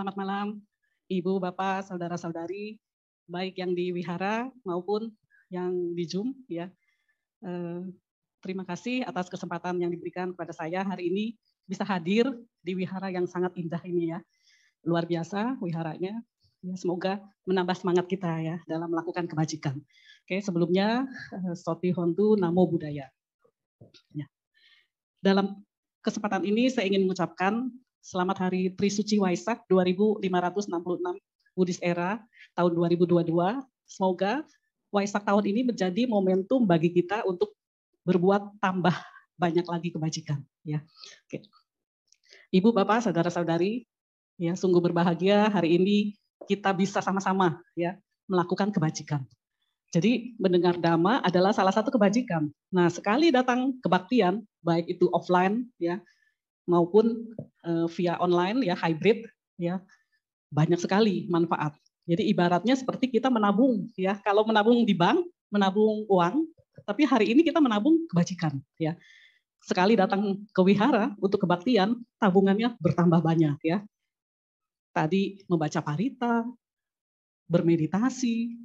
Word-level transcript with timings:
Selamat 0.00 0.16
malam, 0.16 0.56
Ibu, 1.12 1.44
Bapak, 1.44 1.84
saudara-saudari, 1.84 2.80
baik 3.28 3.60
yang 3.60 3.76
di 3.76 3.92
wihara 3.92 4.48
maupun 4.64 5.12
yang 5.52 5.92
di 5.92 6.08
Zoom. 6.08 6.32
Ya, 6.48 6.72
eh, 7.44 7.84
terima 8.40 8.64
kasih 8.64 9.04
atas 9.04 9.28
kesempatan 9.28 9.76
yang 9.76 9.92
diberikan 9.92 10.32
kepada 10.32 10.56
saya 10.56 10.80
hari 10.88 11.12
ini 11.12 11.24
bisa 11.68 11.84
hadir 11.84 12.32
di 12.64 12.80
wihara 12.80 13.12
yang 13.12 13.28
sangat 13.28 13.52
indah 13.60 13.84
ini 13.84 14.16
ya. 14.16 14.24
Luar 14.88 15.04
biasa 15.04 15.60
wiharanya. 15.60 16.16
Ya, 16.64 16.74
semoga 16.80 17.20
menambah 17.44 17.76
semangat 17.76 18.08
kita 18.08 18.40
ya 18.40 18.56
dalam 18.64 18.88
melakukan 18.88 19.28
kebajikan. 19.28 19.76
Oke, 20.24 20.40
sebelumnya 20.40 21.04
eh, 21.28 21.52
Soti 21.52 21.92
Hontu 21.92 22.40
Namo 22.40 22.64
Buddhaya. 22.64 23.04
Ya. 24.16 24.24
Dalam 25.20 25.60
kesempatan 26.00 26.48
ini 26.48 26.72
saya 26.72 26.88
ingin 26.88 27.04
mengucapkan 27.04 27.68
Selamat 28.00 28.48
Hari 28.48 28.72
Trisuci 28.72 29.20
Waisak 29.20 29.68
2566 29.68 30.24
Buddhis 31.52 31.76
Era 31.84 32.16
tahun 32.56 32.72
2022. 32.96 33.28
Semoga 33.84 34.40
Waisak 34.88 35.20
tahun 35.28 35.44
ini 35.44 35.68
menjadi 35.68 36.08
momentum 36.08 36.64
bagi 36.64 36.88
kita 36.96 37.28
untuk 37.28 37.52
berbuat 38.08 38.56
tambah 38.56 38.96
banyak 39.36 39.68
lagi 39.68 39.92
kebajikan. 39.92 40.40
Ya, 40.64 40.80
Oke. 41.28 41.44
Ibu, 42.50 42.72
Bapak, 42.72 43.04
saudara-saudari, 43.04 43.84
ya 44.40 44.56
sungguh 44.56 44.80
berbahagia 44.80 45.52
hari 45.52 45.76
ini 45.76 46.16
kita 46.48 46.72
bisa 46.72 47.04
sama-sama 47.04 47.60
ya 47.76 48.00
melakukan 48.24 48.72
kebajikan. 48.72 49.28
Jadi 49.92 50.40
mendengar 50.40 50.80
dhamma 50.80 51.20
adalah 51.20 51.52
salah 51.52 51.76
satu 51.76 51.92
kebajikan. 51.92 52.48
Nah, 52.72 52.88
sekali 52.88 53.28
datang 53.28 53.76
kebaktian, 53.84 54.40
baik 54.64 54.88
itu 54.88 55.04
offline 55.12 55.68
ya 55.76 56.00
maupun 56.70 57.34
uh, 57.66 57.90
via 57.90 58.14
online 58.22 58.62
ya 58.62 58.78
hybrid 58.78 59.26
ya 59.58 59.82
banyak 60.54 60.78
sekali 60.78 61.26
manfaat. 61.26 61.74
Jadi 62.06 62.26
ibaratnya 62.30 62.74
seperti 62.78 63.10
kita 63.10 63.30
menabung 63.30 63.90
ya. 63.98 64.18
Kalau 64.22 64.46
menabung 64.46 64.82
di 64.82 64.94
bank, 64.94 65.22
menabung 65.50 66.06
uang, 66.10 66.46
tapi 66.82 67.06
hari 67.06 67.30
ini 67.34 67.46
kita 67.46 67.62
menabung 67.62 68.06
kebajikan 68.10 68.58
ya. 68.78 68.98
Sekali 69.62 69.94
datang 69.94 70.42
ke 70.50 70.60
wihara 70.64 71.12
untuk 71.20 71.44
kebaktian, 71.44 71.98
tabungannya 72.18 72.74
bertambah 72.80 73.20
banyak 73.20 73.58
ya. 73.62 73.84
Tadi 74.90 75.46
membaca 75.46 75.78
parita, 75.84 76.42
bermeditasi, 77.46 78.58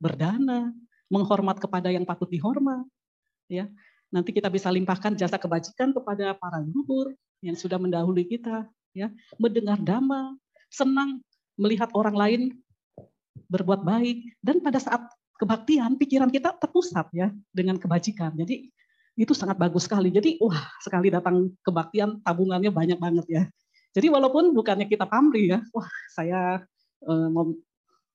berdana, 0.00 0.72
menghormat 1.12 1.60
kepada 1.60 1.92
yang 1.92 2.08
patut 2.08 2.30
dihormat 2.30 2.88
ya. 3.52 3.68
Nanti 4.08 4.32
kita 4.32 4.48
bisa 4.48 4.72
limpahkan 4.72 5.12
jasa 5.12 5.36
kebajikan 5.36 5.92
kepada 5.92 6.32
para 6.40 6.64
leluhur, 6.64 7.12
yang 7.42 7.54
sudah 7.54 7.78
mendahului 7.78 8.26
kita, 8.26 8.66
ya, 8.94 9.10
mendengar 9.38 9.78
dhamma, 9.78 10.34
senang 10.68 11.22
melihat 11.58 11.90
orang 11.94 12.16
lain 12.16 12.40
berbuat 13.48 13.82
baik 13.82 14.38
dan 14.42 14.60
pada 14.60 14.78
saat 14.78 15.02
kebaktian 15.38 15.94
pikiran 15.96 16.28
kita 16.28 16.54
terpusat 16.58 17.08
ya 17.14 17.30
dengan 17.54 17.78
kebajikan. 17.78 18.34
Jadi 18.34 18.68
itu 19.18 19.32
sangat 19.34 19.58
bagus 19.58 19.86
sekali. 19.86 20.10
Jadi 20.14 20.38
wah 20.38 20.66
sekali 20.82 21.10
datang 21.10 21.50
kebaktian 21.62 22.22
tabungannya 22.22 22.70
banyak 22.70 22.98
banget 22.98 23.26
ya. 23.26 23.42
Jadi 23.94 24.06
walaupun 24.12 24.54
bukannya 24.54 24.86
kita 24.86 25.08
pamri 25.08 25.50
ya, 25.50 25.58
wah 25.74 25.88
saya 26.14 26.62
eh, 27.02 27.28
mau 27.30 27.54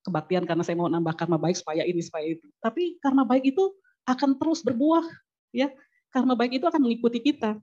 kebaktian 0.03 0.43
karena 0.43 0.63
saya 0.63 0.75
mau 0.79 0.87
nambah 0.91 1.15
karma 1.15 1.39
baik 1.39 1.59
supaya 1.59 1.83
ini 1.83 1.99
supaya 2.03 2.35
itu. 2.35 2.47
Tapi 2.59 2.99
karma 2.99 3.27
baik 3.27 3.55
itu 3.55 3.71
akan 4.07 4.35
terus 4.39 4.63
berbuah 4.63 5.03
ya. 5.55 5.71
Karma 6.13 6.37
baik 6.37 6.61
itu 6.61 6.65
akan 6.69 6.77
mengikuti 6.83 7.19
kita 7.19 7.57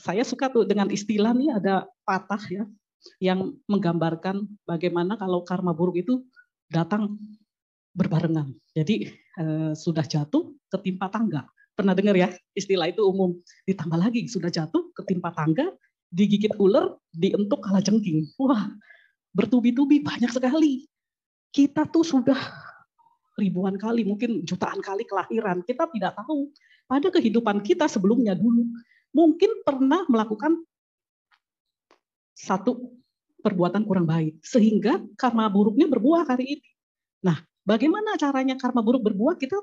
saya 0.00 0.22
suka 0.24 0.48
tuh 0.48 0.64
dengan 0.64 0.88
istilah 0.88 1.34
nih 1.36 1.58
ada 1.58 1.84
patah 2.06 2.42
ya 2.48 2.64
yang 3.18 3.58
menggambarkan 3.66 4.46
bagaimana 4.62 5.18
kalau 5.18 5.42
karma 5.42 5.74
buruk 5.74 5.98
itu 6.00 6.22
datang 6.70 7.18
berbarengan. 7.92 8.56
Jadi 8.72 9.12
eh, 9.12 9.72
sudah 9.76 10.06
jatuh 10.06 10.54
ketimpa 10.72 11.12
tangga. 11.12 11.44
Pernah 11.72 11.96
dengar 11.96 12.16
ya 12.16 12.28
istilah 12.56 12.88
itu 12.88 13.04
umum. 13.04 13.36
Ditambah 13.68 13.98
lagi 13.98 14.28
sudah 14.28 14.48
jatuh 14.48 14.92
ketimpa 14.96 15.32
tangga, 15.32 15.72
digigit 16.12 16.52
ular, 16.56 16.96
dientuk 17.12 17.60
kalah 17.64 17.84
jengking. 17.84 18.28
Wah, 18.40 18.72
bertubi-tubi 19.36 20.04
banyak 20.04 20.32
sekali. 20.32 20.88
Kita 21.52 21.84
tuh 21.88 22.04
sudah 22.04 22.38
ribuan 23.36 23.76
kali, 23.76 24.04
mungkin 24.04 24.44
jutaan 24.44 24.80
kali 24.80 25.04
kelahiran. 25.04 25.64
Kita 25.64 25.88
tidak 25.92 26.16
tahu 26.16 26.52
pada 26.88 27.08
kehidupan 27.08 27.64
kita 27.64 27.88
sebelumnya 27.88 28.36
dulu 28.36 28.68
mungkin 29.12 29.62
pernah 29.62 30.04
melakukan 30.08 30.60
satu 32.32 32.96
perbuatan 33.42 33.84
kurang 33.84 34.08
baik 34.08 34.40
sehingga 34.42 35.02
karma 35.14 35.46
buruknya 35.52 35.86
berbuah 35.86 36.26
hari 36.26 36.58
ini. 36.58 36.68
Nah, 37.22 37.38
bagaimana 37.62 38.18
caranya 38.18 38.58
karma 38.58 38.80
buruk 38.82 39.06
berbuah? 39.12 39.38
Kita 39.38 39.58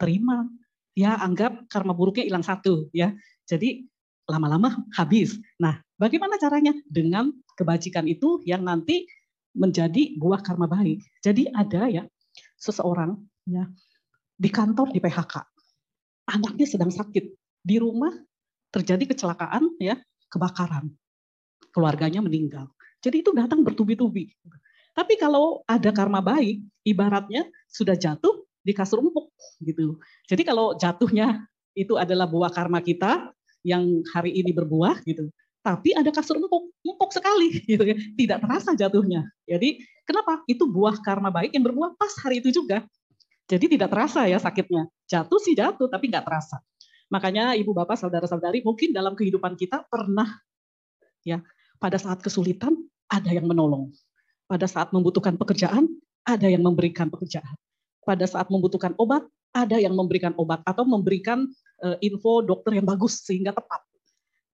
terima. 0.00 0.48
Ya, 0.96 1.14
anggap 1.20 1.68
karma 1.70 1.92
buruknya 1.92 2.26
hilang 2.26 2.42
satu 2.46 2.88
ya. 2.90 3.12
Jadi 3.44 3.86
lama-lama 4.28 4.84
habis. 4.94 5.40
Nah, 5.56 5.80
bagaimana 5.96 6.36
caranya? 6.36 6.76
Dengan 6.84 7.32
kebajikan 7.56 8.04
itu 8.04 8.44
yang 8.44 8.64
nanti 8.64 9.08
menjadi 9.56 10.14
buah 10.20 10.44
karma 10.44 10.68
baik. 10.68 11.00
Jadi 11.24 11.48
ada 11.50 11.88
ya 11.88 12.04
seseorang 12.60 13.16
ya 13.48 13.66
di 14.38 14.48
kantor 14.52 14.92
di 14.94 15.00
PHK. 15.00 15.34
Anaknya 16.28 16.66
sedang 16.68 16.92
sakit. 16.92 17.24
Di 17.58 17.76
rumah 17.80 18.12
terjadi 18.72 19.04
kecelakaan 19.08 19.76
ya 19.80 19.96
kebakaran. 20.28 20.92
Keluarganya 21.72 22.20
meninggal. 22.24 22.68
Jadi 23.00 23.22
itu 23.22 23.30
datang 23.32 23.62
bertubi-tubi. 23.62 24.34
Tapi 24.96 25.14
kalau 25.14 25.62
ada 25.70 25.94
karma 25.94 26.18
baik 26.18 26.58
ibaratnya 26.82 27.46
sudah 27.70 27.94
jatuh 27.94 28.42
di 28.66 28.74
kasur 28.74 28.98
empuk 28.98 29.30
gitu. 29.62 30.02
Jadi 30.26 30.42
kalau 30.42 30.74
jatuhnya 30.74 31.46
itu 31.78 31.94
adalah 31.94 32.26
buah 32.26 32.50
karma 32.50 32.82
kita 32.82 33.30
yang 33.62 34.02
hari 34.10 34.34
ini 34.34 34.50
berbuah 34.50 35.06
gitu. 35.06 35.30
Tapi 35.62 35.94
ada 35.94 36.10
kasur 36.10 36.42
empuk 36.42 36.74
empuk 36.82 37.10
sekali 37.14 37.60
gitu 37.70 37.84
ya 37.86 37.96
tidak 38.18 38.38
terasa 38.42 38.74
jatuhnya. 38.74 39.22
Jadi 39.46 39.78
kenapa? 40.02 40.42
Itu 40.50 40.66
buah 40.66 40.98
karma 40.98 41.30
baik 41.30 41.54
yang 41.54 41.62
berbuah 41.62 41.94
pas 41.94 42.12
hari 42.18 42.42
itu 42.42 42.50
juga. 42.50 42.82
Jadi 43.48 43.78
tidak 43.78 43.94
terasa 43.94 44.26
ya 44.26 44.42
sakitnya. 44.42 44.90
Jatuh 45.06 45.38
sih 45.38 45.54
jatuh 45.54 45.86
tapi 45.86 46.10
nggak 46.10 46.26
terasa 46.26 46.58
Makanya 47.08 47.56
ibu 47.56 47.72
bapak 47.72 47.96
saudara-saudari 47.96 48.60
mungkin 48.60 48.92
dalam 48.92 49.16
kehidupan 49.16 49.56
kita 49.56 49.84
pernah 49.88 50.28
ya 51.24 51.40
pada 51.80 51.96
saat 51.96 52.20
kesulitan 52.20 52.76
ada 53.08 53.32
yang 53.32 53.48
menolong. 53.48 53.88
Pada 54.48 54.64
saat 54.68 54.92
membutuhkan 54.92 55.36
pekerjaan 55.36 55.88
ada 56.24 56.48
yang 56.48 56.60
memberikan 56.60 57.08
pekerjaan. 57.08 57.56
Pada 58.04 58.24
saat 58.28 58.48
membutuhkan 58.52 58.96
obat 59.00 59.24
ada 59.52 59.80
yang 59.80 59.96
memberikan 59.96 60.36
obat 60.36 60.60
atau 60.64 60.84
memberikan 60.84 61.48
uh, 61.80 61.96
info 62.04 62.44
dokter 62.44 62.76
yang 62.76 62.84
bagus 62.84 63.24
sehingga 63.24 63.56
tepat. 63.56 63.80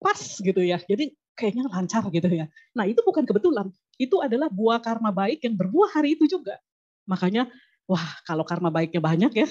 Pas 0.00 0.20
gitu 0.40 0.60
ya. 0.60 0.80
Jadi 0.84 1.16
kayaknya 1.36 1.68
lancar 1.68 2.04
gitu 2.12 2.28
ya. 2.28 2.46
Nah, 2.76 2.84
itu 2.84 3.00
bukan 3.00 3.24
kebetulan. 3.24 3.72
Itu 3.96 4.20
adalah 4.20 4.52
buah 4.52 4.80
karma 4.84 5.12
baik 5.12 5.44
yang 5.44 5.56
berbuah 5.56 5.96
hari 5.96 6.16
itu 6.16 6.28
juga. 6.28 6.60
Makanya 7.08 7.48
wah, 7.88 8.20
kalau 8.28 8.44
karma 8.44 8.68
baiknya 8.68 9.00
banyak 9.00 9.32
ya, 9.32 9.48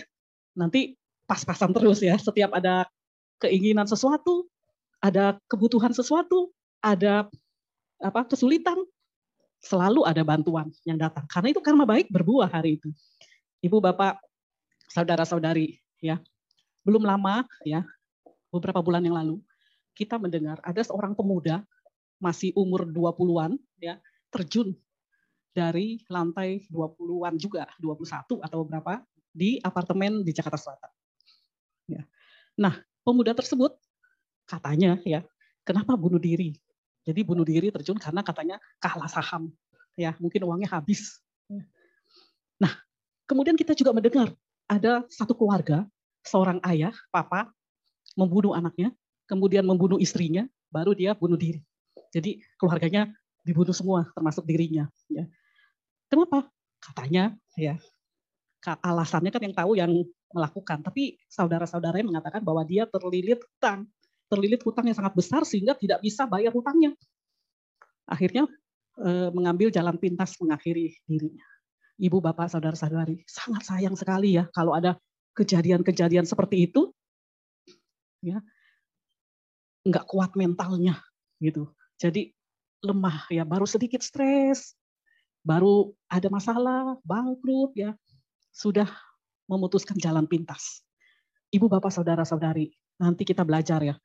nanti 0.53 0.97
pas-pasan 1.25 1.71
terus 1.75 1.99
ya. 2.01 2.15
Setiap 2.17 2.53
ada 2.55 2.87
keinginan 3.41 3.89
sesuatu, 3.89 4.47
ada 5.01 5.37
kebutuhan 5.49 5.93
sesuatu, 5.93 6.53
ada 6.81 7.27
apa 8.01 8.25
kesulitan, 8.25 8.77
selalu 9.61 10.05
ada 10.05 10.21
bantuan 10.25 10.69
yang 10.85 10.97
datang. 10.97 11.25
Karena 11.29 11.53
itu 11.53 11.61
karma 11.61 11.85
baik 11.85 12.09
berbuah 12.09 12.49
hari 12.49 12.81
itu. 12.81 12.89
Ibu, 13.61 13.77
Bapak, 13.77 14.17
saudara-saudari, 14.89 15.77
ya. 16.01 16.17
Belum 16.81 17.05
lama 17.05 17.45
ya, 17.61 17.85
beberapa 18.49 18.81
bulan 18.81 19.05
yang 19.05 19.13
lalu 19.13 19.37
kita 19.95 20.15
mendengar 20.17 20.59
ada 20.63 20.81
seorang 20.81 21.13
pemuda 21.13 21.63
masih 22.21 22.53
umur 22.53 22.85
20-an 22.87 23.57
ya, 23.81 23.97
terjun 24.29 24.77
dari 25.51 25.99
lantai 26.07 26.63
20-an 26.71 27.35
juga, 27.35 27.67
21 27.81 28.39
atau 28.39 28.59
berapa 28.63 29.03
di 29.31 29.59
apartemen 29.59 30.23
di 30.23 30.31
Jakarta 30.31 30.59
Selatan. 30.59 30.91
Nah, 32.59 32.79
pemuda 33.03 33.31
tersebut 33.35 33.75
katanya 34.47 34.99
ya, 35.07 35.23
kenapa 35.63 35.95
bunuh 35.95 36.19
diri? 36.19 36.57
Jadi 37.01 37.21
bunuh 37.25 37.45
diri 37.47 37.73
terjun 37.73 37.97
karena 37.97 38.21
katanya 38.21 38.57
kalah 38.77 39.09
saham. 39.09 39.49
Ya, 39.97 40.15
mungkin 40.21 40.45
uangnya 40.47 40.69
habis. 40.71 41.19
Nah, 42.61 42.71
kemudian 43.25 43.57
kita 43.57 43.75
juga 43.75 43.91
mendengar 43.91 44.31
ada 44.69 45.03
satu 45.11 45.35
keluarga, 45.35 45.83
seorang 46.23 46.61
ayah, 46.69 46.93
papa, 47.09 47.51
membunuh 48.15 48.53
anaknya, 48.53 48.93
kemudian 49.25 49.65
membunuh 49.65 49.97
istrinya, 49.97 50.45
baru 50.71 50.95
dia 50.95 51.11
bunuh 51.17 51.35
diri. 51.35 51.59
Jadi 52.13 52.39
keluarganya 52.55 53.11
dibunuh 53.43 53.73
semua, 53.73 54.07
termasuk 54.13 54.45
dirinya. 54.45 54.87
Ya. 55.09 55.27
Kenapa? 56.07 56.47
Katanya 56.81 57.35
ya 57.57 57.77
alasannya 58.65 59.31
kan 59.33 59.41
yang 59.41 59.55
tahu 59.57 59.71
yang 59.73 59.91
melakukan. 60.33 60.83
Tapi 60.83 61.19
saudara-saudaranya 61.27 62.07
mengatakan 62.07 62.41
bahwa 62.41 62.65
dia 62.65 62.87
terlilit 62.87 63.41
hutang. 63.41 63.87
Terlilit 64.31 64.63
hutang 64.63 64.87
yang 64.87 64.95
sangat 64.95 65.13
besar 65.13 65.43
sehingga 65.43 65.75
tidak 65.75 65.99
bisa 65.99 66.23
bayar 66.23 66.55
hutangnya. 66.55 66.95
Akhirnya 68.07 68.47
eh, 68.99 69.29
mengambil 69.35 69.71
jalan 69.71 69.99
pintas 69.99 70.39
mengakhiri 70.39 70.95
dirinya. 71.03 71.43
Ibu, 72.01 72.17
bapak, 72.17 72.49
saudara-saudari, 72.49 73.21
sangat 73.29 73.61
sayang 73.67 73.93
sekali 73.93 74.33
ya 74.39 74.49
kalau 74.49 74.73
ada 74.73 74.97
kejadian-kejadian 75.37 76.25
seperti 76.25 76.65
itu, 76.65 76.89
ya 78.25 78.41
nggak 79.85 80.05
kuat 80.09 80.33
mentalnya 80.33 80.97
gitu. 81.37 81.69
Jadi 82.01 82.33
lemah 82.81 83.29
ya, 83.29 83.45
baru 83.45 83.69
sedikit 83.69 84.01
stres, 84.01 84.73
baru 85.45 85.93
ada 86.09 86.29
masalah, 86.33 86.97
bangkrut 87.05 87.77
ya, 87.77 87.93
sudah 88.49 88.89
memutuskan 89.51 89.99
jalan 89.99 90.23
pintas. 90.31 90.87
Ibu, 91.51 91.67
bapak, 91.67 91.91
saudara-saudari, 91.91 92.71
nanti 92.95 93.27
kita 93.27 93.43
belajar 93.43 93.83
ya. 93.83 93.99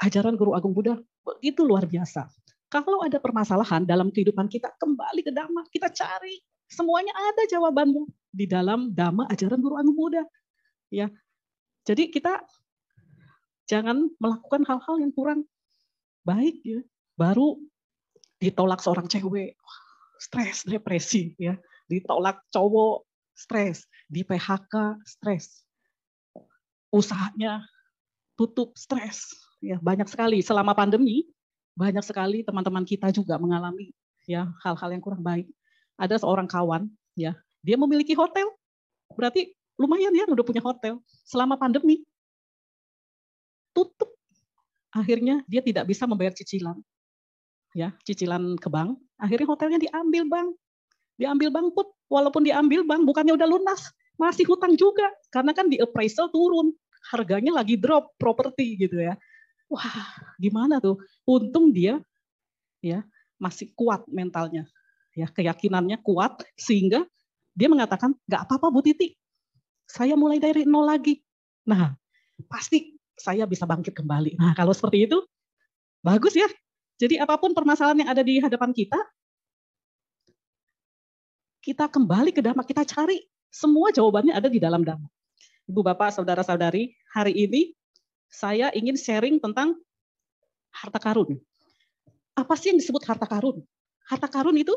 Ajaran 0.00 0.40
Guru 0.40 0.56
Agung 0.56 0.72
Buddha 0.72 0.96
begitu 1.20 1.68
luar 1.68 1.84
biasa. 1.84 2.24
Kalau 2.72 3.04
ada 3.04 3.20
permasalahan 3.20 3.84
dalam 3.84 4.08
kehidupan 4.08 4.48
kita, 4.48 4.72
kembali 4.80 5.20
ke 5.20 5.30
Dhamma, 5.30 5.68
kita 5.68 5.92
cari. 5.92 6.40
Semuanya 6.66 7.14
ada 7.14 7.46
jawabannya 7.46 8.10
di 8.32 8.46
dalam 8.48 8.90
Dhamma 8.90 9.28
ajaran 9.30 9.60
Guru 9.60 9.76
Agung 9.78 9.94
Buddha. 9.94 10.24
Ya. 10.90 11.12
Jadi 11.86 12.10
kita 12.10 12.42
jangan 13.70 14.10
melakukan 14.18 14.66
hal-hal 14.66 14.96
yang 14.98 15.12
kurang 15.14 15.46
baik 16.26 16.58
ya. 16.66 16.82
Baru 17.14 17.62
ditolak 18.42 18.82
seorang 18.82 19.06
cewek, 19.06 19.54
stres, 20.18 20.66
depresi 20.66 21.38
ya. 21.38 21.54
Ditolak 21.86 22.42
cowok, 22.50 23.05
stres. 23.36 23.84
Di 24.08 24.24
PHK, 24.24 24.98
stres. 25.04 25.62
Usahanya 26.90 27.62
tutup, 28.34 28.72
stres. 28.74 29.30
Ya, 29.60 29.76
banyak 29.78 30.08
sekali 30.08 30.40
selama 30.40 30.72
pandemi 30.72 31.28
banyak 31.76 32.00
sekali 32.00 32.40
teman-teman 32.40 32.88
kita 32.88 33.12
juga 33.12 33.36
mengalami 33.36 33.92
ya 34.24 34.48
hal-hal 34.64 34.96
yang 34.96 35.04
kurang 35.04 35.20
baik. 35.20 35.44
Ada 36.00 36.24
seorang 36.24 36.48
kawan 36.48 36.88
ya, 37.12 37.36
dia 37.60 37.76
memiliki 37.76 38.16
hotel. 38.16 38.48
Berarti 39.12 39.52
lumayan 39.76 40.16
ya 40.16 40.24
udah 40.24 40.44
punya 40.44 40.64
hotel. 40.64 41.04
Selama 41.28 41.60
pandemi 41.60 42.00
tutup. 43.76 44.16
Akhirnya 44.88 45.44
dia 45.44 45.60
tidak 45.60 45.84
bisa 45.84 46.08
membayar 46.08 46.32
cicilan. 46.32 46.80
Ya, 47.76 47.92
cicilan 48.08 48.56
ke 48.56 48.72
bank, 48.72 48.96
akhirnya 49.20 49.44
hotelnya 49.52 49.76
diambil 49.76 50.24
bank. 50.24 50.48
Diambil 51.16 51.48
bank 51.48 51.72
put, 51.72 51.88
walaupun 52.12 52.44
diambil 52.44 52.84
bank 52.84 53.08
bukannya 53.08 53.34
udah 53.36 53.48
lunas, 53.48 53.92
masih 54.20 54.48
hutang 54.48 54.76
juga 54.76 55.08
karena 55.32 55.52
kan 55.52 55.68
di 55.68 55.80
appraisal 55.80 56.28
turun, 56.32 56.72
harganya 57.12 57.56
lagi 57.56 57.76
drop 57.76 58.16
properti 58.20 58.76
gitu 58.76 59.00
ya. 59.00 59.16
Wah, 59.66 59.84
gimana 60.38 60.78
tuh? 60.78 61.00
Untung 61.26 61.74
dia 61.74 61.98
ya 62.84 63.02
masih 63.40 63.72
kuat 63.74 64.06
mentalnya. 64.08 64.68
Ya, 65.16 65.32
keyakinannya 65.32 66.04
kuat 66.04 66.44
sehingga 66.60 67.08
dia 67.56 67.72
mengatakan, 67.72 68.12
"Nggak 68.28 68.42
apa-apa 68.46 68.68
Bu 68.68 68.84
Titi. 68.84 69.16
Saya 69.88 70.12
mulai 70.12 70.36
dari 70.36 70.68
nol 70.68 70.84
lagi." 70.84 71.24
Nah, 71.64 71.96
pasti 72.52 72.94
saya 73.16 73.48
bisa 73.48 73.64
bangkit 73.64 73.96
kembali. 73.96 74.36
Nah, 74.36 74.52
kalau 74.52 74.76
seperti 74.76 75.08
itu 75.08 75.24
bagus 76.04 76.36
ya. 76.36 76.46
Jadi 77.00 77.16
apa 77.20 77.36
pun 77.40 77.56
permasalahan 77.56 78.04
yang 78.04 78.10
ada 78.12 78.20
di 78.24 78.40
hadapan 78.40 78.72
kita, 78.76 78.96
kita 81.66 81.90
kembali 81.90 82.30
ke 82.30 82.38
Dhamma, 82.38 82.62
kita 82.62 82.86
cari. 82.86 83.26
Semua 83.50 83.90
jawabannya 83.90 84.30
ada 84.30 84.46
di 84.46 84.62
dalam 84.62 84.86
Dhamma. 84.86 85.10
Ibu, 85.66 85.82
Bapak, 85.82 86.14
Saudara-saudari, 86.14 86.94
hari 87.10 87.34
ini 87.34 87.74
saya 88.30 88.70
ingin 88.70 88.94
sharing 88.94 89.42
tentang 89.42 89.74
harta 90.70 91.02
karun. 91.02 91.42
Apa 92.38 92.54
sih 92.54 92.70
yang 92.70 92.78
disebut 92.78 93.02
harta 93.02 93.26
karun? 93.26 93.66
Harta 94.06 94.30
karun 94.30 94.54
itu 94.54 94.70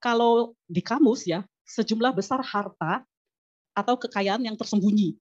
kalau 0.00 0.56
di 0.64 0.80
kamus 0.80 1.28
ya, 1.28 1.44
sejumlah 1.68 2.16
besar 2.16 2.40
harta 2.40 3.04
atau 3.76 4.00
kekayaan 4.00 4.40
yang 4.40 4.56
tersembunyi. 4.56 5.12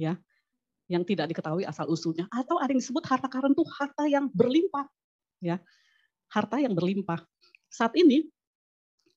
Ya. 0.00 0.16
Yang 0.88 1.12
tidak 1.12 1.36
diketahui 1.36 1.68
asal 1.68 1.84
usulnya 1.92 2.24
atau 2.32 2.56
ada 2.56 2.72
yang 2.72 2.80
disebut 2.80 3.04
harta 3.04 3.28
karun 3.28 3.52
itu 3.52 3.68
harta 3.68 4.08
yang 4.08 4.32
berlimpah. 4.32 4.88
Ya. 5.44 5.60
Harta 6.32 6.56
yang 6.56 6.72
berlimpah. 6.72 7.20
Saat 7.68 7.92
ini 8.00 8.24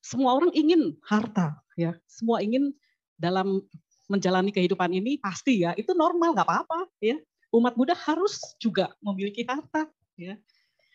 semua 0.01 0.33
orang 0.35 0.51
ingin 0.51 0.97
harta, 1.05 1.61
ya. 1.77 1.95
Semua 2.09 2.41
ingin 2.41 2.73
dalam 3.15 3.61
menjalani 4.09 4.51
kehidupan 4.51 4.91
ini 4.91 5.21
pasti 5.21 5.63
ya, 5.63 5.71
itu 5.77 5.95
normal 5.95 6.35
nggak 6.35 6.43
apa-apa 6.43 6.89
ya 6.99 7.15
umat 7.51 7.75
Buddha 7.75 7.93
harus 7.93 8.39
juga 8.57 8.95
memiliki 9.03 9.43
harta, 9.43 9.91
ya, 10.15 10.39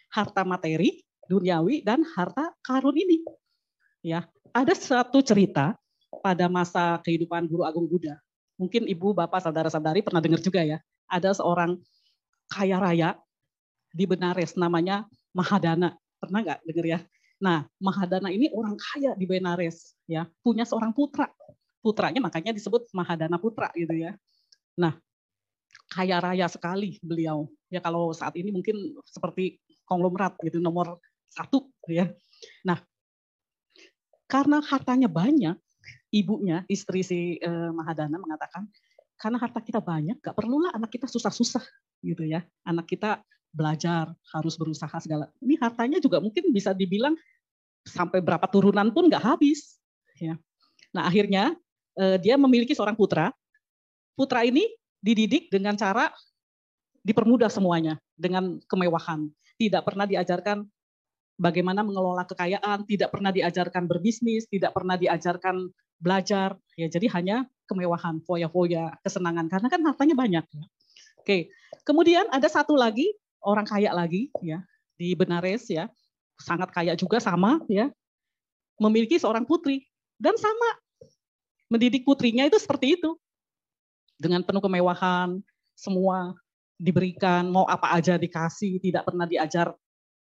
harta 0.08 0.42
materi, 0.42 1.04
duniawi 1.28 1.84
dan 1.84 2.02
harta 2.16 2.50
karun 2.64 2.96
ini. 2.96 3.20
Ya, 4.00 4.24
ada 4.56 4.72
satu 4.72 5.20
cerita 5.20 5.76
pada 6.24 6.48
masa 6.48 6.96
kehidupan 7.04 7.44
Guru 7.44 7.62
Agung 7.68 7.84
Buddha. 7.84 8.16
Mungkin 8.56 8.88
ibu, 8.88 9.12
bapak, 9.12 9.44
saudara-saudari 9.44 10.00
pernah 10.00 10.24
dengar 10.24 10.40
juga 10.40 10.64
ya. 10.64 10.80
Ada 11.12 11.36
seorang 11.36 11.76
kaya 12.48 12.80
raya 12.80 13.10
di 13.92 14.08
Benares 14.08 14.56
namanya 14.56 15.04
Mahadana. 15.36 15.92
Pernah 16.16 16.40
nggak 16.40 16.60
dengar 16.64 16.86
ya? 16.88 16.98
Nah, 17.36 17.68
Mahadana 17.76 18.32
ini 18.32 18.48
orang 18.52 18.76
kaya 18.80 19.12
di 19.12 19.28
Benares, 19.28 19.92
ya, 20.08 20.24
punya 20.40 20.64
seorang 20.64 20.96
putra. 20.96 21.28
Putranya 21.84 22.18
makanya 22.18 22.56
disebut 22.56 22.88
Mahadana 22.96 23.36
putra 23.36 23.70
gitu 23.76 23.92
ya. 23.92 24.16
Nah, 24.80 24.96
kaya 25.90 26.18
raya 26.18 26.46
sekali 26.50 26.98
beliau. 27.00 27.46
Ya 27.70 27.78
kalau 27.78 28.10
saat 28.10 28.34
ini 28.34 28.50
mungkin 28.50 28.98
seperti 29.06 29.62
konglomerat 29.86 30.34
gitu 30.42 30.58
nomor 30.58 30.98
satu 31.30 31.70
ya. 31.86 32.10
Nah 32.66 32.82
karena 34.26 34.58
hartanya 34.58 35.06
banyak, 35.06 35.54
ibunya 36.10 36.66
istri 36.66 37.06
si 37.06 37.38
eh, 37.38 37.70
Mahadana 37.70 38.18
mengatakan 38.18 38.66
karena 39.16 39.40
harta 39.40 39.64
kita 39.64 39.80
banyak, 39.80 40.20
gak 40.20 40.36
perlulah 40.36 40.74
anak 40.76 40.92
kita 40.92 41.08
susah-susah 41.08 41.62
gitu 42.04 42.26
ya. 42.26 42.44
Anak 42.66 42.90
kita 42.90 43.22
belajar 43.52 44.12
harus 44.34 44.54
berusaha 44.56 44.96
segala. 45.00 45.30
Ini 45.40 45.56
hartanya 45.60 45.98
juga 45.98 46.20
mungkin 46.20 46.52
bisa 46.52 46.76
dibilang 46.76 47.16
sampai 47.86 48.18
berapa 48.20 48.44
turunan 48.50 48.90
pun 48.90 49.06
nggak 49.06 49.22
habis. 49.22 49.78
Ya. 50.18 50.36
Nah 50.92 51.06
akhirnya 51.06 51.54
eh, 51.96 52.18
dia 52.20 52.34
memiliki 52.36 52.74
seorang 52.74 52.98
putra. 52.98 53.30
Putra 54.16 54.42
ini 54.44 54.64
dididik 55.00 55.52
dengan 55.52 55.76
cara 55.76 56.08
dipermudah 57.06 57.46
semuanya 57.52 58.00
dengan 58.18 58.58
kemewahan. 58.66 59.30
Tidak 59.56 59.82
pernah 59.86 60.04
diajarkan 60.04 60.66
bagaimana 61.38 61.84
mengelola 61.84 62.24
kekayaan, 62.24 62.88
tidak 62.88 63.12
pernah 63.12 63.30
diajarkan 63.30 63.86
berbisnis, 63.86 64.48
tidak 64.50 64.72
pernah 64.72 64.96
diajarkan 64.96 65.70
belajar. 66.00 66.56
Ya, 66.74 66.88
jadi 66.88 67.06
hanya 67.14 67.46
kemewahan, 67.68 68.20
foya-foya, 68.24 68.98
kesenangan 69.04 69.46
karena 69.48 69.68
kan 69.68 69.80
hartanya 69.84 70.16
banyak. 70.16 70.44
Ya. 70.44 70.64
Oke, 71.20 71.50
kemudian 71.86 72.26
ada 72.30 72.46
satu 72.46 72.74
lagi 72.78 73.10
orang 73.46 73.62
kaya 73.62 73.94
lagi 73.94 74.28
ya 74.42 74.66
di 74.98 75.14
Benares 75.14 75.70
ya, 75.70 75.86
sangat 76.42 76.74
kaya 76.74 76.98
juga 76.98 77.22
sama 77.22 77.62
ya, 77.70 77.88
memiliki 78.82 79.16
seorang 79.16 79.46
putri 79.46 79.86
dan 80.18 80.34
sama 80.34 80.82
mendidik 81.70 82.02
putrinya 82.02 82.42
itu 82.48 82.58
seperti 82.58 82.98
itu 82.98 83.14
dengan 84.16 84.40
penuh 84.42 84.64
kemewahan, 84.64 85.38
semua 85.76 86.32
diberikan, 86.76 87.48
mau 87.48 87.68
apa 87.68 87.92
aja 87.96 88.16
dikasih, 88.16 88.80
tidak 88.80 89.04
pernah 89.08 89.28
diajar 89.28 89.72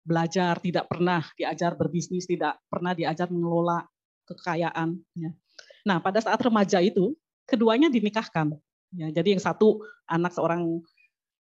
belajar, 0.02 0.58
tidak 0.60 0.88
pernah 0.90 1.22
diajar 1.38 1.78
berbisnis, 1.78 2.26
tidak 2.26 2.58
pernah 2.68 2.96
diajar 2.96 3.30
mengelola 3.30 3.86
kekayaan. 4.26 4.98
Ya. 5.14 5.32
Nah, 5.86 6.02
pada 6.02 6.20
saat 6.24 6.40
remaja 6.42 6.82
itu, 6.82 7.14
keduanya 7.46 7.92
dinikahkan. 7.92 8.56
Ya, 8.92 9.08
jadi 9.12 9.38
yang 9.38 9.44
satu 9.44 9.84
anak 10.08 10.36
seorang 10.36 10.84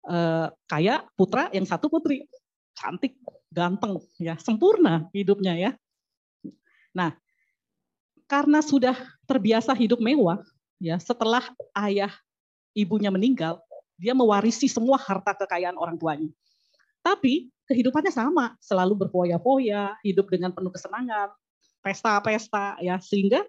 eh, 0.10 0.48
kaya 0.66 1.06
putra, 1.14 1.54
yang 1.54 1.70
satu 1.70 1.88
putri, 1.88 2.26
cantik, 2.74 3.16
ganteng, 3.54 4.02
ya 4.18 4.38
sempurna 4.42 5.06
hidupnya 5.14 5.54
ya. 5.56 5.72
Nah, 6.94 7.14
karena 8.30 8.62
sudah 8.62 8.98
terbiasa 9.26 9.74
hidup 9.74 10.02
mewah, 10.02 10.42
ya 10.82 10.98
setelah 10.98 11.46
ayah 11.78 12.14
ibunya 12.74 13.10
meninggal, 13.10 13.62
dia 13.98 14.14
mewarisi 14.16 14.70
semua 14.70 14.98
harta 14.98 15.36
kekayaan 15.36 15.76
orang 15.76 15.98
tuanya. 15.98 16.30
Tapi 17.02 17.50
kehidupannya 17.66 18.14
sama, 18.14 18.54
selalu 18.62 19.06
berfoya-foya, 19.06 19.98
hidup 20.02 20.30
dengan 20.30 20.54
penuh 20.54 20.72
kesenangan, 20.74 21.30
pesta-pesta 21.80 22.76
ya 22.84 23.00
sehingga 23.00 23.44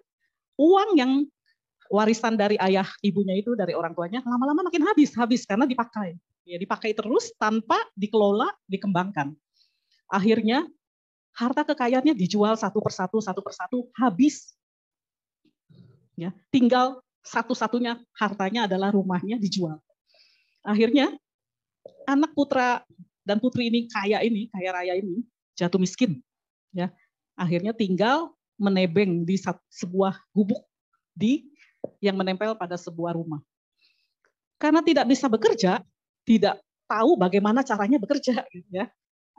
uang 0.55 0.89
yang 0.97 1.11
warisan 1.91 2.39
dari 2.39 2.55
ayah 2.63 2.87
ibunya 3.03 3.35
itu 3.35 3.51
dari 3.53 3.75
orang 3.75 3.91
tuanya 3.91 4.23
lama-lama 4.23 4.71
makin 4.71 4.87
habis 4.87 5.11
habis 5.19 5.43
karena 5.43 5.67
dipakai 5.67 6.15
ya 6.47 6.55
dipakai 6.55 6.95
terus 6.95 7.35
tanpa 7.35 7.77
dikelola 7.99 8.47
dikembangkan 8.65 9.35
akhirnya 10.07 10.63
harta 11.35 11.67
kekayaannya 11.67 12.15
dijual 12.15 12.55
satu 12.55 12.79
persatu 12.79 13.19
satu 13.19 13.43
persatu 13.43 13.91
habis 13.99 14.55
ya 16.15 16.31
tinggal 16.47 17.03
satu-satunya 17.21 18.01
hartanya 18.17 18.65
adalah 18.65 18.89
rumahnya 18.93 19.37
dijual. 19.37 19.77
Akhirnya 20.65 21.13
anak 22.09 22.33
putra 22.33 22.85
dan 23.25 23.37
putri 23.37 23.69
ini 23.69 23.85
kaya 23.89 24.21
ini, 24.25 24.49
kaya 24.49 24.69
raya 24.73 24.93
ini 24.97 25.21
jatuh 25.57 25.77
miskin. 25.77 26.21
Ya. 26.73 26.89
Akhirnya 27.37 27.73
tinggal 27.73 28.33
menebeng 28.57 29.25
di 29.25 29.37
sebuah 29.73 30.21
gubuk 30.33 30.61
di 31.17 31.49
yang 32.01 32.17
menempel 32.17 32.57
pada 32.57 32.77
sebuah 32.77 33.13
rumah. 33.17 33.41
Karena 34.61 34.81
tidak 34.85 35.09
bisa 35.09 35.25
bekerja, 35.25 35.81
tidak 36.25 36.61
tahu 36.85 37.17
bagaimana 37.17 37.65
caranya 37.65 37.97
bekerja, 37.97 38.45
gitu 38.53 38.69
ya. 38.69 38.89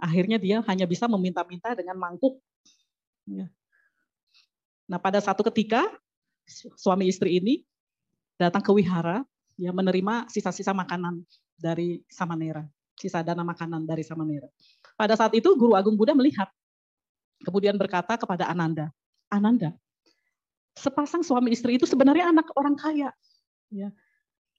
Akhirnya 0.02 0.40
dia 0.40 0.58
hanya 0.66 0.87
bisa 0.88 1.06
meminta-minta 1.06 1.78
dengan 1.78 1.94
mangkuk. 1.94 2.42
Ya. 3.30 3.46
Nah 4.90 4.99
pada 4.99 5.22
satu 5.22 5.46
ketika 5.46 5.87
suami 6.75 7.06
istri 7.06 7.38
ini 7.38 7.62
datang 8.34 8.66
ke 8.66 8.75
wihara, 8.75 9.22
ya 9.54 9.70
menerima 9.70 10.26
sisa-sisa 10.26 10.75
makanan 10.75 11.22
dari 11.54 12.02
Samanera, 12.11 12.66
sisa 12.99 13.22
dana 13.22 13.46
makanan 13.46 13.87
dari 13.87 14.02
Samanera. 14.02 14.50
Pada 14.99 15.14
saat 15.14 15.30
itu 15.38 15.54
Guru 15.54 15.78
Agung 15.78 15.94
Buddha 15.94 16.18
melihat, 16.18 16.50
kemudian 17.46 17.78
berkata 17.78 18.18
kepada 18.18 18.50
Ananda, 18.50 18.90
Ananda, 19.30 19.70
sepasang 20.76 21.21
suami 21.21 21.52
istri 21.52 21.76
itu 21.76 21.85
sebenarnya 21.85 22.33
anak 22.33 22.49
orang 22.57 22.76
kaya, 22.76 23.11
ya. 23.69 23.93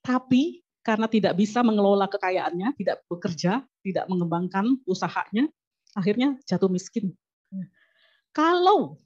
Tapi 0.04 0.62
karena 0.84 1.08
tidak 1.08 1.40
bisa 1.40 1.64
mengelola 1.64 2.12
kekayaannya, 2.12 2.76
tidak 2.76 3.02
bekerja, 3.08 3.64
tidak 3.82 4.06
mengembangkan 4.12 4.78
usahanya, 4.84 5.48
akhirnya 5.96 6.36
jatuh 6.44 6.68
miskin. 6.68 7.16
Ya. 7.50 7.66
Kalau 8.36 9.00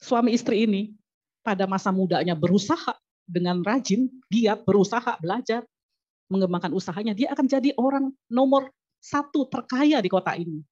suami 0.00 0.32
istri 0.32 0.64
ini 0.64 0.96
pada 1.44 1.68
masa 1.68 1.92
mudanya 1.92 2.32
berusaha 2.32 2.96
dengan 3.28 3.60
rajin, 3.60 4.08
giat, 4.32 4.64
berusaha, 4.64 5.18
belajar, 5.20 5.66
mengembangkan 6.32 6.72
usahanya, 6.74 7.12
dia 7.14 7.30
akan 7.30 7.46
jadi 7.46 7.70
orang 7.78 8.10
nomor 8.26 8.70
satu 8.98 9.46
terkaya 9.46 10.02
di 10.02 10.10
kota 10.10 10.34
ini. 10.34 10.62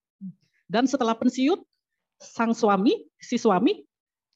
Dan 0.66 0.88
setelah 0.88 1.14
pensiun, 1.14 1.60
sang 2.18 2.56
suami, 2.56 3.04
si 3.20 3.36
suami, 3.36 3.84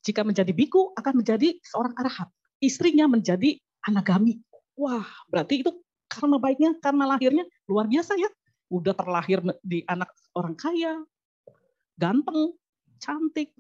jika 0.08 0.24
menjadi 0.24 0.48
biku, 0.56 0.96
akan 0.96 1.20
menjadi 1.20 1.60
seorang 1.60 1.92
arahat. 2.00 2.32
Istrinya 2.64 3.04
menjadi 3.04 3.60
anagami. 3.84 4.40
Wah, 4.72 5.04
berarti 5.28 5.60
itu 5.60 5.70
karena 6.08 6.40
baiknya, 6.40 6.70
karena 6.80 7.04
lahirnya 7.04 7.44
luar 7.68 7.84
biasa 7.84 8.16
ya. 8.16 8.32
Udah 8.72 8.96
terlahir 8.96 9.44
di 9.60 9.84
anak 9.84 10.08
orang 10.32 10.56
kaya, 10.56 11.04
ganteng, 12.00 12.56
cantik. 12.96 13.52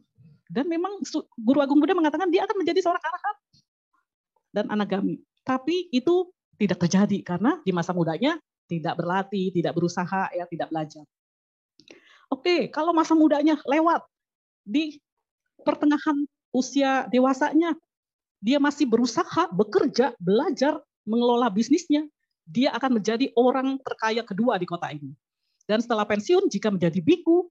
Dan 0.48 0.64
memang 0.72 1.04
Guru 1.36 1.60
Agung 1.60 1.76
Buddha 1.76 1.92
mengatakan 1.92 2.32
dia 2.32 2.48
akan 2.48 2.56
menjadi 2.64 2.80
seorang 2.80 3.04
arahat 3.04 3.36
dan 4.56 4.64
anagami. 4.72 5.20
Tapi 5.44 5.92
itu 5.92 6.32
tidak 6.56 6.80
terjadi 6.88 7.20
karena 7.20 7.60
di 7.60 7.70
masa 7.70 7.92
mudanya 7.92 8.40
tidak 8.68 8.96
berlatih, 8.96 9.52
tidak 9.52 9.72
berusaha, 9.76 10.32
ya 10.32 10.44
tidak 10.48 10.68
belajar. 10.72 11.04
Oke, 12.28 12.68
kalau 12.68 12.92
masa 12.92 13.16
mudanya 13.16 13.56
lewat 13.64 14.04
di 14.64 15.00
pertengahan 15.64 16.28
usia 16.54 17.06
dewasanya, 17.10 17.74
dia 18.38 18.62
masih 18.62 18.86
berusaha, 18.86 19.50
bekerja, 19.50 20.14
belajar, 20.22 20.78
mengelola 21.08 21.50
bisnisnya, 21.50 22.06
dia 22.48 22.72
akan 22.72 23.00
menjadi 23.00 23.28
orang 23.36 23.76
terkaya 23.82 24.22
kedua 24.24 24.56
di 24.56 24.66
kota 24.68 24.88
ini. 24.92 25.12
Dan 25.68 25.84
setelah 25.84 26.08
pensiun, 26.08 26.48
jika 26.48 26.72
menjadi 26.72 27.00
biku, 27.04 27.50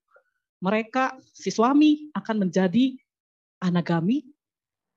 mereka, 0.58 1.14
si 1.38 1.54
suami 1.54 2.10
akan 2.18 2.50
menjadi 2.50 2.98
anagami 3.62 4.26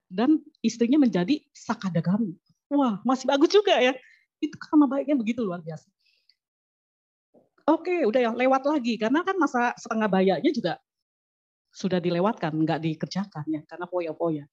dan 0.09 0.41
istrinya 0.65 0.97
menjadi 0.97 1.45
sakadagami. 1.53 2.33
Wah, 2.73 3.05
masih 3.05 3.29
bagus 3.29 3.53
juga 3.53 3.77
ya. 3.77 3.93
Itu 4.41 4.57
karena 4.57 4.89
baiknya 4.89 5.17
begitu 5.21 5.45
luar 5.45 5.61
biasa. 5.61 5.85
Oke, 7.69 8.03
udah 8.09 8.21
ya 8.25 8.31
lewat 8.33 8.67
lagi 8.67 8.97
karena 8.97 9.21
kan 9.23 9.37
masa 9.37 9.77
setengah 9.77 10.09
bayanya 10.11 10.51
juga 10.51 10.81
sudah 11.71 12.03
dilewatkan, 12.03 12.51
nggak 12.53 12.83
dikerjakan 12.83 13.47
ya 13.47 13.61
karena 13.67 13.87
poya-poya. 13.87 14.45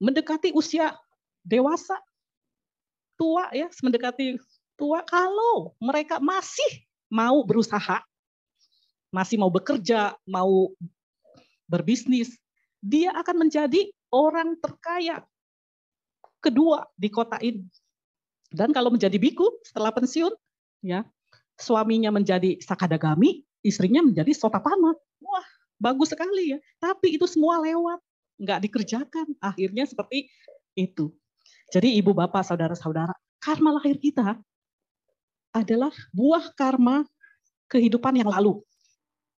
Mendekati 0.00 0.50
usia 0.56 0.96
dewasa, 1.44 2.00
tua 3.14 3.52
ya, 3.54 3.68
mendekati 3.84 4.40
tua 4.74 5.04
kalau 5.06 5.76
mereka 5.78 6.18
masih 6.18 6.84
mau 7.12 7.46
berusaha, 7.46 8.02
masih 9.14 9.38
mau 9.38 9.52
bekerja, 9.52 10.18
mau 10.26 10.74
berbisnis, 11.70 12.34
dia 12.82 13.14
akan 13.14 13.46
menjadi 13.46 13.88
orang 14.10 14.58
terkaya 14.58 15.22
kedua 16.42 16.84
di 16.98 17.08
kota 17.08 17.40
ini. 17.40 17.64
Dan 18.52 18.70
kalau 18.70 18.92
menjadi 18.92 19.16
biku 19.16 19.48
setelah 19.64 19.90
pensiun, 19.90 20.30
ya 20.84 21.02
suaminya 21.58 22.12
menjadi 22.12 22.60
sakadagami, 22.60 23.42
istrinya 23.64 24.04
menjadi 24.04 24.30
sotapana. 24.36 24.94
Wah, 25.24 25.46
bagus 25.80 26.12
sekali 26.12 26.52
ya. 26.54 26.58
Tapi 26.76 27.16
itu 27.16 27.24
semua 27.24 27.58
lewat, 27.64 28.00
nggak 28.36 28.60
dikerjakan. 28.68 29.26
Akhirnya 29.40 29.88
seperti 29.88 30.28
itu. 30.76 31.10
Jadi 31.72 31.96
ibu 31.96 32.12
bapak 32.12 32.44
saudara-saudara, 32.44 33.16
karma 33.40 33.80
lahir 33.80 33.96
kita 33.96 34.36
adalah 35.54 35.90
buah 36.12 36.52
karma 36.52 37.08
kehidupan 37.72 38.20
yang 38.20 38.28
lalu. 38.28 38.60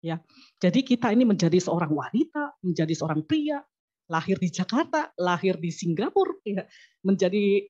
Ya, 0.04 0.20
jadi 0.60 0.84
kita 0.84 1.10
ini 1.10 1.24
menjadi 1.26 1.56
seorang 1.58 1.90
wanita, 1.90 2.60
menjadi 2.62 2.94
seorang 2.94 3.24
pria, 3.26 3.64
lahir 4.06 4.38
di 4.38 4.52
Jakarta, 4.52 5.10
lahir 5.18 5.58
di 5.58 5.72
Singapura, 5.72 6.36
ya, 6.46 6.62
menjadi 7.02 7.66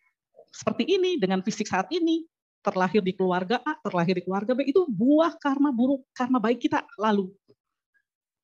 seperti 0.52 0.84
ini 0.84 1.16
dengan 1.16 1.40
fisik 1.40 1.68
saat 1.68 1.88
ini, 1.92 2.28
terlahir 2.60 3.00
di 3.00 3.14
keluarga 3.14 3.62
A, 3.62 3.78
terlahir 3.78 4.18
di 4.18 4.24
keluarga 4.26 4.52
B 4.52 4.66
itu 4.66 4.84
buah 4.90 5.38
karma 5.38 5.70
buruk, 5.70 6.02
karma 6.12 6.42
baik 6.42 6.66
kita 6.66 6.82
lalu. 6.98 7.30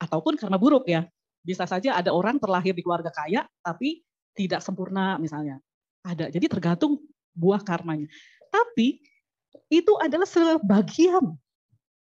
Ataupun 0.03 0.35
karma 0.35 0.59
buruk 0.59 0.91
ya. 0.91 1.07
Bisa 1.43 1.67
saja 1.67 1.95
ada 1.95 2.11
orang 2.11 2.43
terlahir 2.43 2.75
di 2.75 2.83
keluarga 2.83 3.11
kaya 3.15 3.47
tapi 3.63 4.03
tidak 4.35 4.59
sempurna 4.67 5.15
misalnya. 5.23 5.63
Ada. 6.03 6.35
Jadi 6.35 6.51
tergantung 6.51 6.99
buah 7.39 7.63
karmanya. 7.63 8.11
Tapi 8.51 8.99
itu 9.71 9.93
adalah 10.03 10.27
sebagian. 10.27 11.39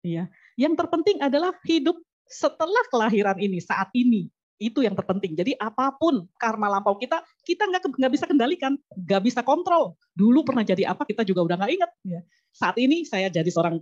Ya. 0.05 0.29
Yang 0.55 0.86
terpenting 0.86 1.17
adalah 1.19 1.55
hidup 1.65 1.98
setelah 2.29 2.84
kelahiran 2.93 3.36
ini, 3.41 3.60
saat 3.60 3.89
ini. 3.98 4.29
Itu 4.60 4.84
yang 4.84 4.93
terpenting. 4.93 5.39
Jadi 5.39 5.55
apa 5.55 5.96
pun 5.96 6.27
karma 6.36 6.67
lampau 6.67 7.00
kita, 7.00 7.24
kita 7.48 7.63
nggak 7.63 7.96
nggak 7.96 8.12
bisa 8.12 8.25
kendalikan, 8.27 8.75
nggak 8.91 9.22
bisa 9.24 9.39
kontrol. 9.39 9.96
Dulu 10.12 10.43
pernah 10.43 10.67
jadi 10.67 10.91
apa 10.91 11.08
kita 11.08 11.24
juga 11.24 11.48
udah 11.48 11.55
nggak 11.63 11.72
ingat. 11.79 11.91
Ya. 12.03 12.22
Saat 12.51 12.75
ini 12.75 13.08
saya 13.08 13.31
jadi 13.31 13.48
seorang 13.48 13.79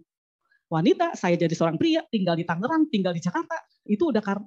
wanita, 0.68 1.16
saya 1.16 1.36
jadi 1.40 1.52
seorang 1.52 1.80
pria, 1.80 2.04
tinggal 2.12 2.36
di 2.36 2.44
Tangerang, 2.44 2.88
tinggal 2.92 3.16
di 3.16 3.22
Jakarta. 3.24 3.56
Itu 3.88 4.12
udah 4.12 4.22
kar 4.24 4.44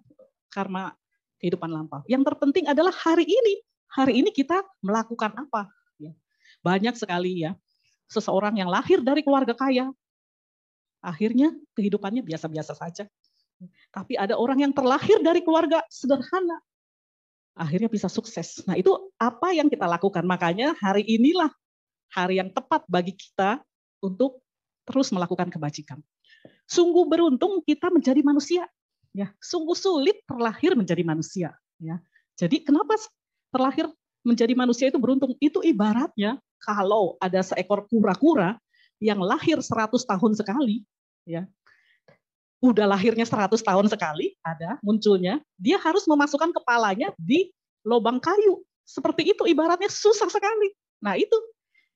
karma 0.53 0.93
kehidupan 1.41 1.71
lampau. 1.73 2.05
Yang 2.11 2.33
terpenting 2.33 2.69
adalah 2.69 2.93
hari 2.93 3.25
ini. 3.25 3.65
Hari 3.91 4.23
ini 4.23 4.31
kita 4.31 4.63
melakukan 4.85 5.35
apa? 5.35 5.67
Ya. 5.99 6.15
Banyak 6.63 6.95
sekali 6.95 7.43
ya 7.43 7.59
seseorang 8.11 8.59
yang 8.59 8.71
lahir 8.71 9.03
dari 9.03 9.23
keluarga 9.23 9.55
kaya, 9.55 9.91
Akhirnya 11.01 11.57
kehidupannya 11.73 12.21
biasa-biasa 12.21 12.77
saja. 12.77 13.05
Tapi 13.93 14.17
ada 14.17 14.37
orang 14.37 14.69
yang 14.69 14.73
terlahir 14.73 15.21
dari 15.21 15.41
keluarga 15.41 15.85
sederhana. 15.89 16.61
Akhirnya 17.57 17.89
bisa 17.89 18.09
sukses. 18.09 18.65
Nah 18.65 18.77
itu 18.77 18.93
apa 19.17 19.53
yang 19.53 19.69
kita 19.69 19.85
lakukan. 19.85 20.25
Makanya 20.25 20.77
hari 20.81 21.05
inilah 21.05 21.49
hari 22.13 22.41
yang 22.41 22.53
tepat 22.53 22.85
bagi 22.89 23.17
kita 23.17 23.61
untuk 24.01 24.41
terus 24.91 25.15
melakukan 25.15 25.47
kebajikan. 25.47 26.03
Sungguh 26.67 27.07
beruntung 27.07 27.63
kita 27.63 27.89
menjadi 27.95 28.21
manusia. 28.27 28.67
Ya, 29.15 29.31
sungguh 29.39 29.75
sulit 29.75 30.23
terlahir 30.27 30.75
menjadi 30.75 31.03
manusia. 31.07 31.55
Ya, 31.79 32.03
jadi 32.35 32.63
kenapa 32.63 32.99
terlahir 33.51 33.91
menjadi 34.27 34.55
manusia 34.59 34.87
itu 34.91 34.99
beruntung? 34.99 35.35
Itu 35.39 35.63
ibaratnya 35.63 36.39
kalau 36.63 37.19
ada 37.19 37.43
seekor 37.43 37.87
kura-kura 37.91 38.59
yang 39.01 39.19
lahir 39.19 39.59
100 39.59 39.97
tahun 40.05 40.33
sekali, 40.37 40.85
ya 41.25 41.49
udah 42.61 42.85
lahirnya 42.85 43.25
100 43.25 43.57
tahun 43.65 43.89
sekali, 43.89 44.37
ada 44.45 44.77
munculnya, 44.85 45.41
dia 45.57 45.81
harus 45.81 46.05
memasukkan 46.05 46.53
kepalanya 46.53 47.09
di 47.17 47.49
lubang 47.89 48.21
kayu. 48.21 48.61
Seperti 48.85 49.33
itu 49.33 49.49
ibaratnya 49.49 49.89
susah 49.89 50.29
sekali. 50.29 50.77
Nah, 51.01 51.17
itu 51.17 51.33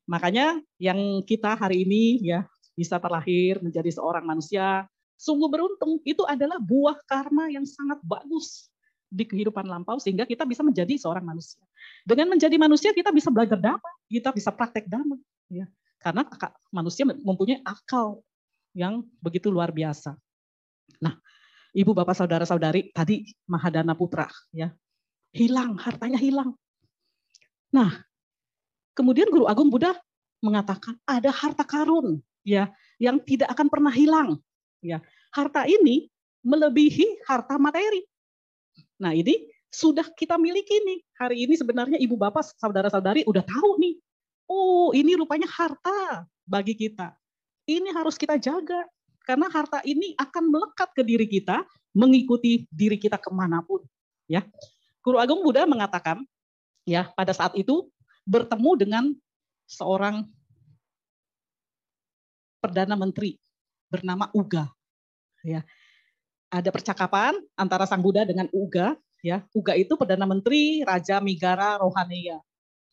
makanya 0.09 0.57
yang 0.81 1.21
kita 1.29 1.53
hari 1.53 1.85
ini 1.85 2.25
ya 2.25 2.49
bisa 2.75 2.99
terlahir 2.99 3.63
menjadi 3.63 3.91
seorang 3.95 4.27
manusia 4.27 4.87
sungguh 5.19 5.49
beruntung. 5.49 6.03
Itu 6.03 6.27
adalah 6.27 6.59
buah 6.59 6.99
karma 7.07 7.49
yang 7.51 7.65
sangat 7.65 8.03
bagus 8.03 8.69
di 9.15 9.23
kehidupan 9.23 9.65
lampau 9.65 10.03
sehingga 10.03 10.27
kita 10.27 10.43
bisa 10.43 10.67
menjadi 10.67 10.99
seorang 10.99 11.23
manusia. 11.23 11.63
Dengan 12.03 12.35
menjadi 12.35 12.57
manusia 12.59 12.91
kita 12.91 13.15
bisa 13.15 13.31
belajar 13.31 13.57
dhamma, 13.57 13.91
kita 14.11 14.35
bisa 14.35 14.51
praktek 14.51 14.91
dhamma 14.91 15.17
ya. 15.49 15.71
Karena 16.03 16.27
manusia 16.69 17.09
mempunyai 17.09 17.65
akal 17.65 18.21
yang 18.77 19.07
begitu 19.23 19.49
luar 19.49 19.73
biasa. 19.73 20.19
Nah, 21.01 21.17
Ibu 21.73 21.97
Bapak 21.97 22.13
Saudara-saudari, 22.13 22.93
tadi 22.93 23.25
Mahadana 23.49 23.97
Putra 23.97 24.29
ya. 24.53 24.69
Hilang, 25.35 25.81
hartanya 25.81 26.21
hilang. 26.21 26.55
Nah, 27.73 28.05
kemudian 28.95 29.27
Guru 29.33 29.51
Agung 29.51 29.73
Buddha 29.73 29.97
mengatakan 30.45 31.01
ada 31.09 31.33
harta 31.33 31.65
karun 31.65 32.21
ya 32.45 32.71
yang 33.01 33.19
tidak 33.25 33.51
akan 33.51 33.67
pernah 33.73 33.91
hilang 33.91 34.39
ya. 34.85 35.01
Harta 35.35 35.67
ini 35.67 36.07
melebihi 36.45 37.27
harta 37.27 37.59
materi. 37.59 38.05
Nah 39.01 39.17
ini 39.17 39.51
sudah 39.73 40.07
kita 40.15 40.39
miliki 40.39 40.79
nih. 40.87 41.03
Hari 41.19 41.37
ini 41.49 41.55
sebenarnya 41.59 41.99
ibu 41.99 42.15
bapak, 42.15 42.55
saudara-saudari 42.61 43.27
udah 43.27 43.43
tahu 43.43 43.81
nih. 43.83 43.99
Oh 44.47 44.95
ini 44.95 45.19
rupanya 45.19 45.51
harta 45.51 46.29
bagi 46.47 46.79
kita. 46.79 47.17
Ini 47.67 47.91
harus 47.91 48.15
kita 48.15 48.39
jaga. 48.39 48.87
Karena 49.25 49.49
harta 49.49 49.81
ini 49.89 50.13
akan 50.21 50.53
melekat 50.53 50.93
ke 50.93 51.01
diri 51.01 51.25
kita, 51.25 51.65
mengikuti 51.97 52.69
diri 52.69 53.01
kita 53.01 53.17
ke 53.17 53.33
mana 53.33 53.65
pun. 53.65 53.81
Ya, 54.29 54.45
Guru 55.01 55.17
Agung 55.17 55.41
Buddha 55.41 55.65
mengatakan, 55.65 56.21
ya 56.85 57.09
pada 57.17 57.33
saat 57.33 57.57
itu 57.57 57.89
bertemu 58.29 58.71
dengan 58.77 59.05
seorang 59.65 60.29
perdana 62.65 62.97
menteri 62.97 63.37
bernama 63.93 64.33
Uga. 64.33 64.73
Ya, 65.45 65.61
ada 66.49 66.73
percakapan 66.73 67.37
antara 67.53 67.85
Sang 67.85 68.01
Buddha 68.01 68.25
dengan 68.25 68.49
Uga. 68.57 68.97
Ya, 69.21 69.45
Uga 69.53 69.77
itu 69.77 69.93
perdana 70.01 70.25
menteri 70.25 70.81
Raja 70.81 71.21
Migara 71.21 71.77
Rohaniya, 71.77 72.41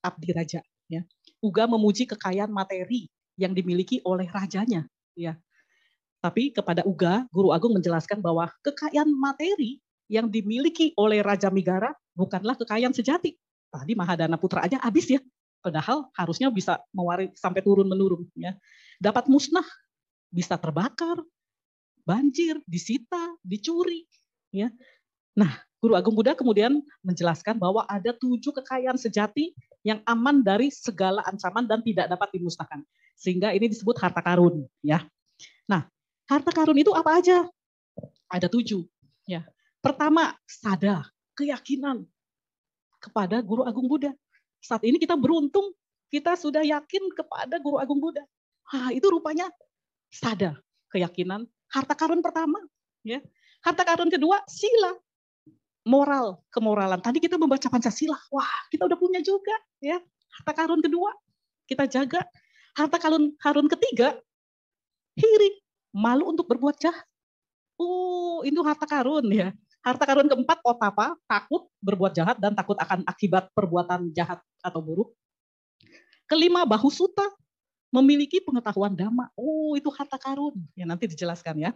abdi 0.03 0.35
raja. 0.35 0.59
Ya, 0.91 1.07
Uga 1.39 1.71
memuji 1.71 2.03
kekayaan 2.03 2.51
materi 2.51 3.07
yang 3.39 3.55
dimiliki 3.55 4.03
oleh 4.03 4.27
rajanya. 4.27 4.83
Ya, 5.15 5.39
tapi 6.21 6.53
kepada 6.53 6.85
Uga, 6.85 7.25
Guru 7.33 7.49
Agung 7.49 7.73
menjelaskan 7.73 8.21
bahwa 8.21 8.45
kekayaan 8.61 9.09
materi 9.09 9.81
yang 10.05 10.29
dimiliki 10.29 10.93
oleh 10.93 11.25
Raja 11.25 11.49
Migara 11.49 11.89
bukanlah 12.13 12.53
kekayaan 12.61 12.93
sejati. 12.93 13.33
Tadi 13.73 13.97
Mahadana 13.97 14.37
Putra 14.37 14.61
aja 14.61 14.77
habis 14.85 15.09
ya. 15.09 15.17
Padahal 15.61 16.09
harusnya 16.17 16.49
bisa 16.49 16.81
mewaris 16.91 17.37
sampai 17.37 17.61
turun 17.61 17.85
menurun 17.85 18.25
ya. 18.33 18.57
Dapat 18.97 19.29
musnah, 19.29 19.65
bisa 20.33 20.57
terbakar, 20.57 21.21
banjir, 22.05 22.57
disita, 22.65 23.37
dicuri 23.45 24.05
ya. 24.49 24.73
Nah, 25.37 25.61
Guru 25.81 25.97
Agung 25.97 26.13
Buddha 26.13 26.37
kemudian 26.37 26.81
menjelaskan 27.01 27.57
bahwa 27.57 27.85
ada 27.89 28.13
tujuh 28.13 28.53
kekayaan 28.53 28.97
sejati 28.97 29.53
yang 29.81 30.01
aman 30.05 30.45
dari 30.45 30.69
segala 30.69 31.25
ancaman 31.25 31.65
dan 31.65 31.81
tidak 31.81 32.09
dapat 32.09 32.29
dimusnahkan. 32.37 32.85
Sehingga 33.17 33.53
ini 33.53 33.69
disebut 33.69 33.97
harta 33.97 34.21
karun 34.21 34.65
ya. 34.85 35.05
Nah, 35.65 35.89
Harta 36.31 36.47
karun 36.55 36.79
itu 36.79 36.95
apa 36.95 37.19
aja? 37.19 37.43
Ada 38.31 38.47
tujuh. 38.47 38.87
Ya. 39.27 39.43
Pertama, 39.83 40.31
sada, 40.47 41.03
keyakinan 41.35 42.07
kepada 43.03 43.43
Guru 43.43 43.67
Agung 43.67 43.91
Buddha. 43.91 44.15
Saat 44.61 44.85
ini 44.85 45.01
kita 45.01 45.17
beruntung, 45.17 45.73
kita 46.13 46.37
sudah 46.37 46.61
yakin 46.61 47.09
kepada 47.17 47.57
Guru 47.57 47.81
Agung 47.81 47.97
Buddha. 47.97 48.21
Ah, 48.71 48.93
itu 48.93 49.09
rupanya 49.09 49.49
sada, 50.13 50.55
keyakinan. 50.93 51.49
Harta 51.71 51.97
karun 51.97 52.21
pertama, 52.21 52.61
ya. 53.01 53.19
Harta 53.65 53.81
karun 53.83 54.07
kedua, 54.13 54.39
sila. 54.45 54.95
Moral, 55.81 56.37
kemoralan. 56.53 57.01
Tadi 57.01 57.17
kita 57.17 57.41
membaca 57.41 57.65
Pancasila. 57.65 58.15
Wah, 58.29 58.53
kita 58.69 58.85
udah 58.85 58.97
punya 59.01 59.19
juga, 59.25 59.55
ya. 59.81 59.97
Harta 60.39 60.51
karun 60.53 60.79
kedua, 60.79 61.09
kita 61.65 61.89
jaga. 61.89 62.21
Harta 62.77 63.01
karun 63.01 63.35
karun 63.41 63.67
ketiga, 63.67 64.15
hiri, 65.19 65.59
malu 65.91 66.31
untuk 66.31 66.47
berbuat 66.47 66.79
jahat. 66.79 67.03
Oh, 67.75 68.45
itu 68.45 68.61
harta 68.61 68.85
karun 68.85 69.25
ya. 69.27 69.51
Harta 69.81 70.05
karun 70.05 70.29
keempat, 70.29 70.61
otapa, 70.61 71.17
takut 71.25 71.65
berbuat 71.81 72.13
jahat 72.13 72.37
dan 72.37 72.53
takut 72.53 72.77
akan 72.77 73.01
akibat 73.09 73.49
perbuatan 73.57 74.13
jahat 74.13 74.37
atau 74.61 74.79
buruk. 74.81 75.09
Kelima, 76.29 76.63
bahu 76.63 76.87
suta, 76.93 77.25
memiliki 77.89 78.39
pengetahuan 78.45 78.93
dhamma. 78.93 79.33
Oh, 79.33 79.73
itu 79.73 79.89
harta 79.89 80.21
karun. 80.21 80.53
Ya, 80.77 80.85
nanti 80.85 81.09
dijelaskan 81.09 81.57
ya. 81.59 81.71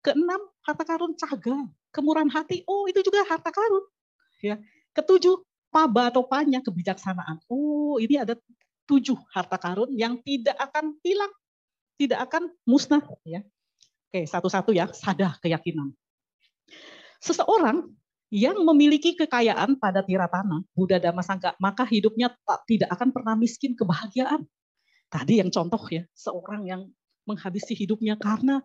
Keenam, 0.00 0.40
harta 0.64 0.84
karun 0.88 1.12
caga, 1.14 1.68
kemurahan 1.92 2.32
hati. 2.32 2.64
Oh, 2.64 2.88
itu 2.88 3.04
juga 3.04 3.20
harta 3.28 3.52
karun. 3.52 3.84
Ya. 4.40 4.56
Ketujuh, 4.96 5.44
paba 5.68 6.08
atau 6.08 6.24
panya, 6.24 6.64
kebijaksanaan. 6.64 7.44
Oh, 7.52 8.00
ini 8.00 8.16
ada 8.16 8.32
tujuh 8.88 9.18
harta 9.28 9.60
karun 9.60 9.92
yang 9.92 10.16
tidak 10.24 10.56
akan 10.56 10.96
hilang 11.04 11.30
tidak 11.96 12.28
akan 12.28 12.52
musnah 12.68 13.02
ya. 13.24 13.40
Oke, 14.06 14.28
satu-satu 14.28 14.70
ya, 14.70 14.86
sadar 14.92 15.40
keyakinan. 15.42 15.90
Seseorang 17.26 17.90
yang 18.30 18.62
memiliki 18.62 19.18
kekayaan 19.18 19.82
pada 19.82 20.06
tiratana, 20.06 20.62
Buddha 20.70 21.02
Dhamma 21.02 21.26
Sangka, 21.26 21.58
maka 21.58 21.82
hidupnya 21.82 22.30
tak, 22.46 22.62
tidak 22.70 22.94
akan 22.94 23.10
pernah 23.10 23.34
miskin 23.34 23.74
kebahagiaan. 23.74 24.46
Tadi 25.10 25.42
yang 25.42 25.50
contoh 25.50 25.82
ya, 25.90 26.06
seorang 26.14 26.62
yang 26.70 26.86
menghabisi 27.26 27.74
hidupnya 27.74 28.14
karena 28.14 28.62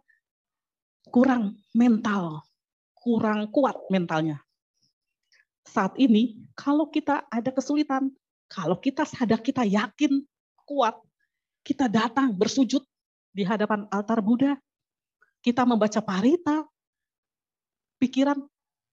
kurang 1.09 1.57
mental, 1.73 2.45
kurang 2.93 3.49
kuat 3.49 3.77
mentalnya. 3.89 4.37
Saat 5.65 5.97
ini, 5.97 6.37
kalau 6.53 6.89
kita 6.89 7.25
ada 7.29 7.49
kesulitan, 7.49 8.13
kalau 8.45 8.77
kita 8.77 9.05
sadar 9.09 9.41
kita 9.41 9.65
yakin 9.65 10.21
kuat, 10.69 10.97
kita 11.65 11.89
datang 11.89 12.33
bersujud 12.33 12.85
di 13.33 13.41
hadapan 13.41 13.89
altar 13.89 14.21
Buddha, 14.21 14.53
kita 15.41 15.65
membaca 15.65 16.01
parita, 16.01 16.65
pikiran 18.01 18.50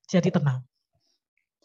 jadi 0.08 0.32
tenang. 0.32 0.64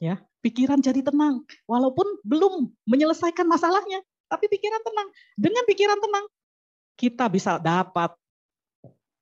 Ya, 0.03 0.19
pikiran 0.43 0.83
jadi 0.83 0.99
tenang 0.99 1.47
walaupun 1.63 2.19
belum 2.27 2.67
menyelesaikan 2.83 3.47
masalahnya, 3.47 4.03
tapi 4.27 4.51
pikiran 4.51 4.83
tenang. 4.83 5.07
Dengan 5.39 5.63
pikiran 5.63 5.97
tenang 5.97 6.25
kita 6.99 7.31
bisa 7.31 7.55
dapat 7.57 8.11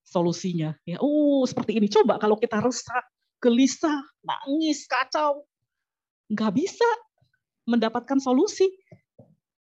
solusinya. 0.01 0.73
Ya, 0.83 0.97
oh 0.99 1.45
seperti 1.45 1.77
ini. 1.77 1.87
Coba 1.87 2.17
kalau 2.17 2.35
kita 2.35 2.57
resah, 2.59 3.05
gelisah, 3.37 4.01
nangis, 4.25 4.89
kacau, 4.89 5.45
nggak 6.33 6.51
bisa 6.57 6.89
mendapatkan 7.69 8.17
solusi 8.17 8.67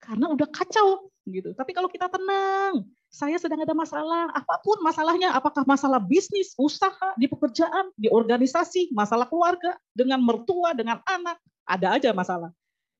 karena 0.03 0.27
udah 0.35 0.49
kacau 0.51 1.09
gitu. 1.27 1.55
Tapi 1.55 1.71
kalau 1.71 1.87
kita 1.87 2.11
tenang, 2.11 2.83
saya 3.17 3.41
sedang 3.41 3.65
ada 3.65 3.73
masalah, 3.73 4.29
apa 4.37 4.61
pun 4.61 4.77
masalahnya, 4.85 5.33
apakah 5.33 5.65
masalah 5.65 5.97
bisnis, 5.97 6.53
usaha, 6.61 7.17
di 7.17 7.25
pekerjaan, 7.25 7.89
di 7.97 8.13
organisasi, 8.13 8.93
masalah 8.93 9.25
keluarga, 9.25 9.73
dengan 9.97 10.21
mertua, 10.21 10.77
dengan 10.77 11.01
anak, 11.09 11.41
ada 11.65 11.97
aja 11.97 12.13
masalah. 12.13 12.53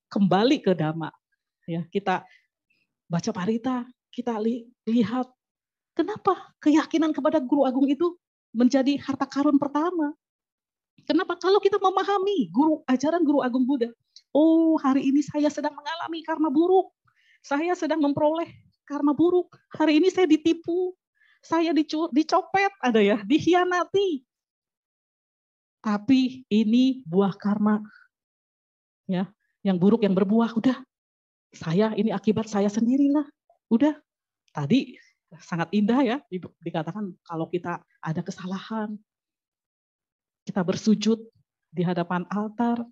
Kembali 0.09 0.65
ke 0.65 0.73
dhamma. 0.73 1.13
Ya, 1.69 1.85
kita 1.93 2.25
baca 3.13 3.31
parita, 3.37 3.85
kita 4.09 4.41
li 4.41 4.65
lihat 4.89 5.29
kenapa 5.93 6.57
keyakinan 6.65 7.13
kepada 7.13 7.37
guru 7.37 7.69
agung 7.69 7.85
itu 7.85 8.17
menjadi 8.57 8.97
harta 8.97 9.29
karun 9.29 9.61
pertama. 9.61 10.17
Kenapa? 11.05 11.37
Kalau 11.37 11.61
kita 11.61 11.77
memahami 11.77 12.49
guru 12.49 12.81
ajaran 12.89 13.21
guru 13.21 13.45
agung 13.45 13.69
Buddha, 13.69 13.93
oh 14.33 14.81
hari 14.81 15.13
ini 15.13 15.21
saya 15.21 15.53
sedang 15.53 15.77
mengalami 15.77 16.25
karma 16.25 16.49
buruk, 16.49 16.89
saya 17.45 17.77
sedang 17.77 18.01
memperoleh 18.01 18.66
karma 18.87 19.13
buruk. 19.13 19.53
Hari 19.75 19.99
ini 19.99 20.09
saya 20.15 20.31
ditipu, 20.31 20.95
saya 21.43 21.75
dicopet, 21.75 22.73
ada 22.81 23.03
ya, 23.03 23.19
dikhianati. 23.27 24.23
Tapi 25.83 26.47
ini 26.47 27.03
buah 27.03 27.35
karma. 27.35 27.83
Ya, 29.07 29.31
yang 29.67 29.79
buruk 29.79 30.03
yang 30.03 30.15
berbuah 30.15 30.55
udah. 30.55 30.79
Saya 31.55 31.95
ini 31.99 32.15
akibat 32.15 32.47
saya 32.47 32.71
sendirilah. 32.71 33.27
Udah. 33.71 33.95
Tadi 34.55 34.97
sangat 35.43 35.69
indah 35.75 36.01
ya 36.07 36.17
dikatakan 36.63 37.13
kalau 37.27 37.51
kita 37.51 37.83
ada 37.99 38.23
kesalahan 38.23 38.95
kita 40.47 40.63
bersujud 40.63 41.19
di 41.75 41.83
hadapan 41.83 42.23
altar 42.31 42.87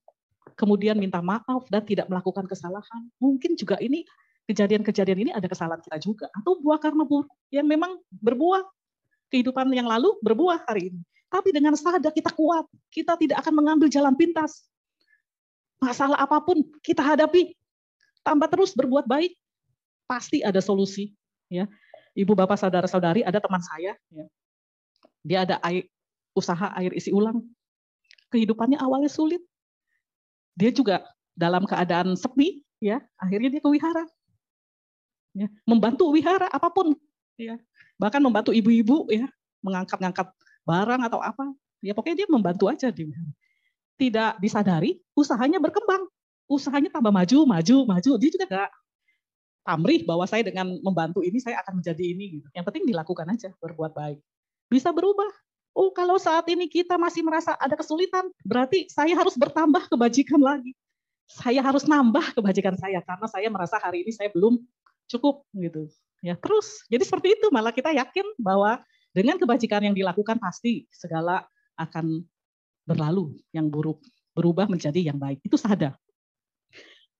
kemudian 0.58 0.98
minta 0.98 1.22
maaf 1.22 1.64
dan 1.70 1.86
tidak 1.86 2.10
melakukan 2.10 2.44
kesalahan 2.50 3.02
mungkin 3.22 3.54
juga 3.54 3.78
ini 3.78 4.02
kejadian-kejadian 4.44 5.18
ini 5.28 5.30
ada 5.32 5.48
kesalahan 5.48 5.80
kita 5.80 5.98
juga 6.00 6.26
atau 6.36 6.60
buah 6.60 6.76
karma 6.76 7.08
buruk 7.08 7.28
yang 7.48 7.64
memang 7.64 7.96
berbuah 8.12 8.64
kehidupan 9.32 9.72
yang 9.72 9.88
lalu 9.88 10.12
berbuah 10.20 10.68
hari 10.68 10.92
ini. 10.92 11.00
Tapi 11.32 11.50
dengan 11.50 11.74
sadar 11.74 12.14
kita 12.14 12.30
kuat, 12.30 12.68
kita 12.94 13.18
tidak 13.18 13.42
akan 13.42 13.58
mengambil 13.58 13.90
jalan 13.90 14.14
pintas. 14.14 14.70
Masalah 15.82 16.22
apa 16.22 16.38
pun 16.38 16.62
kita 16.78 17.02
hadapi, 17.02 17.58
tambah 18.22 18.46
terus 18.46 18.70
berbuat 18.70 19.10
baik, 19.10 19.34
pasti 20.06 20.46
ada 20.46 20.62
solusi. 20.62 21.10
Ya, 21.50 21.66
ibu 22.14 22.38
bapak 22.38 22.54
saudara 22.54 22.86
saudari 22.86 23.26
ada 23.26 23.42
teman 23.42 23.58
saya, 23.60 23.98
ya. 24.14 24.24
dia 25.26 25.38
ada 25.42 25.56
air, 25.66 25.90
usaha 26.32 26.70
air 26.78 26.94
isi 26.94 27.10
ulang, 27.10 27.42
kehidupannya 28.30 28.78
awalnya 28.78 29.10
sulit, 29.10 29.42
dia 30.54 30.70
juga 30.70 31.02
dalam 31.34 31.66
keadaan 31.66 32.14
sepi, 32.14 32.62
ya 32.78 33.02
akhirnya 33.18 33.58
dia 33.58 33.60
ke 33.60 33.68
wihara 33.68 34.06
ya, 35.34 35.50
membantu 35.66 36.08
wihara 36.14 36.48
apa 36.48 36.70
pun, 36.70 36.94
ya. 37.36 37.58
bahkan 37.98 38.22
membantu 38.22 38.54
ibu-ibu 38.54 39.10
ya 39.10 39.26
mengangkat-ngangkat 39.60 40.30
barang 40.64 41.00
atau 41.04 41.20
apa, 41.20 41.52
ya 41.84 41.92
pokoknya 41.92 42.24
dia 42.24 42.28
membantu 42.30 42.70
aja 42.70 42.88
di 42.88 43.10
wihara. 43.10 43.32
Tidak 43.94 44.42
disadari, 44.42 44.98
usahanya 45.14 45.62
berkembang, 45.62 46.06
usahanya 46.50 46.90
tambah 46.90 47.14
maju, 47.14 47.46
maju, 47.46 47.76
maju. 47.86 48.10
Dia 48.18 48.30
juga 48.30 48.46
gak 48.50 48.70
pamrih 49.62 50.02
bahwa 50.02 50.26
saya 50.26 50.42
dengan 50.42 50.66
membantu 50.82 51.22
ini 51.22 51.38
saya 51.38 51.62
akan 51.62 51.78
menjadi 51.78 52.02
ini. 52.02 52.24
Gitu. 52.40 52.46
Yang 52.58 52.64
penting 52.70 52.84
dilakukan 52.90 53.26
aja, 53.30 53.54
berbuat 53.62 53.94
baik. 53.94 54.18
Bisa 54.66 54.90
berubah, 54.90 55.30
Oh, 55.74 55.90
kalau 55.90 56.14
saat 56.22 56.46
ini 56.46 56.70
kita 56.70 56.94
masih 56.94 57.26
merasa 57.26 57.58
ada 57.58 57.74
kesulitan, 57.74 58.30
berarti 58.46 58.86
saya 58.86 59.10
harus 59.18 59.34
bertambah 59.34 59.90
kebajikan 59.90 60.38
lagi. 60.38 60.70
Saya 61.26 61.58
harus 61.66 61.82
nambah 61.82 62.30
kebajikan 62.30 62.78
saya 62.78 63.02
karena 63.02 63.26
saya 63.26 63.50
merasa 63.50 63.82
hari 63.82 64.06
ini 64.06 64.14
saya 64.14 64.30
belum 64.30 64.62
cukup 65.08 65.44
gitu. 65.54 65.88
Ya, 66.24 66.36
terus 66.40 66.80
jadi 66.88 67.04
seperti 67.04 67.36
itu 67.36 67.46
malah 67.52 67.72
kita 67.72 67.92
yakin 67.92 68.24
bahwa 68.40 68.80
dengan 69.12 69.36
kebajikan 69.36 69.84
yang 69.84 69.94
dilakukan 69.94 70.40
pasti 70.40 70.88
segala 70.88 71.44
akan 71.76 72.24
berlalu 72.88 73.36
yang 73.52 73.68
buruk 73.68 74.00
berubah 74.34 74.66
menjadi 74.66 75.12
yang 75.12 75.18
baik. 75.20 75.40
Itu 75.44 75.54
sadar. 75.60 75.94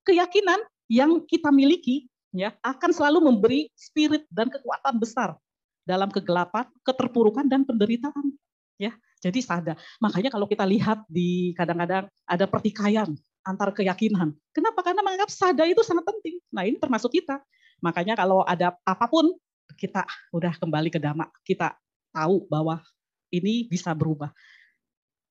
Keyakinan 0.04 0.60
yang 0.90 1.22
kita 1.24 1.48
miliki 1.48 2.10
ya 2.34 2.52
akan 2.60 2.90
selalu 2.90 3.30
memberi 3.30 3.70
spirit 3.78 4.26
dan 4.28 4.50
kekuatan 4.50 4.98
besar 4.98 5.38
dalam 5.86 6.10
kegelapan, 6.10 6.66
keterpurukan 6.82 7.46
dan 7.46 7.62
penderitaan 7.62 8.34
ya. 8.76 8.92
Jadi 9.22 9.40
sadar. 9.40 9.80
Makanya 10.04 10.28
kalau 10.28 10.44
kita 10.44 10.68
lihat 10.68 11.04
di 11.08 11.56
kadang-kadang 11.56 12.10
ada 12.28 12.44
pertikaian 12.44 13.08
antar 13.44 13.72
keyakinan. 13.72 14.36
Kenapa? 14.52 14.84
Karena 14.84 15.00
menganggap 15.00 15.32
sadar 15.32 15.64
itu 15.64 15.80
sangat 15.80 16.04
penting. 16.04 16.40
Nah, 16.52 16.68
ini 16.68 16.76
termasuk 16.76 17.12
kita. 17.12 17.40
Makanya 17.84 18.16
kalau 18.16 18.40
ada 18.48 18.72
apa 18.88 19.04
pun 19.04 19.28
kita 19.76 20.08
udah 20.32 20.56
kembali 20.56 20.88
ke 20.88 20.96
dhamma, 20.96 21.28
kita 21.44 21.76
tahu 22.16 22.48
bahwa 22.48 22.80
ini 23.28 23.68
bisa 23.68 23.92
berubah. 23.92 24.32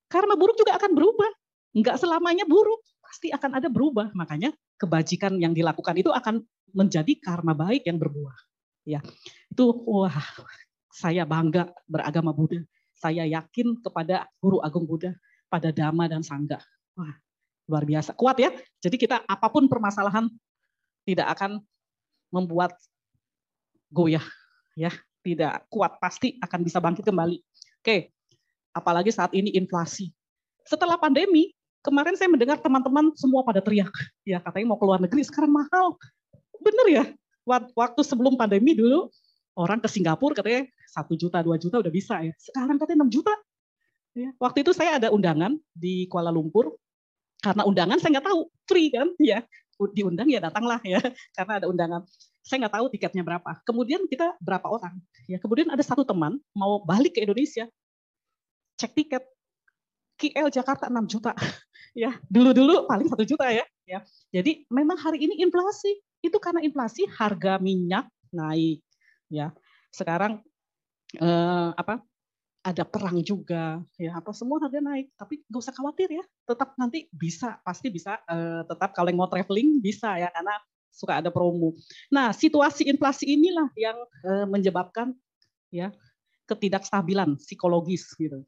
Karma 0.06 0.38
buruk 0.38 0.62
juga 0.62 0.78
akan 0.78 0.94
berubah. 0.94 1.32
Enggak 1.74 1.98
selamanya 1.98 2.46
buruk, 2.46 2.86
pasti 3.02 3.34
akan 3.34 3.58
ada 3.58 3.66
berubah. 3.74 4.14
Makanya 4.14 4.54
kebajikan 4.78 5.42
yang 5.42 5.58
dilakukan 5.58 5.98
itu 5.98 6.14
akan 6.14 6.46
menjadi 6.78 7.18
karma 7.18 7.58
baik 7.58 7.90
yang 7.90 7.98
berbuah. 7.98 8.38
Ya, 8.86 9.02
itu 9.50 9.66
wah 9.90 10.14
saya 10.94 11.26
bangga 11.26 11.74
beragama 11.90 12.30
Buddha 12.30 12.62
saya 13.04 13.28
yakin 13.28 13.84
kepada 13.84 14.32
Guru 14.40 14.64
Agung 14.64 14.88
Buddha, 14.88 15.12
pada 15.52 15.76
Dhamma 15.76 16.08
dan 16.08 16.24
Sangga. 16.24 16.64
Wah, 16.96 17.12
luar 17.68 17.84
biasa. 17.84 18.16
Kuat 18.16 18.40
ya. 18.40 18.56
Jadi 18.80 18.96
kita 18.96 19.28
apa 19.28 19.52
pun 19.52 19.68
permasalahan 19.68 20.32
tidak 21.04 21.28
akan 21.36 21.60
membuat 22.34 22.74
goyah 23.94 24.26
ya, 24.74 24.90
tidak 25.22 25.70
kuat 25.70 26.02
pasti 26.02 26.42
akan 26.42 26.60
bisa 26.66 26.82
bangkit 26.82 27.06
kembali. 27.06 27.38
Oke. 27.86 28.10
Apalagi 28.74 29.14
saat 29.14 29.30
ini 29.38 29.54
inflasi. 29.54 30.10
Setelah 30.66 30.98
pandemi, 30.98 31.54
kemarin 31.86 32.18
saya 32.18 32.26
mendengar 32.34 32.58
teman-teman 32.58 33.14
semua 33.14 33.46
pada 33.46 33.62
teriak, 33.62 33.94
ya 34.26 34.42
katanya 34.42 34.74
mau 34.74 34.82
keluar 34.82 34.98
negeri 34.98 35.22
sekarang 35.22 35.54
mahal. 35.54 35.94
Bener 36.58 36.88
ya? 36.90 37.04
Waktu 37.78 38.02
sebelum 38.02 38.34
pandemi 38.34 38.74
dulu 38.74 39.14
orang 39.54 39.78
ke 39.78 39.86
Singapura 39.86 40.34
katanya 40.34 40.66
satu 40.90 41.14
juta, 41.14 41.46
dua 41.46 41.62
juta 41.62 41.78
udah 41.86 41.94
bisa 41.94 42.18
ya. 42.26 42.34
Sekarang 42.42 42.82
katanya 42.82 43.06
6 43.06 43.14
juta. 43.14 43.34
Ya. 44.18 44.30
Waktu 44.42 44.66
itu 44.66 44.72
saya 44.74 44.98
ada 44.98 45.14
undangan 45.14 45.54
di 45.70 46.10
Kuala 46.10 46.34
Lumpur. 46.34 46.74
Karena 47.44 47.68
undangan 47.68 48.00
saya 48.00 48.18
nggak 48.18 48.28
tahu, 48.32 48.42
free 48.64 48.88
kan, 48.88 49.12
ya. 49.20 49.44
Diundang 49.92 50.30
ya 50.32 50.40
datanglah 50.40 50.80
ya, 50.86 51.00
karena 51.36 51.54
ada 51.60 51.68
undangan. 51.68 52.02
Saya 52.44 52.68
nggak 52.68 52.76
tahu 52.80 52.86
tiketnya 52.96 53.24
berapa. 53.24 53.52
Kemudian 53.68 54.08
kita 54.08 54.36
berapa 54.40 54.68
orang? 54.68 54.96
Ya, 55.28 55.40
kemudian 55.40 55.68
ada 55.72 55.84
satu 55.84 56.08
teman 56.08 56.40
mau 56.56 56.80
balik 56.84 57.20
ke 57.20 57.24
Indonesia, 57.24 57.68
cek 58.80 58.92
tiket 58.96 59.24
KL 60.20 60.50
Jakarta 60.54 60.88
6 60.88 61.12
juta. 61.12 61.34
Ya, 61.94 62.10
dulu-dulu 62.26 62.90
paling 62.90 63.06
satu 63.06 63.22
juta 63.22 63.54
ya. 63.54 63.62
Ya, 63.86 64.02
jadi 64.34 64.66
memang 64.74 64.98
hari 64.98 65.22
ini 65.30 65.46
inflasi 65.46 66.02
itu 66.26 66.34
karena 66.42 66.66
inflasi 66.66 67.06
harga 67.06 67.62
minyak 67.62 68.10
naik 68.34 68.82
ya. 69.30 69.54
Sekarang 69.94 70.42
eh, 71.22 71.70
apa? 71.78 72.02
Ada 72.64 72.88
perang 72.88 73.20
juga 73.20 73.84
ya 74.00 74.16
apa 74.16 74.32
semua 74.32 74.56
harga 74.64 74.80
naik. 74.80 75.12
Tapi 75.20 75.44
nggak 75.52 75.62
usah 75.62 75.76
khawatir 75.76 76.08
ya 76.16 76.24
tetap 76.48 76.72
nanti 76.80 77.12
bisa 77.12 77.60
pasti 77.60 77.92
bisa 77.92 78.16
eh, 78.24 78.64
tetap 78.64 78.96
kalau 78.96 79.12
yang 79.12 79.20
mau 79.20 79.28
traveling 79.28 79.84
bisa 79.84 80.16
ya 80.16 80.32
karena 80.32 80.56
suka 80.88 81.20
ada 81.20 81.28
promo. 81.28 81.76
Nah 82.08 82.32
situasi 82.32 82.88
inflasi 82.88 83.36
inilah 83.36 83.68
yang 83.76 83.98
eh, 84.24 84.46
menyebabkan 84.48 85.12
ya 85.76 85.92
ketidakstabilan 86.48 87.36
psikologis 87.36 88.16
gitu. 88.16 88.48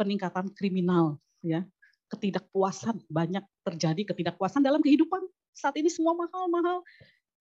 Peningkatan 0.00 0.48
kriminal 0.56 1.20
ya. 1.44 1.68
Ketidakpuasan 2.08 3.08
banyak 3.08 3.44
terjadi 3.64 4.12
ketidakpuasan 4.12 4.60
dalam 4.64 4.80
kehidupan. 4.80 5.20
Saat 5.52 5.76
ini 5.80 5.88
semua 5.88 6.16
mahal-mahal. 6.16 6.84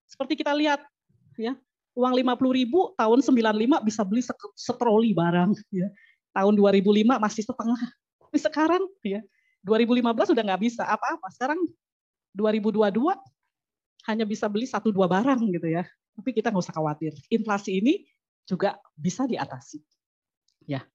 Seperti 0.08 0.40
kita 0.40 0.52
lihat 0.52 0.84
ya 1.40 1.56
uang 1.96 2.14
50 2.24 2.60
ribu 2.60 2.96
tahun 2.96 3.20
95 3.20 3.88
bisa 3.88 4.02
beli 4.08 4.22
setroli 4.56 5.12
barang 5.12 5.52
ya. 5.74 5.88
Tahun 6.32 6.54
2005 6.56 7.20
masih 7.20 7.44
setengah. 7.44 7.82
Tapi 8.20 8.38
sekarang 8.40 8.84
ya 9.04 9.20
2015 9.68 10.32
sudah 10.32 10.44
nggak 10.48 10.62
bisa 10.64 10.84
apa-apa. 10.88 11.28
Sekarang 11.36 11.60
2022 12.36 12.96
hanya 14.08 14.26
bisa 14.26 14.48
beli 14.48 14.66
satu 14.66 14.90
dua 14.90 15.12
barang 15.12 15.42
gitu 15.52 15.68
ya. 15.68 15.84
Tapi 16.16 16.30
kita 16.32 16.50
nggak 16.50 16.64
usah 16.64 16.76
khawatir. 16.76 17.12
Inflasi 17.28 17.84
ini 17.84 18.08
juga 18.48 18.80
bisa 18.96 19.28
diatasi. 19.28 19.84
Ya. 20.66 20.88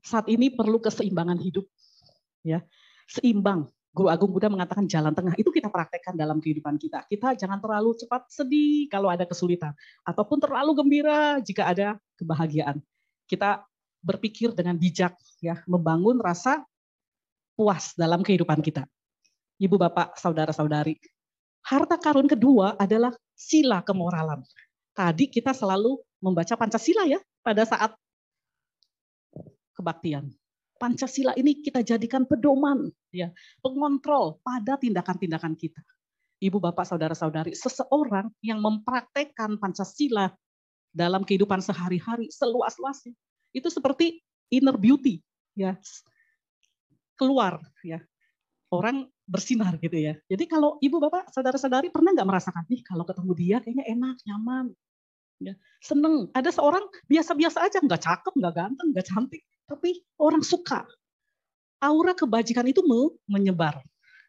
Saat 0.00 0.32
ini 0.32 0.48
perlu 0.48 0.80
keseimbangan 0.80 1.36
hidup. 1.36 1.68
Ya. 2.40 2.64
Seimbang 3.04 3.68
Guru 3.90 4.06
Agung 4.06 4.30
Buddha 4.30 4.46
mengatakan 4.46 4.86
jalan 4.86 5.10
tengah 5.10 5.34
itu 5.34 5.50
kita 5.50 5.66
praktekkan 5.66 6.14
dalam 6.14 6.38
kehidupan 6.38 6.78
kita. 6.78 7.02
Kita 7.10 7.34
jangan 7.34 7.58
terlalu 7.58 7.98
cepat 7.98 8.30
sedih 8.30 8.86
kalau 8.86 9.10
ada 9.10 9.26
kesulitan 9.26 9.74
ataupun 10.06 10.38
terlalu 10.38 10.78
gembira 10.78 11.42
jika 11.42 11.66
ada 11.66 11.98
kebahagiaan. 12.14 12.78
Kita 13.26 13.66
berpikir 13.98 14.54
dengan 14.54 14.78
bijak 14.78 15.18
ya, 15.42 15.58
membangun 15.66 16.22
rasa 16.22 16.62
puas 17.58 17.92
dalam 17.98 18.22
kehidupan 18.22 18.62
kita. 18.62 18.86
Ibu 19.60 19.76
Bapak, 19.76 20.16
saudara-saudari, 20.16 20.96
harta 21.66 22.00
karun 22.00 22.30
kedua 22.30 22.78
adalah 22.78 23.12
sila 23.36 23.84
kemoralan. 23.84 24.40
Tadi 24.96 25.28
kita 25.28 25.52
selalu 25.52 26.00
membaca 26.22 26.54
Pancasila 26.56 27.04
ya 27.04 27.20
pada 27.44 27.66
saat 27.68 27.92
kebaktian. 29.76 30.32
Pancasila 30.80 31.36
ini 31.36 31.60
kita 31.60 31.84
jadikan 31.84 32.24
pedoman, 32.24 32.88
ya, 33.12 33.28
pengontrol 33.60 34.40
pada 34.40 34.80
tindakan-tindakan 34.80 35.52
kita. 35.52 35.84
Ibu, 36.40 36.56
bapak, 36.56 36.88
saudara-saudari, 36.88 37.52
seseorang 37.52 38.32
yang 38.40 38.64
mempraktekkan 38.64 39.60
Pancasila 39.60 40.32
dalam 40.88 41.20
kehidupan 41.28 41.60
sehari-hari 41.60 42.32
seluas-luasnya, 42.32 43.12
itu 43.52 43.68
seperti 43.68 44.24
inner 44.48 44.80
beauty, 44.80 45.20
ya, 45.52 45.76
keluar, 47.20 47.60
ya, 47.84 48.00
orang 48.72 49.04
bersinar 49.28 49.76
gitu 49.84 50.00
ya. 50.00 50.16
Jadi 50.32 50.48
kalau 50.48 50.80
ibu, 50.80 50.96
bapak, 50.96 51.28
saudara-saudari 51.28 51.92
pernah 51.92 52.16
nggak 52.16 52.24
merasakan 52.24 52.64
nih 52.72 52.80
kalau 52.88 53.04
ketemu 53.04 53.32
dia 53.36 53.56
kayaknya 53.60 53.84
enak, 53.92 54.16
nyaman, 54.24 54.72
ya, 55.40 55.56
seneng. 55.80 56.28
Ada 56.36 56.52
seorang 56.52 56.84
biasa-biasa 57.08 57.64
aja, 57.64 57.80
nggak 57.80 58.02
cakep, 58.04 58.32
nggak 58.36 58.54
ganteng, 58.54 58.88
nggak 58.92 59.06
cantik, 59.08 59.42
tapi 59.64 60.04
orang 60.20 60.44
suka. 60.44 60.84
Aura 61.80 62.12
kebajikan 62.12 62.68
itu 62.68 62.84
menyebar. 63.24 63.80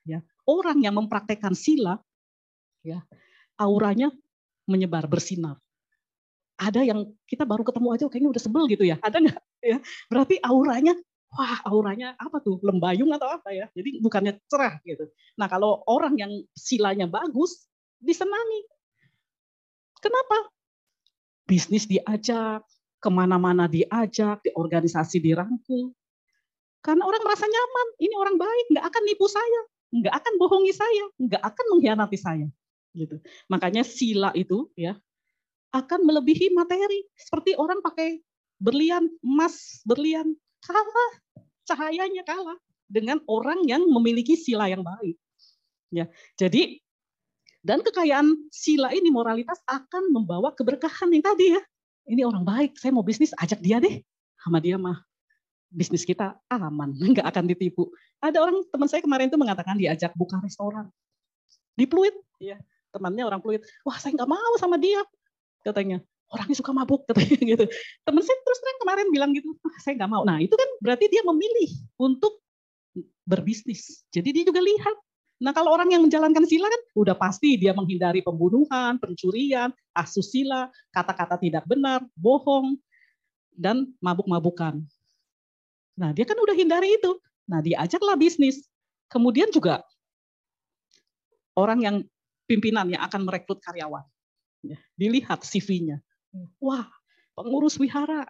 Ya. 0.07 0.23
Orang 0.47 0.79
yang 0.81 0.95
mempraktekkan 0.95 1.51
sila, 1.51 1.99
ya, 2.81 3.03
auranya 3.59 4.09
menyebar, 4.65 5.05
bersinar. 5.05 5.59
Ada 6.55 6.85
yang 6.85 7.11
kita 7.27 7.43
baru 7.43 7.65
ketemu 7.65 7.87
aja 7.91 8.05
kayaknya 8.07 8.31
udah 8.31 8.41
sebel 8.41 8.63
gitu 8.71 8.85
ya. 8.87 8.97
Ada 9.03 9.17
nggak? 9.19 9.41
Ya. 9.61 9.77
Berarti 10.09 10.37
auranya, 10.41 10.93
wah 11.33 11.57
auranya 11.65 12.13
apa 12.21 12.37
tuh? 12.39 12.61
Lembayung 12.61 13.09
atau 13.13 13.29
apa 13.29 13.49
ya? 13.49 13.65
Jadi 13.73 13.99
bukannya 13.99 14.37
cerah 14.45 14.77
gitu. 14.85 15.09
Nah 15.41 15.49
kalau 15.49 15.81
orang 15.89 16.15
yang 16.21 16.31
silanya 16.53 17.09
bagus, 17.09 17.65
disenangi. 17.97 18.61
Kenapa? 20.01 20.49
Bisnis 21.51 21.83
diajak, 21.83 22.63
ke 23.03 23.09
mana-mana 23.11 23.67
diajak, 23.67 24.39
di 24.39 24.55
organisasi 24.55 25.19
dirangkul. 25.19 25.91
Karena 26.79 27.03
orang 27.03 27.27
merasa 27.27 27.43
nyaman, 27.43 27.87
ini 27.99 28.15
orang 28.15 28.39
baik, 28.39 28.65
nggak 28.71 28.85
akan 28.87 29.03
nipu 29.03 29.27
saya, 29.27 29.61
nggak 29.91 30.15
akan 30.15 30.33
bohongi 30.39 30.71
saya, 30.71 31.05
nggak 31.19 31.43
akan 31.43 31.65
mengkhianati 31.75 32.15
saya. 32.15 32.47
Gitu. 32.95 33.19
Makanya 33.51 33.83
sila 33.83 34.31
itu 34.31 34.71
ya 34.79 34.95
akan 35.75 36.07
melebihi 36.07 36.55
materi. 36.55 37.03
Seperti 37.19 37.59
orang 37.59 37.83
pakai 37.83 38.23
berlian, 38.63 39.11
emas, 39.19 39.83
berlian, 39.83 40.31
kalah, 40.63 41.13
cahayanya 41.67 42.23
kalah 42.23 42.55
dengan 42.87 43.19
orang 43.27 43.63
yang 43.67 43.83
memiliki 43.91 44.39
sila 44.39 44.71
yang 44.71 44.87
baik. 44.87 45.19
Ya, 45.91 46.07
jadi 46.39 46.79
dan 47.61 47.85
kekayaan 47.85 48.49
sila 48.49 48.89
ini 48.93 49.13
moralitas 49.13 49.61
akan 49.69 50.09
membawa 50.09 50.53
keberkahan 50.57 51.13
yang 51.13 51.21
tadi 51.21 51.57
ya 51.57 51.61
ini 52.09 52.25
orang 52.25 52.41
baik, 52.41 52.81
saya 52.81 52.91
mau 52.95 53.05
bisnis, 53.05 53.35
ajak 53.37 53.61
dia 53.61 53.77
deh. 53.77 54.01
Sama 54.41 54.57
dia 54.57 54.79
mah 54.79 54.97
bisnis 55.69 56.03
kita 56.03 56.35
aman, 56.49 56.97
nggak 57.13 57.27
akan 57.29 57.45
ditipu. 57.45 57.93
Ada 58.19 58.41
orang 58.41 58.65
teman 58.67 58.87
saya 58.89 59.01
kemarin 59.05 59.29
itu 59.29 59.37
mengatakan 59.37 59.77
diajak 59.77 60.13
buka 60.17 60.41
restoran 60.41 60.89
di 61.77 61.85
Pluit, 61.85 62.13
ya 62.41 62.57
temannya 62.89 63.23
orang 63.23 63.39
Pluit. 63.39 63.61
Wah 63.85 63.97
saya 64.01 64.17
nggak 64.17 64.29
mau 64.29 64.53
sama 64.57 64.81
dia, 64.81 65.01
katanya. 65.61 66.01
orangnya 66.31 66.63
suka 66.63 66.71
mabuk 66.71 67.03
katanya 67.11 67.43
gitu. 67.43 67.65
Temen 68.07 68.23
saya 68.23 68.37
terus 68.39 68.59
terang 68.63 68.79
kemarin 68.79 69.07
bilang 69.11 69.31
gitu, 69.35 69.51
ah, 69.67 69.77
saya 69.83 69.99
nggak 69.99 70.11
mau. 70.11 70.23
Nah 70.23 70.39
itu 70.39 70.55
kan 70.55 70.69
berarti 70.79 71.11
dia 71.11 71.27
memilih 71.27 71.71
untuk 71.99 72.39
berbisnis. 73.27 74.07
Jadi 74.15 74.31
dia 74.31 74.43
juga 74.47 74.63
lihat. 74.63 74.95
Nah 75.41 75.51
kalau 75.57 75.73
orang 75.73 75.89
yang 75.89 76.05
menjalankan 76.05 76.45
sila 76.45 76.69
kan 76.69 76.81
udah 76.93 77.17
pasti 77.17 77.57
dia 77.57 77.73
menghindari 77.73 78.21
pembunuhan, 78.21 79.01
pencurian, 79.01 79.73
asusila, 79.97 80.69
kata-kata 80.93 81.41
tidak 81.41 81.65
benar, 81.65 82.05
bohong, 82.13 82.77
dan 83.57 83.89
mabuk-mabukan. 83.97 84.77
Nah 85.97 86.09
dia 86.13 86.29
kan 86.29 86.37
udah 86.37 86.53
hindari 86.53 86.93
itu. 86.93 87.17
Nah 87.49 87.57
diajaklah 87.57 88.13
bisnis. 88.15 88.69
Kemudian 89.09 89.49
juga 89.49 89.81
orang 91.57 91.79
yang 91.83 91.95
pimpinan 92.45 92.87
yang 92.93 93.01
akan 93.03 93.25
merekrut 93.25 93.59
karyawan. 93.65 94.05
Ya, 94.61 94.77
dilihat 94.93 95.41
CV-nya. 95.41 96.05
Wah, 96.61 96.85
pengurus 97.33 97.81
wihara. 97.81 98.29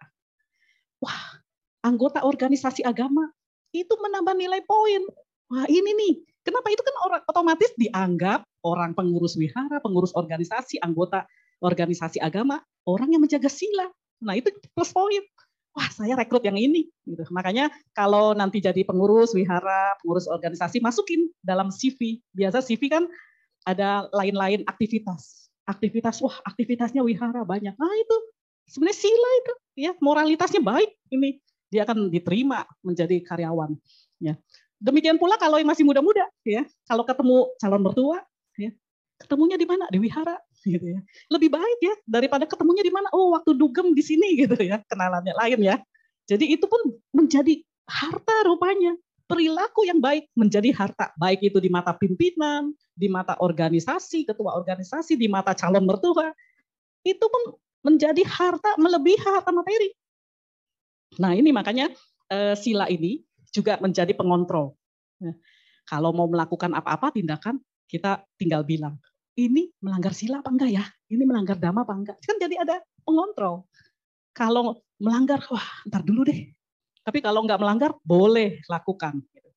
Wah, 1.04 1.44
anggota 1.84 2.24
organisasi 2.24 2.88
agama. 2.88 3.30
Itu 3.76 4.00
menambah 4.00 4.36
nilai 4.36 4.64
poin. 4.64 5.04
Wah, 5.52 5.68
ini 5.68 5.92
nih. 5.92 6.14
Kenapa 6.42 6.74
itu 6.74 6.82
kan 6.82 6.96
orang 7.06 7.22
otomatis 7.28 7.70
dianggap 7.78 8.48
orang 8.66 8.98
pengurus 8.98 9.38
wihara, 9.38 9.78
pengurus 9.84 10.16
organisasi, 10.18 10.82
anggota 10.82 11.28
organisasi 11.62 12.18
agama, 12.18 12.64
orang 12.90 13.14
yang 13.14 13.22
menjaga 13.22 13.52
sila. 13.52 13.92
Nah, 14.26 14.34
itu 14.40 14.50
plus 14.74 14.90
poin. 14.90 15.22
Wah, 15.78 15.88
saya 15.92 16.18
rekrut 16.18 16.42
yang 16.42 16.58
ini. 16.58 16.90
Gitu. 17.06 17.22
Makanya 17.30 17.70
kalau 17.94 18.34
nanti 18.34 18.58
jadi 18.64 18.82
pengurus 18.82 19.36
wihara, 19.38 20.00
pengurus 20.02 20.26
organisasi, 20.26 20.82
masukin 20.82 21.30
dalam 21.46 21.70
CV. 21.70 22.24
Biasa 22.34 22.64
CV 22.66 22.90
kan 22.90 23.06
ada 23.66 24.10
lain-lain 24.10 24.66
aktivitas 24.66 25.52
aktivitas 25.70 26.20
wah 26.26 26.34
aktivitasnya 26.46 27.06
wihara 27.06 27.46
banyak 27.46 27.74
nah 27.78 27.94
itu 27.94 28.18
sebenarnya 28.68 28.98
sila 28.98 29.30
itu 29.38 29.54
ya 29.88 29.92
moralitasnya 30.02 30.62
baik 30.64 30.92
ini 31.14 31.38
dia 31.72 31.86
akan 31.86 32.10
diterima 32.10 32.66
menjadi 32.84 33.22
karyawan 33.24 33.78
ya 34.20 34.36
demikian 34.82 35.22
pula 35.22 35.38
kalau 35.38 35.62
yang 35.62 35.70
masih 35.70 35.86
muda-muda 35.86 36.26
ya. 36.42 36.66
Kalau 36.90 37.06
ketemu 37.06 37.54
calon 37.62 37.82
mertua 37.86 38.20
ya. 38.58 38.74
Ketemunya 39.22 39.56
di 39.56 39.70
mana? 39.70 39.86
Di 39.94 40.02
wihara 40.02 40.36
gitu 40.66 40.98
ya. 40.98 41.00
Lebih 41.30 41.54
baik 41.54 41.80
ya 41.80 41.94
daripada 42.10 42.50
ketemunya 42.50 42.82
di 42.82 42.90
mana? 42.90 43.08
Oh 43.14 43.38
waktu 43.38 43.54
dugem 43.54 43.94
di 43.94 44.02
sini 44.02 44.34
gitu 44.42 44.58
ya 44.58 44.82
kenalannya 44.90 45.38
lain 45.38 45.62
ya. 45.62 45.78
Jadi 46.26 46.58
itu 46.58 46.66
pun 46.66 46.98
menjadi 47.14 47.62
harta 47.86 48.36
rupanya. 48.50 48.98
Perilaku 49.30 49.88
yang 49.88 50.04
baik 50.04 50.28
menjadi 50.36 50.76
harta, 50.76 51.16
baik 51.16 51.40
itu 51.40 51.64
di 51.64 51.72
mata 51.72 51.96
pimpinan, 51.96 52.76
di 52.92 53.08
mata 53.08 53.40
organisasi, 53.40 54.28
ketua 54.28 54.60
organisasi, 54.60 55.16
di 55.16 55.32
mata 55.32 55.56
calon 55.56 55.88
mertua, 55.88 56.36
itu 57.08 57.26
pun 57.32 57.56
menjadi 57.80 58.28
harta 58.28 58.76
melebihi 58.76 59.24
harta 59.24 59.56
materi. 59.56 59.96
Nah 61.16 61.32
ini 61.32 61.56
makanya 61.56 61.96
eh, 62.28 62.60
sila 62.60 62.92
ini 62.92 63.24
juga 63.52 63.78
menjadi 63.84 64.16
pengontrol. 64.16 64.74
Ya. 65.20 65.36
Kalau 65.86 66.16
mau 66.16 66.26
melakukan 66.26 66.72
apa-apa 66.72 67.12
tindakan, 67.12 67.60
kita 67.86 68.24
tinggal 68.40 68.64
bilang, 68.64 68.96
ini 69.36 69.72
melanggar 69.84 70.16
sila 70.16 70.40
apa 70.40 70.50
enggak 70.52 70.72
ya? 70.72 70.84
Ini 71.12 71.24
melanggar 71.28 71.60
dhamma 71.60 71.84
apa 71.84 71.94
enggak? 71.94 72.18
Kan 72.24 72.40
jadi 72.40 72.64
ada 72.64 72.80
pengontrol. 73.04 73.68
Kalau 74.32 74.80
melanggar, 74.96 75.44
wah 75.52 75.68
ntar 75.92 76.08
dulu 76.08 76.24
deh, 76.24 76.48
tapi 77.04 77.20
kalau 77.20 77.44
nggak 77.44 77.60
melanggar, 77.60 77.92
boleh 78.06 78.64
lakukan. 78.72 79.20
Gitu. 79.36 79.50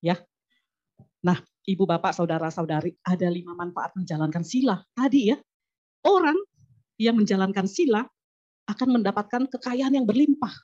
Ya. 0.00 0.16
Nah, 1.20 1.38
ibu 1.68 1.84
bapak, 1.84 2.16
saudara 2.16 2.48
saudari, 2.48 2.96
ada 3.04 3.28
lima 3.28 3.52
manfaat 3.52 3.92
menjalankan 3.98 4.42
sila. 4.42 4.80
Tadi 4.96 5.34
ya, 5.34 5.36
orang 6.08 6.38
yang 6.96 7.18
menjalankan 7.18 7.66
sila 7.66 8.06
akan 8.70 8.88
mendapatkan 9.02 9.50
kekayaan 9.50 9.98
yang 9.98 10.06
berlimpah 10.06 10.54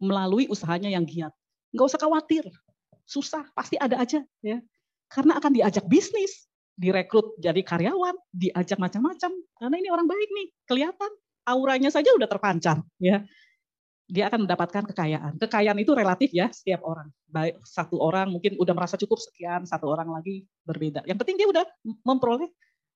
melalui 0.00 0.48
usahanya 0.48 0.88
yang 0.88 1.04
giat. 1.04 1.32
Nggak 1.74 1.86
usah 1.94 2.00
khawatir, 2.00 2.44
susah, 3.04 3.44
pasti 3.52 3.76
ada 3.80 4.00
aja. 4.00 4.24
ya. 4.40 4.58
Karena 5.08 5.40
akan 5.40 5.52
diajak 5.56 5.84
bisnis, 5.88 6.48
direkrut 6.76 7.36
jadi 7.40 7.60
karyawan, 7.64 8.16
diajak 8.32 8.76
macam-macam. 8.76 9.32
Karena 9.56 9.76
ini 9.80 9.88
orang 9.88 10.06
baik 10.08 10.30
nih, 10.32 10.46
kelihatan 10.68 11.10
auranya 11.48 11.88
saja 11.88 12.12
udah 12.12 12.28
terpancar. 12.28 12.84
ya 13.00 13.24
dia 14.08 14.32
akan 14.32 14.48
mendapatkan 14.48 14.88
kekayaan. 14.88 15.36
Kekayaan 15.36 15.78
itu 15.84 15.92
relatif 15.92 16.32
ya 16.32 16.48
setiap 16.48 16.80
orang. 16.80 17.12
Baik 17.28 17.60
satu 17.60 18.00
orang 18.00 18.32
mungkin 18.32 18.56
udah 18.56 18.72
merasa 18.72 18.96
cukup 18.96 19.20
sekian, 19.20 19.68
satu 19.68 19.84
orang 19.84 20.08
lagi 20.08 20.48
berbeda. 20.64 21.04
Yang 21.04 21.18
penting 21.22 21.36
dia 21.36 21.48
udah 21.52 21.64
memperoleh 22.08 22.48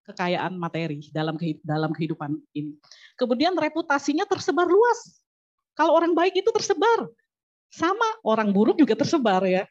kekayaan 0.09 0.57
materi 0.57 1.05
dalam 1.13 1.37
dalam 1.63 1.93
kehidupan 1.93 2.33
ini. 2.57 2.81
Kemudian 3.21 3.53
reputasinya 3.55 4.25
tersebar 4.25 4.67
luas. 4.67 5.21
Kalau 5.77 5.93
orang 5.93 6.17
baik 6.17 6.41
itu 6.41 6.49
tersebar. 6.49 7.13
Sama 7.73 8.21
orang 8.21 8.53
buruk 8.53 8.77
juga 8.77 8.93
tersebar 8.93 9.41
ya. 9.49 9.65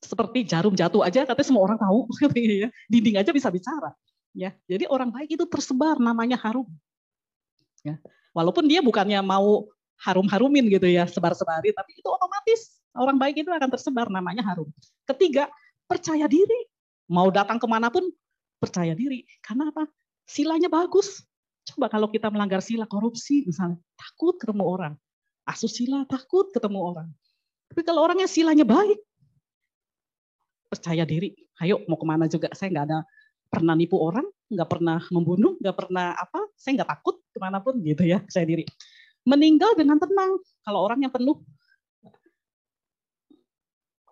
Seperti 0.00 0.48
jarum 0.48 0.72
jatuh 0.72 1.04
aja 1.04 1.28
katanya 1.28 1.44
semua 1.46 1.68
orang 1.68 1.76
tahu 1.76 2.08
ya. 2.64 2.72
Dinding 2.88 3.20
aja 3.20 3.30
bisa 3.30 3.52
bicara. 3.52 3.92
Ya. 4.32 4.56
Jadi 4.64 4.88
orang 4.88 5.12
baik 5.12 5.36
itu 5.36 5.44
tersebar 5.44 6.00
namanya 6.00 6.40
harum. 6.40 6.66
Ya. 7.84 8.00
Walaupun 8.32 8.64
dia 8.64 8.80
bukannya 8.80 9.20
mau 9.20 9.68
harum-harumin 10.00 10.72
gitu 10.72 10.88
ya, 10.88 11.04
sebar-sebari, 11.04 11.76
tapi 11.76 11.92
itu 12.00 12.08
otomatis 12.08 12.80
orang 12.96 13.20
baik 13.20 13.44
itu 13.44 13.50
akan 13.52 13.68
tersebar 13.68 14.08
namanya 14.08 14.40
harum. 14.40 14.70
Ketiga, 15.04 15.52
percaya 15.84 16.24
diri. 16.24 16.66
Mau 17.10 17.28
datang 17.28 17.60
ke 17.60 17.66
mana 17.68 17.90
pun 17.92 18.08
percaya 18.62 18.94
diri. 18.94 19.26
Karena 19.42 19.68
apa? 19.68 19.84
Silanya 20.24 20.70
bagus. 20.70 21.20
Coba 21.66 21.90
kalau 21.92 22.08
kita 22.08 22.32
melanggar 22.32 22.64
sila 22.64 22.86
korupsi 22.88 23.44
misalnya, 23.44 23.76
takut 23.98 24.38
ketemu 24.40 24.64
orang. 24.64 24.94
Asusila 25.50 26.06
takut 26.06 26.46
ketemu 26.54 26.78
orang. 26.78 27.08
Tapi 27.70 27.82
kalau 27.82 28.06
orangnya 28.06 28.30
silanya 28.30 28.62
baik, 28.62 28.98
percaya 30.70 31.02
diri. 31.02 31.34
Ayo 31.58 31.82
mau 31.90 31.98
ke 31.98 32.06
mana 32.06 32.30
juga, 32.30 32.50
saya 32.54 32.70
nggak 32.70 32.86
ada 32.86 32.98
pernah 33.50 33.74
nipu 33.74 33.98
orang, 33.98 34.26
nggak 34.46 34.68
pernah 34.70 35.02
membunuh, 35.10 35.58
nggak 35.58 35.76
pernah 35.76 36.14
apa, 36.14 36.46
saya 36.54 36.80
nggak 36.82 36.90
takut 36.94 37.18
ke 37.34 37.38
mana 37.42 37.58
pun 37.58 37.78
gitu 37.82 38.06
ya, 38.06 38.22
saya 38.30 38.46
diri 38.46 38.62
meninggal 39.26 39.74
dengan 39.76 39.98
tenang. 39.98 40.38
Kalau 40.62 40.80
orang 40.86 41.02
yang 41.02 41.12
penuh 41.12 41.42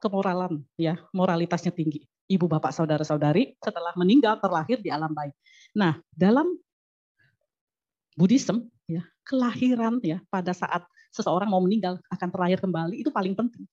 kemoralan, 0.03 0.63
ya 0.79 0.99
moralitasnya 1.15 1.75
tinggi. 1.75 2.07
Ibu 2.29 2.45
bapak 2.45 2.77
saudara 2.77 3.03
saudari 3.09 3.57
setelah 3.57 3.97
meninggal 3.97 4.37
terlahir 4.37 4.79
di 4.85 4.93
alam 4.93 5.17
baik. 5.17 5.33
Nah 5.73 5.97
dalam 6.13 6.61
Buddhism, 8.19 8.69
ya 8.85 9.07
kelahiran 9.25 10.03
ya 10.05 10.21
pada 10.29 10.53
saat 10.53 10.85
seseorang 11.13 11.49
mau 11.49 11.63
meninggal 11.63 11.99
akan 12.13 12.29
terlahir 12.29 12.59
kembali 12.61 13.01
itu 13.01 13.11
paling 13.13 13.35
penting. 13.35 13.65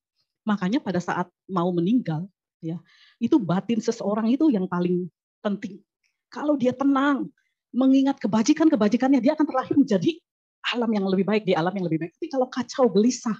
Makanya 0.46 0.78
pada 0.78 1.02
saat 1.02 1.26
mau 1.50 1.68
meninggal, 1.74 2.30
ya 2.62 2.78
itu 3.18 3.36
batin 3.36 3.82
seseorang 3.82 4.30
itu 4.30 4.48
yang 4.48 4.70
paling 4.70 5.10
penting. 5.42 5.82
Kalau 6.30 6.54
dia 6.58 6.74
tenang, 6.74 7.30
mengingat 7.74 8.18
kebajikan-kebajikannya, 8.22 9.20
dia 9.20 9.34
akan 9.34 9.46
terlahir 9.46 9.76
menjadi 9.76 10.12
alam 10.74 10.90
yang 10.90 11.06
lebih 11.06 11.26
baik, 11.26 11.42
di 11.46 11.54
alam 11.54 11.70
yang 11.74 11.86
lebih 11.86 12.06
baik. 12.06 12.12
Tapi 12.18 12.28
kalau 12.30 12.46
kacau, 12.50 12.90
gelisah, 12.90 13.36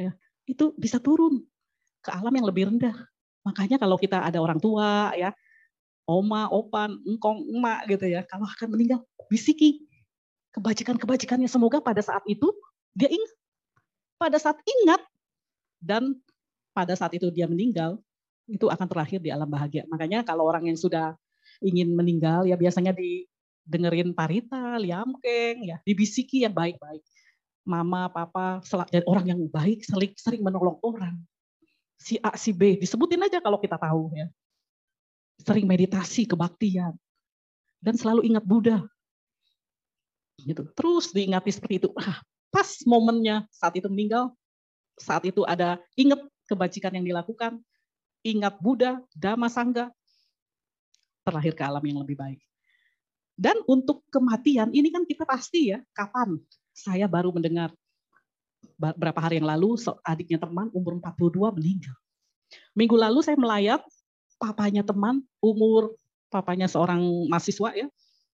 ya, 0.00 0.12
itu 0.48 0.72
bisa 0.80 0.96
turun 0.96 1.44
ke 2.00 2.10
alam 2.14 2.32
yang 2.32 2.46
lebih 2.48 2.72
rendah. 2.72 2.96
Makanya 3.44 3.76
kalau 3.76 3.96
kita 4.00 4.24
ada 4.24 4.40
orang 4.40 4.56
tua, 4.60 5.12
ya, 5.16 5.32
oma, 6.08 6.48
opan, 6.48 6.96
engkong, 7.04 7.44
emak 7.52 7.88
gitu 7.88 8.06
ya, 8.08 8.24
kalau 8.24 8.48
akan 8.48 8.68
meninggal, 8.72 9.04
bisiki 9.28 9.84
kebajikan-kebajikannya. 10.56 11.46
Semoga 11.46 11.78
pada 11.84 12.00
saat 12.00 12.24
itu 12.26 12.50
dia 12.94 13.08
ingat. 13.10 13.32
Pada 14.20 14.36
saat 14.36 14.60
ingat 14.60 15.00
dan 15.80 16.12
pada 16.76 16.92
saat 16.92 17.16
itu 17.16 17.32
dia 17.32 17.48
meninggal, 17.48 17.96
itu 18.44 18.68
akan 18.68 18.84
terakhir 18.84 19.22
di 19.24 19.32
alam 19.32 19.48
bahagia. 19.48 19.88
Makanya 19.88 20.26
kalau 20.26 20.44
orang 20.44 20.68
yang 20.68 20.76
sudah 20.76 21.16
ingin 21.64 21.92
meninggal 21.96 22.44
ya 22.44 22.58
biasanya 22.58 22.92
di 22.92 23.24
dengerin 23.64 24.12
Parita, 24.12 24.76
Liamkeng, 24.76 25.64
ya 25.64 25.76
dibisiki 25.86 26.42
yang 26.44 26.52
baik-baik. 26.52 27.00
Mama, 27.62 28.10
papa, 28.10 28.58
dan 28.90 29.04
orang 29.06 29.26
yang 29.30 29.40
baik 29.46 29.86
sering, 29.86 30.12
sering 30.18 30.42
menolong 30.42 30.80
orang. 30.82 31.14
Si 32.00 32.16
A, 32.24 32.34
si 32.34 32.56
B, 32.56 32.80
disebutin 32.80 33.20
aja 33.20 33.38
kalau 33.38 33.60
kita 33.60 33.76
tahu 33.76 34.10
ya. 34.16 34.26
Sering 35.44 35.68
meditasi, 35.68 36.24
kebaktian. 36.24 36.96
Dan 37.78 37.94
selalu 37.96 38.32
ingat 38.32 38.44
Buddha. 38.44 38.80
Gitu. 40.40 40.64
Terus 40.72 41.12
diingati 41.12 41.52
seperti 41.52 41.84
itu. 41.84 41.88
Ah, 42.00 42.24
pas 42.50 42.68
momennya 42.86 43.46
saat 43.54 43.78
itu 43.78 43.86
meninggal, 43.86 44.34
saat 44.98 45.24
itu 45.24 45.46
ada 45.46 45.78
ingat 45.96 46.20
kebajikan 46.50 46.92
yang 46.98 47.06
dilakukan, 47.06 47.62
ingat 48.26 48.58
Buddha, 48.58 49.00
Dhamma 49.14 49.48
Sangga, 49.48 49.88
terlahir 51.24 51.54
ke 51.54 51.62
alam 51.62 51.82
yang 51.86 52.02
lebih 52.02 52.18
baik. 52.18 52.42
Dan 53.40 53.56
untuk 53.64 54.04
kematian 54.12 54.68
ini 54.76 54.92
kan 54.92 55.08
kita 55.08 55.24
pasti 55.24 55.72
ya, 55.72 55.80
kapan 55.96 56.36
saya 56.76 57.08
baru 57.08 57.32
mendengar 57.32 57.72
berapa 58.76 59.16
hari 59.16 59.40
yang 59.40 59.48
lalu 59.48 59.80
adiknya 60.04 60.36
teman 60.36 60.68
umur 60.76 61.00
42 61.00 61.56
meninggal. 61.56 61.96
Minggu 62.76 62.96
lalu 63.00 63.24
saya 63.24 63.40
melayat 63.40 63.80
papanya 64.36 64.84
teman 64.84 65.24
umur 65.40 65.96
papanya 66.28 66.68
seorang 66.68 67.00
mahasiswa 67.32 67.72
ya, 67.72 67.86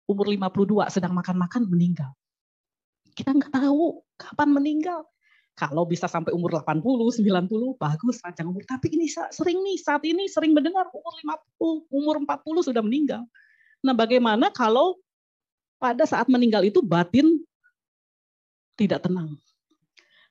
umur 0.08 0.32
52 0.32 0.88
sedang 0.88 1.12
makan-makan 1.12 1.68
meninggal. 1.68 2.12
Kita 3.14 3.30
nggak 3.30 3.54
tahu 3.54 4.02
kapan 4.18 4.50
meninggal. 4.50 5.06
Kalau 5.54 5.86
bisa 5.86 6.10
sampai 6.10 6.34
umur 6.34 6.50
80, 6.50 6.82
90, 6.82 7.78
bagus 7.78 8.18
panjang 8.18 8.50
umur. 8.50 8.66
Tapi 8.66 8.90
ini 8.90 9.06
sering 9.06 9.62
nih, 9.62 9.78
saat 9.78 10.02
ini 10.02 10.26
sering 10.26 10.50
mendengar 10.50 10.90
umur 10.90 11.14
50, 11.62 11.94
umur 11.94 12.14
40 12.26 12.66
sudah 12.66 12.82
meninggal. 12.82 13.22
Nah 13.86 13.94
bagaimana 13.94 14.50
kalau 14.50 14.98
pada 15.78 16.02
saat 16.10 16.26
meninggal 16.26 16.66
itu 16.66 16.82
batin 16.82 17.38
tidak 18.74 19.06
tenang. 19.06 19.38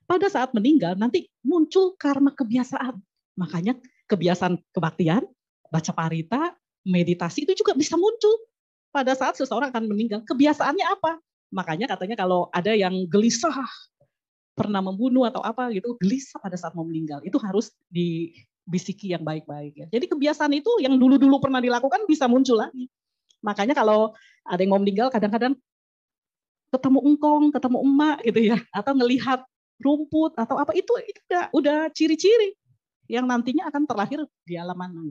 Pada 0.03 0.27
saat 0.27 0.51
meninggal 0.51 0.99
nanti 0.99 1.31
muncul 1.39 1.95
karma 1.95 2.35
kebiasaan. 2.35 2.99
Makanya 3.39 3.79
kebiasaan 4.11 4.59
kebaktian, 4.75 5.23
baca 5.71 5.91
parita, 5.95 6.51
meditasi 6.83 7.47
itu 7.47 7.55
juga 7.63 7.71
bisa 7.79 7.95
muncul 7.95 8.43
pada 8.91 9.15
saat 9.15 9.39
seseorang 9.39 9.71
akan 9.71 9.87
meninggal. 9.87 10.19
Kebiasaannya 10.27 10.85
apa? 10.85 11.23
Makanya 11.53 11.85
katanya 11.85 12.17
kalau 12.17 12.49
ada 12.49 12.73
yang 12.73 13.05
gelisah, 13.05 13.53
pernah 14.57 14.81
membunuh 14.81 15.29
atau 15.29 15.41
apa 15.45 15.69
gitu, 15.69 15.97
gelisah 16.01 16.41
pada 16.41 16.57
saat 16.57 16.73
mau 16.73 16.85
meninggal. 16.85 17.21
Itu 17.21 17.37
harus 17.37 17.73
dibisiki 17.93 19.13
yang 19.13 19.21
baik-baik 19.21 19.73
ya. 19.77 19.85
Jadi 19.93 20.05
kebiasaan 20.09 20.53
itu 20.57 20.81
yang 20.81 20.97
dulu-dulu 20.97 21.37
pernah 21.37 21.61
dilakukan 21.61 22.09
bisa 22.09 22.25
muncul 22.25 22.57
lagi. 22.57 22.89
Makanya 23.45 23.77
kalau 23.77 24.17
ada 24.41 24.59
yang 24.61 24.73
mau 24.73 24.81
meninggal 24.81 25.13
kadang-kadang 25.13 25.53
ketemu 26.73 26.99
engkong, 27.05 27.53
ketemu 27.53 27.77
emak 27.85 28.17
gitu 28.25 28.39
ya, 28.49 28.57
atau 28.73 28.93
ngelihat 28.97 29.45
rumput 29.77 30.33
atau 30.39 30.57
apa 30.57 30.73
itu 30.73 30.89
itu 31.05 31.21
udah 31.53 31.91
ciri-ciri 31.93 32.57
yang 33.11 33.27
nantinya 33.29 33.69
akan 33.69 33.83
terlahir 33.85 34.25
di 34.47 34.57
alam 34.57 34.73
mana. 34.73 35.01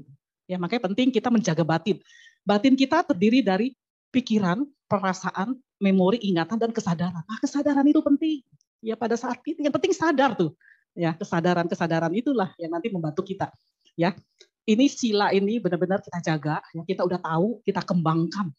Ya 0.50 0.58
makanya 0.58 0.90
penting 0.90 1.14
kita 1.14 1.30
menjaga 1.30 1.62
batin. 1.62 2.02
Batin 2.42 2.74
kita 2.74 3.06
terdiri 3.06 3.44
dari 3.44 3.78
pikiran, 4.10 4.66
perasaan, 4.90 5.54
memori, 5.82 6.22
ingatan, 6.22 6.62
dan 6.62 6.70
kesadaran. 6.70 7.26
Nah, 7.26 7.38
kesadaran 7.42 7.82
itu 7.82 7.98
penting. 7.98 8.40
Ya 8.82 8.94
pada 8.94 9.18
saat 9.18 9.42
itu 9.42 9.58
yang 9.58 9.74
penting 9.74 9.90
sadar 9.90 10.38
tuh. 10.38 10.54
Ya 10.94 11.14
kesadaran-kesadaran 11.18 12.14
itulah 12.14 12.54
yang 12.58 12.70
nanti 12.70 12.88
membantu 12.94 13.26
kita. 13.26 13.50
Ya 13.98 14.14
ini 14.62 14.86
sila 14.86 15.34
ini 15.34 15.58
benar-benar 15.58 15.98
kita 16.02 16.22
jaga. 16.22 16.62
Ya 16.70 16.82
kita 16.86 17.02
udah 17.02 17.18
tahu, 17.18 17.58
kita 17.66 17.82
kembangkan 17.82 18.54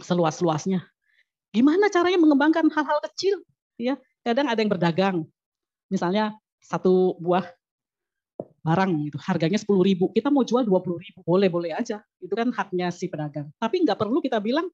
seluas-luasnya. 0.00 0.84
Gimana 1.50 1.88
caranya 1.88 2.20
mengembangkan 2.20 2.68
hal-hal 2.68 3.00
kecil? 3.10 3.40
Ya 3.80 3.96
kadang 4.20 4.48
ada 4.52 4.60
yang 4.60 4.70
berdagang. 4.72 5.16
Misalnya 5.88 6.36
satu 6.60 7.16
buah 7.18 7.48
barang 8.60 8.92
gitu 9.08 9.16
harganya 9.24 9.56
sepuluh 9.56 9.80
ribu 9.80 10.12
kita 10.12 10.28
mau 10.28 10.44
jual 10.44 10.68
dua 10.68 10.84
puluh 10.84 11.00
ribu 11.00 11.24
boleh 11.24 11.48
boleh 11.48 11.72
aja 11.72 12.04
itu 12.20 12.32
kan 12.36 12.52
haknya 12.52 12.92
si 12.92 13.08
pedagang 13.08 13.48
tapi 13.56 13.80
nggak 13.80 13.96
perlu 13.96 14.20
kita 14.20 14.36
bilang 14.36 14.68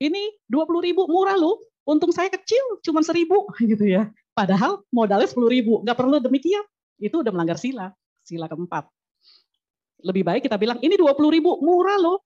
ini 0.00 0.34
dua 0.48 0.64
puluh 0.64 0.82
ribu 0.84 1.06
murah 1.06 1.38
loh. 1.38 1.60
Untung 1.84 2.16
saya 2.16 2.32
kecil 2.32 2.80
cuma 2.80 3.04
seribu 3.04 3.44
gitu 3.60 3.84
ya. 3.84 4.08
Padahal 4.32 4.80
modalnya 4.88 5.28
sepuluh 5.28 5.52
ribu. 5.52 5.84
Nggak 5.84 5.98
perlu 5.98 6.16
demikian. 6.18 6.64
Itu 6.96 7.20
udah 7.20 7.32
melanggar 7.34 7.60
sila 7.60 7.92
sila 8.24 8.48
keempat. 8.48 8.88
Lebih 10.04 10.24
baik 10.24 10.42
kita 10.48 10.56
bilang 10.56 10.80
ini 10.80 10.96
dua 10.96 11.12
puluh 11.12 11.32
ribu 11.32 11.60
murah 11.60 12.00
loh. 12.00 12.24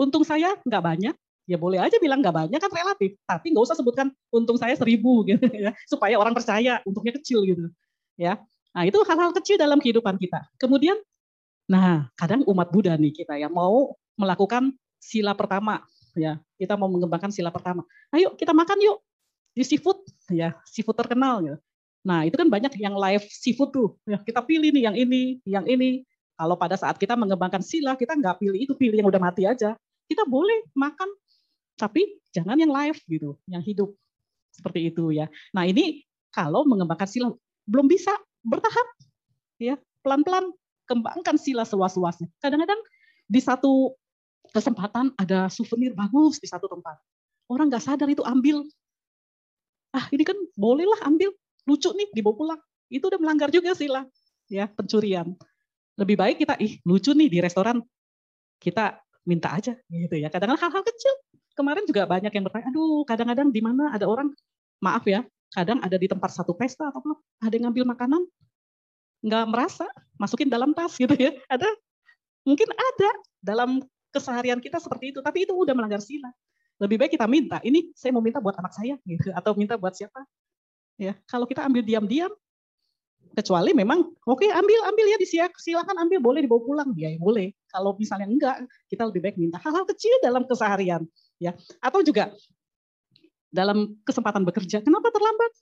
Untung 0.00 0.24
saya 0.24 0.56
nggak 0.64 0.82
banyak. 0.82 1.14
Ya 1.46 1.54
boleh 1.54 1.78
aja 1.78 1.94
bilang 2.02 2.24
nggak 2.24 2.34
banyak 2.34 2.58
kan 2.58 2.72
relatif. 2.72 3.14
Tapi 3.22 3.52
nggak 3.54 3.64
usah 3.70 3.76
sebutkan 3.78 4.10
untung 4.34 4.58
saya 4.58 4.74
seribu 4.74 5.22
gitu 5.30 5.46
ya. 5.52 5.76
Supaya 5.86 6.16
orang 6.16 6.32
percaya 6.32 6.80
untungnya 6.88 7.14
kecil 7.20 7.44
gitu. 7.46 7.70
Ya. 8.16 8.40
Nah, 8.76 8.84
itu 8.84 9.00
hal-hal 9.08 9.32
kecil 9.32 9.56
dalam 9.56 9.80
kehidupan 9.80 10.20
kita. 10.20 10.44
Kemudian, 10.60 11.00
nah 11.64 12.12
kadang 12.12 12.44
umat 12.44 12.68
Buddha 12.68 12.92
nih 13.00 13.08
kita 13.08 13.40
yang 13.40 13.48
mau 13.48 13.96
melakukan 14.20 14.76
sila 15.00 15.32
pertama, 15.32 15.80
ya 16.16 16.40
kita 16.56 16.74
mau 16.74 16.88
mengembangkan 16.88 17.30
sila 17.30 17.52
pertama. 17.52 17.84
Ayo 18.10 18.32
kita 18.34 18.56
makan 18.56 18.80
yuk 18.80 18.98
di 19.56 19.64
seafood, 19.64 20.00
ya 20.32 20.56
seafood 20.68 20.96
terkenal. 20.96 21.44
Ya. 21.44 21.56
Nah 22.04 22.24
itu 22.24 22.36
kan 22.36 22.48
banyak 22.48 22.72
yang 22.80 22.96
live 22.96 23.24
seafood 23.28 23.70
tuh. 23.72 23.88
Ya, 24.04 24.20
kita 24.20 24.40
pilih 24.44 24.72
nih 24.72 24.82
yang 24.88 24.96
ini, 24.96 25.22
yang 25.44 25.64
ini. 25.68 26.04
Kalau 26.36 26.52
pada 26.52 26.76
saat 26.76 27.00
kita 27.00 27.16
mengembangkan 27.16 27.64
sila, 27.64 27.96
kita 27.96 28.12
nggak 28.12 28.36
pilih 28.44 28.60
itu, 28.60 28.76
pilih 28.76 29.00
yang 29.00 29.08
udah 29.08 29.16
mati 29.16 29.48
aja. 29.48 29.72
Kita 30.04 30.28
boleh 30.28 30.68
makan, 30.76 31.08
tapi 31.80 32.20
jangan 32.28 32.60
yang 32.60 32.68
live 32.68 33.00
gitu, 33.08 33.40
yang 33.48 33.64
hidup 33.64 33.96
seperti 34.52 34.92
itu 34.92 35.12
ya. 35.16 35.28
Nah 35.56 35.64
ini 35.64 36.04
kalau 36.32 36.64
mengembangkan 36.68 37.08
sila 37.08 37.32
belum 37.68 37.88
bisa 37.88 38.12
bertahap 38.46 38.86
ya 39.58 39.80
pelan-pelan 40.04 40.52
kembangkan 40.86 41.34
sila 41.36 41.66
seluas-luasnya 41.66 42.30
kadang-kadang 42.38 42.78
di 43.26 43.40
satu 43.42 43.96
kesempatan 44.50 45.14
ada 45.16 45.46
souvenir 45.50 45.92
bagus 45.96 46.42
di 46.42 46.48
satu 46.48 46.66
tempat. 46.66 46.98
Orang 47.46 47.70
nggak 47.70 47.84
sadar 47.84 48.08
itu 48.10 48.22
ambil. 48.26 48.66
Ah 49.94 50.06
ini 50.10 50.26
kan 50.26 50.36
bolehlah 50.58 50.98
ambil. 51.06 51.30
Lucu 51.66 51.90
nih 51.94 52.08
dibawa 52.14 52.34
pulang. 52.34 52.60
Itu 52.86 53.10
udah 53.10 53.18
melanggar 53.18 53.50
juga 53.50 53.74
sila 53.74 54.06
ya 54.46 54.70
pencurian. 54.70 55.34
Lebih 55.98 56.16
baik 56.18 56.36
kita 56.42 56.54
ih 56.62 56.78
lucu 56.86 57.10
nih 57.14 57.30
di 57.30 57.38
restoran. 57.42 57.82
Kita 58.58 58.98
minta 59.26 59.54
aja 59.54 59.74
gitu 59.90 60.16
ya. 60.18 60.30
Kadang-kadang 60.30 60.60
hal-hal 60.62 60.82
kecil. 60.86 61.14
Kemarin 61.56 61.84
juga 61.88 62.04
banyak 62.04 62.30
yang 62.30 62.44
bertanya 62.44 62.68
aduh 62.68 63.02
kadang-kadang 63.08 63.48
di 63.48 63.64
mana 63.64 63.88
ada 63.90 64.04
orang 64.04 64.28
maaf 64.84 65.08
ya 65.08 65.24
kadang 65.56 65.78
ada 65.80 65.96
di 65.96 66.04
tempat 66.04 66.34
satu 66.34 66.56
pesta 66.56 66.90
atau 66.90 67.00
apa, 67.00 67.12
ada 67.46 67.52
yang 67.54 67.70
ngambil 67.70 67.84
makanan, 67.94 68.22
nggak 69.22 69.44
merasa, 69.48 69.86
masukin 70.18 70.50
dalam 70.50 70.74
tas 70.74 70.96
gitu 70.98 71.14
ya. 71.14 71.32
Ada, 71.46 71.68
mungkin 72.42 72.68
ada 72.74 73.10
dalam 73.40 73.70
keseharian 74.16 74.58
kita 74.64 74.80
seperti 74.80 75.12
itu, 75.12 75.20
tapi 75.20 75.44
itu 75.44 75.52
udah 75.52 75.76
melanggar 75.76 76.00
sila. 76.00 76.32
Lebih 76.80 76.96
baik 76.96 77.12
kita 77.16 77.28
minta, 77.28 77.60
ini 77.60 77.92
saya 77.92 78.16
mau 78.16 78.24
minta 78.24 78.40
buat 78.40 78.56
anak 78.56 78.72
saya 78.72 78.96
gitu, 79.04 79.32
atau 79.36 79.52
minta 79.52 79.76
buat 79.76 79.92
siapa. 79.92 80.24
Ya, 80.96 81.12
kalau 81.28 81.44
kita 81.44 81.60
ambil 81.68 81.84
diam-diam, 81.84 82.32
kecuali 83.36 83.76
memang 83.76 84.00
oke 84.24 84.40
okay, 84.40 84.48
ambil 84.48 84.80
ambil 84.88 85.12
ya 85.12 85.18
silakan 85.60 86.08
ambil 86.08 86.24
boleh 86.24 86.40
dibawa 86.40 86.62
pulang 86.62 86.90
ya, 86.96 87.12
ya 87.12 87.20
boleh 87.20 87.52
kalau 87.68 87.92
misalnya 88.00 88.24
enggak 88.32 88.64
kita 88.88 89.02
lebih 89.12 89.20
baik 89.28 89.36
minta 89.36 89.60
hal-hal 89.60 89.84
kecil 89.84 90.14
dalam 90.24 90.48
keseharian 90.48 91.04
ya 91.36 91.52
atau 91.84 92.00
juga 92.00 92.32
dalam 93.56 93.96
kesempatan 94.04 94.44
bekerja. 94.44 94.84
Kenapa 94.84 95.08
terlambat? 95.08 95.52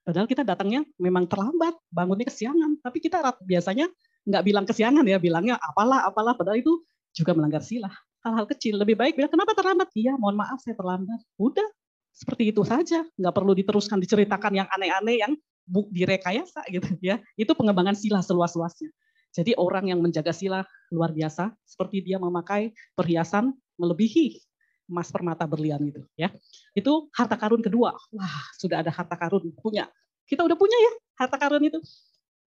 Padahal 0.00 0.26
kita 0.26 0.42
datangnya 0.42 0.82
memang 0.96 1.28
terlambat, 1.28 1.76
bangunnya 1.92 2.26
kesiangan. 2.26 2.80
Tapi 2.80 2.98
kita 2.98 3.20
biasanya 3.44 3.86
nggak 4.24 4.42
bilang 4.42 4.64
kesiangan 4.64 5.04
ya, 5.04 5.20
bilangnya 5.20 5.60
apalah, 5.60 6.08
apalah. 6.08 6.32
Padahal 6.32 6.64
itu 6.64 6.80
juga 7.14 7.34
melanggar 7.34 7.62
sila. 7.64 7.90
Hal-hal 8.20 8.44
kecil. 8.50 8.76
Lebih 8.76 9.00
baik 9.00 9.16
bilang, 9.16 9.32
kenapa 9.32 9.56
terlambat? 9.56 9.88
Iya, 9.96 10.16
mohon 10.20 10.36
maaf 10.36 10.60
saya 10.60 10.76
terlambat. 10.76 11.20
Udah, 11.40 11.66
seperti 12.12 12.52
itu 12.52 12.62
saja. 12.66 13.06
Nggak 13.16 13.34
perlu 13.34 13.52
diteruskan, 13.56 13.96
diceritakan 13.96 14.52
yang 14.60 14.68
aneh-aneh, 14.68 15.24
yang 15.24 15.32
direkayasa 15.70 16.66
gitu 16.68 16.98
ya. 17.00 17.22
Itu 17.38 17.56
pengembangan 17.56 17.96
sila 17.96 18.20
seluas-luasnya. 18.20 18.90
Jadi 19.30 19.54
orang 19.54 19.94
yang 19.94 20.02
menjaga 20.02 20.34
sila 20.34 20.66
luar 20.90 21.14
biasa, 21.14 21.54
seperti 21.62 22.02
dia 22.02 22.18
memakai 22.18 22.74
perhiasan 22.98 23.54
melebihi 23.78 24.42
emas 24.90 25.06
permata 25.14 25.46
berlian 25.46 25.78
itu 25.86 26.02
ya. 26.18 26.34
Itu 26.74 27.06
harta 27.14 27.38
karun 27.38 27.62
kedua. 27.62 27.94
Wah, 28.10 28.36
sudah 28.58 28.82
ada 28.82 28.90
harta 28.90 29.14
karun 29.14 29.54
punya. 29.54 29.86
Kita 30.26 30.42
udah 30.42 30.58
punya 30.58 30.74
ya 30.74 30.92
harta 31.22 31.38
karun 31.38 31.62
itu. 31.62 31.78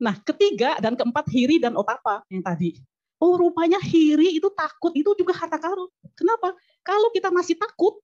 Nah, 0.04 0.20
ketiga 0.20 0.76
dan 0.84 1.00
keempat 1.00 1.32
hiri 1.32 1.64
dan 1.64 1.80
otapa 1.80 2.28
yang 2.28 2.44
tadi. 2.44 2.76
Oh, 3.24 3.40
rupanya 3.40 3.80
hiri 3.80 4.36
itu 4.36 4.52
takut 4.52 4.92
itu 4.92 5.16
juga 5.16 5.32
harta 5.32 5.56
karun. 5.56 5.88
Kenapa? 6.12 6.52
Kalau 6.84 7.08
kita 7.16 7.32
masih 7.32 7.56
takut, 7.56 8.04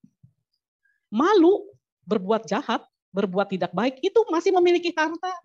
malu, 1.12 1.67
berbuat 2.08 2.47
jahat, 2.47 2.88
berbuat 3.12 3.51
tidak 3.51 3.75
baik, 3.75 3.99
itu 3.99 4.15
masih 4.32 4.55
memiliki 4.55 4.95
harta. 4.95 5.36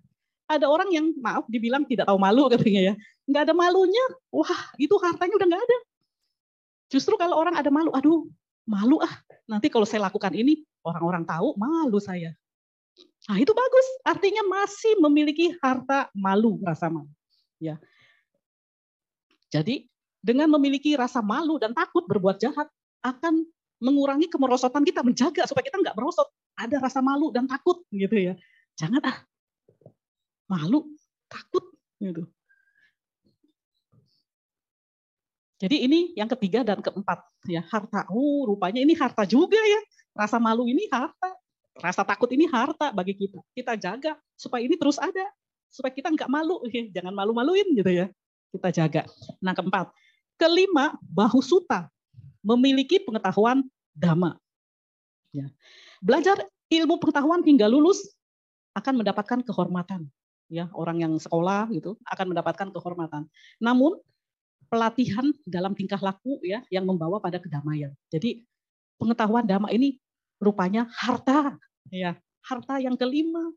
Ada 0.47 0.71
orang 0.71 0.95
yang 0.95 1.11
maaf 1.19 1.43
dibilang 1.51 1.83
tidak 1.91 2.07
tahu 2.07 2.23
malu 2.23 2.47
katanya 2.55 2.93
ya. 2.93 2.95
Nggak 3.27 3.51
ada 3.51 3.55
malunya, 3.57 4.05
wah 4.31 4.63
itu 4.79 4.95
hartanya 5.03 5.35
udah 5.43 5.49
nggak 5.51 5.65
ada. 5.67 5.79
Justru 6.95 7.19
kalau 7.19 7.35
orang 7.35 7.59
ada 7.59 7.75
malu, 7.75 7.91
aduh 7.91 8.31
malu 8.71 9.03
ah, 9.03 9.15
nanti 9.51 9.67
kalau 9.67 9.89
saya 9.89 10.07
lakukan 10.07 10.31
ini 10.31 10.63
orang-orang 10.87 11.27
tahu 11.27 11.59
malu 11.59 11.99
saya. 11.99 12.31
Nah 13.27 13.41
itu 13.41 13.51
bagus, 13.51 13.87
artinya 14.07 14.45
masih 14.47 15.01
memiliki 15.03 15.57
harta 15.59 16.13
malu, 16.15 16.61
rasa 16.63 16.93
malu. 16.93 17.11
Ya. 17.59 17.81
Jadi 19.55 19.87
dengan 20.19 20.51
memiliki 20.59 20.99
rasa 20.99 21.23
malu 21.23 21.63
dan 21.63 21.71
takut 21.71 22.03
berbuat 22.11 22.43
jahat 22.43 22.67
akan 23.07 23.47
mengurangi 23.79 24.27
kemerosotan 24.27 24.83
kita, 24.83 25.07
menjaga 25.07 25.47
supaya 25.47 25.63
kita 25.63 25.79
nggak 25.79 25.95
merosot. 25.95 26.27
Ada 26.59 26.83
rasa 26.83 26.99
malu 26.99 27.31
dan 27.31 27.47
takut 27.47 27.87
gitu 27.95 28.19
ya. 28.19 28.35
Jangan 28.75 28.99
ah, 29.07 29.19
malu, 30.51 30.91
takut 31.31 31.71
gitu. 32.03 32.27
Jadi 35.63 35.87
ini 35.87 36.01
yang 36.19 36.27
ketiga 36.35 36.67
dan 36.67 36.83
keempat 36.83 37.23
ya 37.47 37.63
harta. 37.71 38.11
Oh 38.11 38.43
rupanya 38.51 38.83
ini 38.83 38.99
harta 38.99 39.23
juga 39.23 39.61
ya. 39.63 39.81
Rasa 40.19 40.43
malu 40.43 40.67
ini 40.67 40.91
harta, 40.91 41.31
rasa 41.79 42.03
takut 42.03 42.27
ini 42.35 42.51
harta 42.51 42.91
bagi 42.91 43.15
kita. 43.15 43.39
Kita 43.55 43.79
jaga 43.79 44.19
supaya 44.35 44.67
ini 44.67 44.75
terus 44.75 44.99
ada, 44.99 45.31
supaya 45.71 45.95
kita 45.95 46.11
nggak 46.11 46.27
malu. 46.27 46.59
Jangan 46.97 47.15
malu-maluin 47.15 47.71
gitu 47.71 47.93
ya. 47.95 48.11
Kita 48.55 48.71
jaga. 48.71 49.03
Nah 49.43 49.51
keempat, 49.51 49.91
kelima 50.39 50.95
bahu 51.03 51.43
suta 51.43 51.91
memiliki 52.47 53.03
pengetahuan 53.03 53.67
dhamma. 53.99 54.39
Ya. 55.35 55.51
Belajar 55.99 56.39
ilmu 56.71 57.03
pengetahuan 57.03 57.43
hingga 57.43 57.67
lulus 57.67 58.15
akan 58.79 59.03
mendapatkan 59.03 59.43
kehormatan. 59.43 60.07
Ya, 60.53 60.69
orang 60.77 61.01
yang 61.01 61.17
sekolah 61.17 61.73
gitu 61.73 61.99
akan 62.05 62.31
mendapatkan 62.31 62.69
kehormatan. 62.71 63.27
Namun 63.59 63.99
pelatihan 64.69 65.33
dalam 65.49 65.73
tingkah 65.73 65.99
laku 65.99 66.39
ya 66.45 66.63
yang 66.69 66.85
membawa 66.85 67.19
pada 67.19 67.41
kedamaian. 67.41 67.91
Jadi 68.13 68.45
pengetahuan 69.01 69.49
dhamma 69.49 69.73
ini 69.73 69.99
rupanya 70.39 70.87
harta 70.95 71.57
ya, 71.89 72.15
harta 72.45 72.79
yang 72.79 72.95
kelima. 72.95 73.51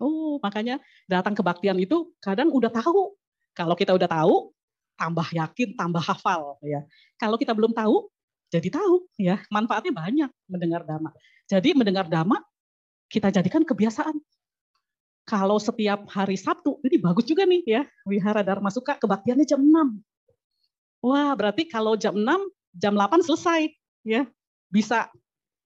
Oh, 0.00 0.40
makanya 0.40 0.80
datang 1.04 1.36
kebaktian 1.36 1.76
itu 1.76 2.08
kadang 2.24 2.48
udah 2.48 2.72
tahu. 2.72 3.14
Kalau 3.52 3.76
kita 3.76 3.92
udah 3.92 4.08
tahu, 4.08 4.50
tambah 4.96 5.28
yakin, 5.32 5.76
tambah 5.76 6.00
hafal 6.00 6.56
ya. 6.64 6.80
Kalau 7.20 7.36
kita 7.36 7.52
belum 7.52 7.76
tahu, 7.76 8.08
jadi 8.48 8.68
tahu 8.72 9.06
ya 9.20 9.40
manfaatnya 9.52 9.92
banyak 9.92 10.30
mendengar 10.48 10.82
dhamma. 10.88 11.12
Jadi 11.44 11.76
mendengar 11.76 12.08
dhamma 12.08 12.40
kita 13.12 13.28
jadikan 13.28 13.62
kebiasaan. 13.62 14.16
Kalau 15.28 15.62
setiap 15.62 16.10
hari 16.10 16.34
Sabtu, 16.34 16.80
ini 16.82 16.98
bagus 16.98 17.22
juga 17.28 17.46
nih 17.46 17.62
ya, 17.62 17.82
Wihara 18.02 18.42
Dharma 18.42 18.66
Suka 18.72 18.98
kebaktiannya 18.98 19.46
jam 19.46 19.62
6. 19.62 20.02
Wah, 21.06 21.32
berarti 21.38 21.70
kalau 21.70 21.94
jam 21.94 22.18
6, 22.18 22.50
jam 22.74 22.98
8 22.98 23.22
selesai 23.22 23.70
ya. 24.02 24.26
Bisa 24.70 25.06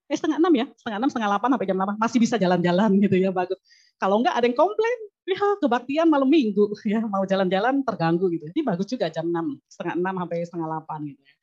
eh 0.05 0.17
setengah 0.17 0.37
enam 0.37 0.53
ya, 0.53 0.65
setengah 0.77 0.97
enam, 1.01 1.09
setengah 1.09 1.29
delapan 1.33 1.49
sampai 1.57 1.67
jam 1.67 1.77
delapan 1.81 1.95
masih 1.97 2.19
bisa 2.21 2.35
jalan-jalan 2.37 2.89
gitu 3.01 3.15
ya 3.17 3.29
bagus. 3.33 3.57
Kalau 3.97 4.21
enggak 4.21 4.37
ada 4.37 4.45
yang 4.45 4.57
komplain, 4.57 4.99
ya 5.25 5.41
kebaktian 5.61 6.07
malam 6.07 6.29
minggu 6.29 6.69
ya 6.93 7.01
mau 7.05 7.25
jalan-jalan 7.25 7.81
terganggu 7.81 8.29
gitu. 8.29 8.45
Jadi 8.53 8.61
bagus 8.61 8.85
juga 8.85 9.09
jam 9.09 9.25
enam, 9.25 9.57
setengah 9.65 9.97
enam 9.97 10.13
sampai 10.21 10.37
setengah 10.45 10.67
delapan 10.69 10.99
gitu 11.09 11.21
ya. 11.21 11.33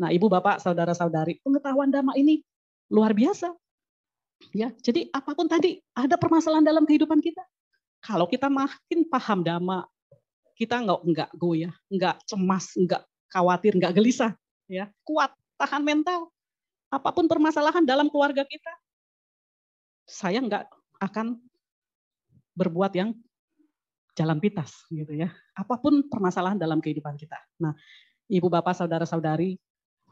Nah, 0.00 0.08
ibu 0.08 0.26
bapak, 0.32 0.64
saudara-saudari, 0.64 1.44
pengetahuan 1.44 1.92
dhamma 1.92 2.16
ini 2.16 2.40
luar 2.88 3.12
biasa. 3.12 3.52
Ya, 4.56 4.72
jadi 4.80 5.12
apa 5.12 5.36
pun 5.36 5.44
tadi 5.44 5.76
ada 5.92 6.16
permasalahan 6.16 6.64
dalam 6.64 6.88
kehidupan 6.88 7.20
kita. 7.20 7.44
Kalau 8.00 8.24
kita 8.24 8.48
makin 8.48 9.04
paham 9.12 9.44
dhamma, 9.44 9.84
kita 10.56 10.80
nggak 10.80 11.00
nggak 11.04 11.30
goyah, 11.36 11.72
nggak 11.92 12.16
cemas, 12.24 12.72
nggak 12.76 13.04
khawatir, 13.28 13.76
nggak 13.76 13.92
gelisah, 13.92 14.32
ya 14.68 14.88
kuat, 15.04 15.36
tahan 15.60 15.84
mental. 15.84 16.32
Apa 16.90 17.14
pun 17.14 17.30
permasalahan 17.30 17.86
dalam 17.86 18.10
keluarga 18.10 18.42
kita, 18.42 18.72
saya 20.10 20.42
nggak 20.42 20.66
akan 20.98 21.38
berbuat 22.58 22.92
yang 22.98 23.14
jalan 24.18 24.42
pitas, 24.42 24.74
gitu 24.90 25.14
ya. 25.14 25.30
Apa 25.54 25.78
pun 25.78 26.02
permasalahan 26.10 26.58
dalam 26.58 26.82
kehidupan 26.82 27.14
kita. 27.14 27.38
Nah, 27.62 27.72
ibu 28.26 28.50
bapak, 28.50 28.74
saudara-saudari, 28.74 29.54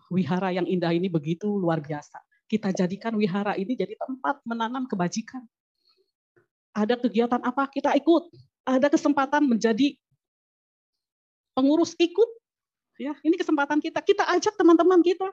wihara 0.08 0.54
yang 0.54 0.64
indah 0.64 0.94
ini 0.94 1.10
begitu 1.10 1.50
luar 1.58 1.82
biasa. 1.82 2.22
Kita 2.48 2.72
jadikan 2.72 3.12
wihara 3.18 3.58
ini 3.58 3.76
jadi 3.76 3.92
tempat 3.98 4.40
menanam 4.48 4.88
kebajikan. 4.88 5.44
Ada 6.72 6.96
kegiatan 6.96 7.42
apa 7.42 7.68
kita 7.68 7.92
ikut, 7.98 8.30
ada 8.64 8.86
kesempatan 8.88 9.44
menjadi 9.44 9.98
pengurus 11.52 11.98
ikut. 11.98 12.30
Ya, 12.98 13.18
ini 13.26 13.34
kesempatan 13.34 13.82
kita. 13.82 13.98
Kita 14.02 14.26
ajak 14.30 14.54
teman-teman 14.54 15.02
kita. 15.02 15.28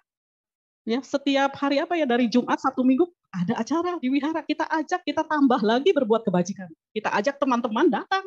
Ya, 0.85 1.01
setiap 1.01 1.49
hari 1.57 1.81
apa 1.81 1.97
ya 1.97 2.05
dari 2.05 2.29
Jumat 2.29 2.61
satu 2.61 2.85
Minggu 2.85 3.09
ada 3.33 3.57
acara 3.57 3.97
di 3.97 4.05
wihara. 4.13 4.45
Kita 4.45 4.69
ajak, 4.69 5.01
kita 5.01 5.25
tambah 5.25 5.57
lagi 5.65 5.89
berbuat 5.89 6.21
kebajikan. 6.21 6.69
Kita 6.93 7.09
ajak 7.09 7.41
teman-teman 7.41 7.89
datang. 7.89 8.21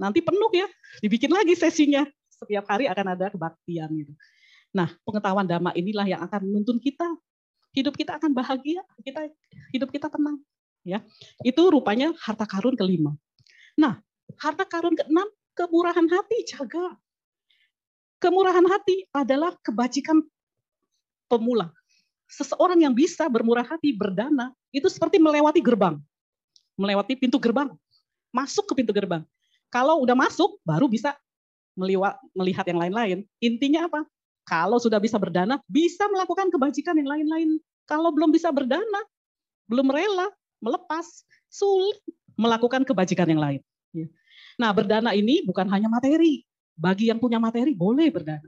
Nanti 0.00 0.24
penuh 0.24 0.48
ya, 0.56 0.64
dibikin 1.04 1.28
lagi 1.28 1.52
sesinya. 1.52 2.08
Setiap 2.32 2.64
hari 2.66 2.88
akan 2.88 3.06
ada 3.14 3.28
kebaktian 3.28 3.92
gitu. 4.00 4.12
Nah, 4.74 4.90
pengetahuan 5.04 5.44
dhamma 5.44 5.70
inilah 5.76 6.08
yang 6.08 6.20
akan 6.24 6.40
menuntun 6.48 6.80
kita. 6.80 7.06
Hidup 7.76 7.94
kita 7.94 8.16
akan 8.16 8.32
bahagia, 8.32 8.80
kita 9.04 9.28
hidup 9.70 9.92
kita 9.92 10.08
tenang. 10.08 10.40
Ya, 10.88 11.04
itu 11.44 11.62
rupanya 11.68 12.16
harta 12.16 12.48
karun 12.48 12.74
kelima. 12.80 13.12
Nah, 13.76 14.00
harta 14.40 14.64
karun 14.64 14.96
keenam 14.96 15.28
kemurahan 15.52 16.08
hati 16.08 16.48
jaga. 16.48 16.96
Kemurahan 18.18 18.64
hati 18.72 19.04
adalah 19.12 19.52
kebajikan 19.60 20.24
pemula. 21.26 21.72
Seseorang 22.28 22.80
yang 22.80 22.94
bisa 22.96 23.28
bermurah 23.28 23.64
hati, 23.64 23.92
berdana, 23.94 24.50
itu 24.72 24.88
seperti 24.88 25.20
melewati 25.20 25.60
gerbang. 25.60 26.00
Melewati 26.74 27.14
pintu 27.14 27.38
gerbang. 27.38 27.70
Masuk 28.34 28.66
ke 28.72 28.82
pintu 28.82 28.90
gerbang. 28.90 29.22
Kalau 29.70 30.02
udah 30.02 30.16
masuk, 30.18 30.58
baru 30.66 30.90
bisa 30.90 31.14
melihat 32.34 32.66
yang 32.66 32.80
lain-lain. 32.80 33.18
Intinya 33.42 33.86
apa? 33.86 34.06
Kalau 34.44 34.76
sudah 34.78 35.00
bisa 35.00 35.16
berdana, 35.16 35.58
bisa 35.70 36.04
melakukan 36.10 36.52
kebajikan 36.52 36.94
yang 36.98 37.08
lain-lain. 37.08 37.58
Kalau 37.88 38.12
belum 38.12 38.32
bisa 38.32 38.52
berdana, 38.52 39.00
belum 39.68 39.88
rela, 39.88 40.28
melepas, 40.60 41.24
sulit 41.48 42.00
melakukan 42.34 42.82
kebajikan 42.82 43.28
yang 43.30 43.40
lain. 43.40 43.60
Ya. 43.94 44.06
Nah, 44.58 44.70
berdana 44.74 45.14
ini 45.14 45.42
bukan 45.46 45.66
hanya 45.70 45.86
materi. 45.90 46.42
Bagi 46.74 47.06
yang 47.10 47.22
punya 47.22 47.38
materi, 47.38 47.70
boleh 47.70 48.10
berdana. 48.10 48.46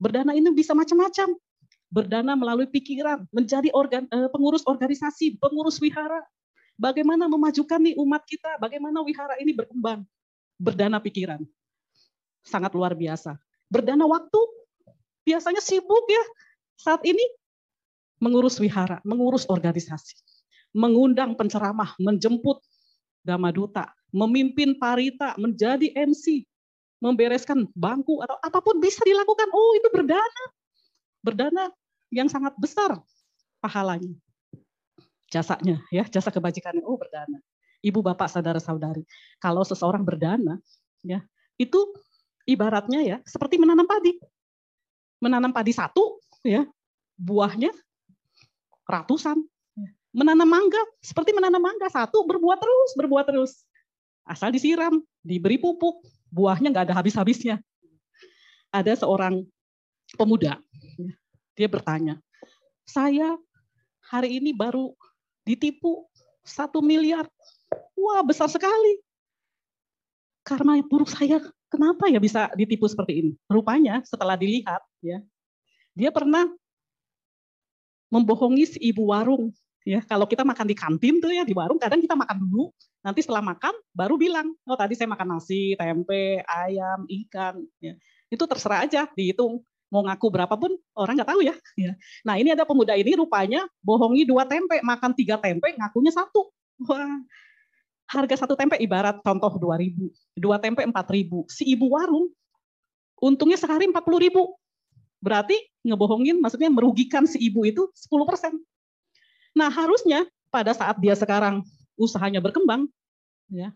Berdana 0.00 0.32
ini 0.32 0.48
bisa 0.56 0.72
macam-macam. 0.72 1.36
Berdana 1.92 2.32
melalui 2.32 2.64
pikiran, 2.72 3.28
menjadi 3.28 3.68
organ, 3.76 4.08
eh, 4.08 4.28
pengurus 4.32 4.64
organisasi, 4.64 5.36
pengurus 5.36 5.76
wihara. 5.76 6.24
Bagaimana 6.80 7.28
memajukan 7.28 7.76
nih 7.76 8.00
umat 8.00 8.24
kita, 8.24 8.56
bagaimana 8.56 9.04
wihara 9.04 9.36
ini 9.36 9.52
berkembang. 9.52 10.00
Berdana 10.56 10.96
pikiran. 11.04 11.44
Sangat 12.40 12.72
luar 12.72 12.96
biasa. 12.96 13.36
Berdana 13.68 14.08
waktu, 14.08 14.40
biasanya 15.28 15.60
sibuk 15.60 16.08
ya 16.08 16.24
saat 16.80 17.04
ini 17.04 17.22
mengurus 18.24 18.56
wihara, 18.56 19.04
mengurus 19.04 19.44
organisasi, 19.52 20.16
mengundang 20.72 21.36
penceramah, 21.36 21.92
menjemput 22.00 22.64
dhamma 23.20 23.52
duta, 23.52 23.92
memimpin 24.14 24.80
parita, 24.80 25.36
menjadi 25.36 25.92
MC, 25.92 26.48
membereskan 27.02 27.66
bangku 27.74 28.22
atau 28.22 28.38
apa 28.40 28.58
pun 28.62 28.78
bisa 28.78 29.02
dilakukan. 29.02 29.50
Oh, 29.50 29.72
itu 29.74 29.88
berdana. 29.90 30.44
Berdana 31.22 31.70
yang 32.12 32.28
sangat 32.28 32.52
besar 32.60 33.00
pahalanya. 33.64 34.12
Jasanya 35.32 35.80
ya, 35.88 36.04
jasa 36.06 36.28
kebajikannya 36.28 36.84
oh 36.84 37.00
berdana. 37.00 37.40
Ibu 37.82 37.98
bapak 38.04 38.30
saudara-saudari, 38.30 39.02
kalau 39.42 39.66
seseorang 39.66 40.06
berdana 40.06 40.60
ya, 41.02 41.24
itu 41.58 41.80
ibaratnya 42.46 43.00
ya 43.02 43.16
seperti 43.26 43.58
menanam 43.58 43.88
padi 43.88 44.14
menanam 45.22 45.54
padi 45.54 45.70
satu, 45.70 46.18
ya 46.42 46.66
buahnya 47.14 47.70
ratusan. 48.90 49.38
Menanam 50.12 50.44
mangga 50.44 50.82
seperti 51.00 51.32
menanam 51.32 51.62
mangga 51.62 51.88
satu 51.88 52.26
berbuah 52.26 52.58
terus, 52.58 52.90
berbuah 52.98 53.24
terus. 53.24 53.64
Asal 54.28 54.52
disiram, 54.52 55.00
diberi 55.24 55.56
pupuk, 55.56 56.04
buahnya 56.28 56.68
nggak 56.68 56.90
ada 56.90 56.94
habis-habisnya. 56.98 57.62
Ada 58.68 59.00
seorang 59.06 59.40
pemuda, 60.20 60.60
dia 61.56 61.68
bertanya, 61.68 62.18
saya 62.88 63.36
hari 64.08 64.40
ini 64.40 64.52
baru 64.52 64.92
ditipu 65.46 66.06
satu 66.42 66.82
miliar. 66.82 67.26
Wah 67.94 68.22
besar 68.26 68.50
sekali. 68.50 68.98
Karena 70.42 70.82
buruk 70.82 71.06
saya 71.06 71.38
kenapa 71.70 72.10
ya 72.10 72.18
bisa 72.18 72.50
ditipu 72.58 72.90
seperti 72.90 73.12
ini? 73.22 73.32
Rupanya 73.46 74.02
setelah 74.02 74.34
dilihat, 74.34 74.82
ya, 74.98 75.22
dia 75.94 76.10
pernah 76.10 76.50
membohongi 78.12 78.76
si 78.76 78.78
ibu 78.82 79.08
warung. 79.08 79.54
Ya, 79.82 79.98
kalau 79.98 80.30
kita 80.30 80.46
makan 80.46 80.70
di 80.70 80.78
kantin 80.78 81.18
tuh 81.18 81.34
ya 81.34 81.42
di 81.42 81.54
warung, 81.58 81.74
kadang 81.74 81.98
kita 81.98 82.14
makan 82.14 82.38
dulu, 82.38 82.70
nanti 83.02 83.18
setelah 83.18 83.42
makan 83.42 83.74
baru 83.90 84.14
bilang, 84.14 84.54
oh 84.62 84.78
tadi 84.78 84.94
saya 84.94 85.10
makan 85.10 85.38
nasi, 85.38 85.74
tempe, 85.74 86.38
ayam, 86.46 87.02
ikan. 87.26 87.58
Ya. 87.82 87.98
Itu 88.30 88.46
terserah 88.46 88.86
aja, 88.86 89.10
dihitung. 89.10 89.66
Mau 89.92 90.00
ngaku 90.08 90.26
berapapun 90.32 90.72
orang 90.96 91.20
nggak 91.20 91.30
tahu 91.36 91.44
ya. 91.44 91.54
ya. 91.76 91.92
Nah 92.24 92.40
ini 92.40 92.56
ada 92.56 92.64
pemuda 92.64 92.96
ini 92.96 93.12
rupanya 93.12 93.68
bohongi 93.84 94.24
dua 94.24 94.48
tempe, 94.48 94.80
makan 94.80 95.12
tiga 95.12 95.36
tempe, 95.36 95.76
ngakunya 95.76 96.08
satu. 96.08 96.48
Wah, 96.88 97.20
harga 98.08 98.44
satu 98.44 98.56
tempe 98.56 98.80
ibarat 98.80 99.20
contoh 99.20 99.52
2000, 99.60 100.08
dua 100.40 100.56
tempe 100.56 100.80
4000. 100.80 101.44
Si 101.52 101.68
ibu 101.68 101.92
warung 101.92 102.32
untungnya 103.20 103.60
sehari 103.60 103.86
40.000. 103.86 104.32
Berarti 105.22 105.54
ngebohongin 105.86 106.42
maksudnya 106.42 106.72
merugikan 106.72 107.28
si 107.28 107.38
ibu 107.38 107.62
itu 107.62 107.86
10%. 107.94 108.58
Nah, 109.54 109.68
harusnya 109.70 110.26
pada 110.50 110.74
saat 110.74 110.98
dia 110.98 111.14
sekarang 111.14 111.62
usahanya 111.96 112.40
berkembang 112.40 112.88
ya 113.52 113.72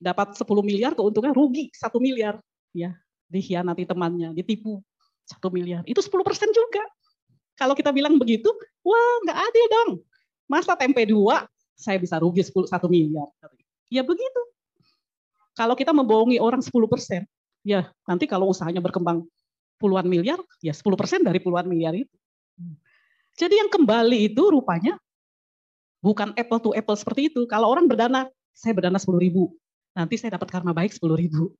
dapat 0.00 0.32
10 0.32 0.48
miliar 0.64 0.92
keuntungan 0.96 1.32
rugi 1.36 1.68
1 1.76 1.92
miliar 2.00 2.40
ya 2.72 2.96
dikhianati 3.30 3.86
temannya 3.86 4.34
ditipu 4.34 4.82
1 5.30 5.38
miliar 5.54 5.82
itu 5.86 6.02
10% 6.02 6.10
juga 6.50 6.84
kalau 7.54 7.78
kita 7.78 7.94
bilang 7.94 8.18
begitu 8.18 8.50
wah 8.82 9.14
nggak 9.24 9.38
adil 9.38 9.66
dong 9.70 9.90
masa 10.50 10.74
tempe 10.74 11.06
dua 11.06 11.46
saya 11.80 11.96
bisa 11.96 12.20
rugi 12.20 12.44
10, 12.44 12.68
1 12.68 12.76
miliar. 12.92 13.24
Ya 13.88 14.04
begitu. 14.04 14.42
Kalau 15.56 15.72
kita 15.72 15.96
membohongi 15.96 16.36
orang 16.36 16.60
10 16.60 16.84
persen, 16.84 17.24
ya 17.64 17.88
nanti 18.04 18.28
kalau 18.28 18.52
usahanya 18.52 18.84
berkembang 18.84 19.24
puluhan 19.80 20.04
miliar, 20.04 20.36
ya 20.60 20.76
10 20.76 20.84
persen 21.00 21.24
dari 21.24 21.40
puluhan 21.40 21.64
miliar 21.64 21.96
itu. 21.96 22.12
Jadi 23.40 23.56
yang 23.56 23.72
kembali 23.72 24.28
itu 24.28 24.52
rupanya 24.52 25.00
bukan 26.04 26.36
apple 26.36 26.60
to 26.60 26.70
apple 26.76 26.94
seperti 26.94 27.32
itu. 27.32 27.48
Kalau 27.48 27.72
orang 27.72 27.88
berdana, 27.88 28.28
saya 28.52 28.76
berdana 28.76 29.00
10 29.00 29.16
ribu, 29.16 29.56
nanti 29.96 30.20
saya 30.20 30.36
dapat 30.36 30.52
karma 30.52 30.76
baik 30.76 30.92
10 30.92 31.16
ribu. 31.16 31.56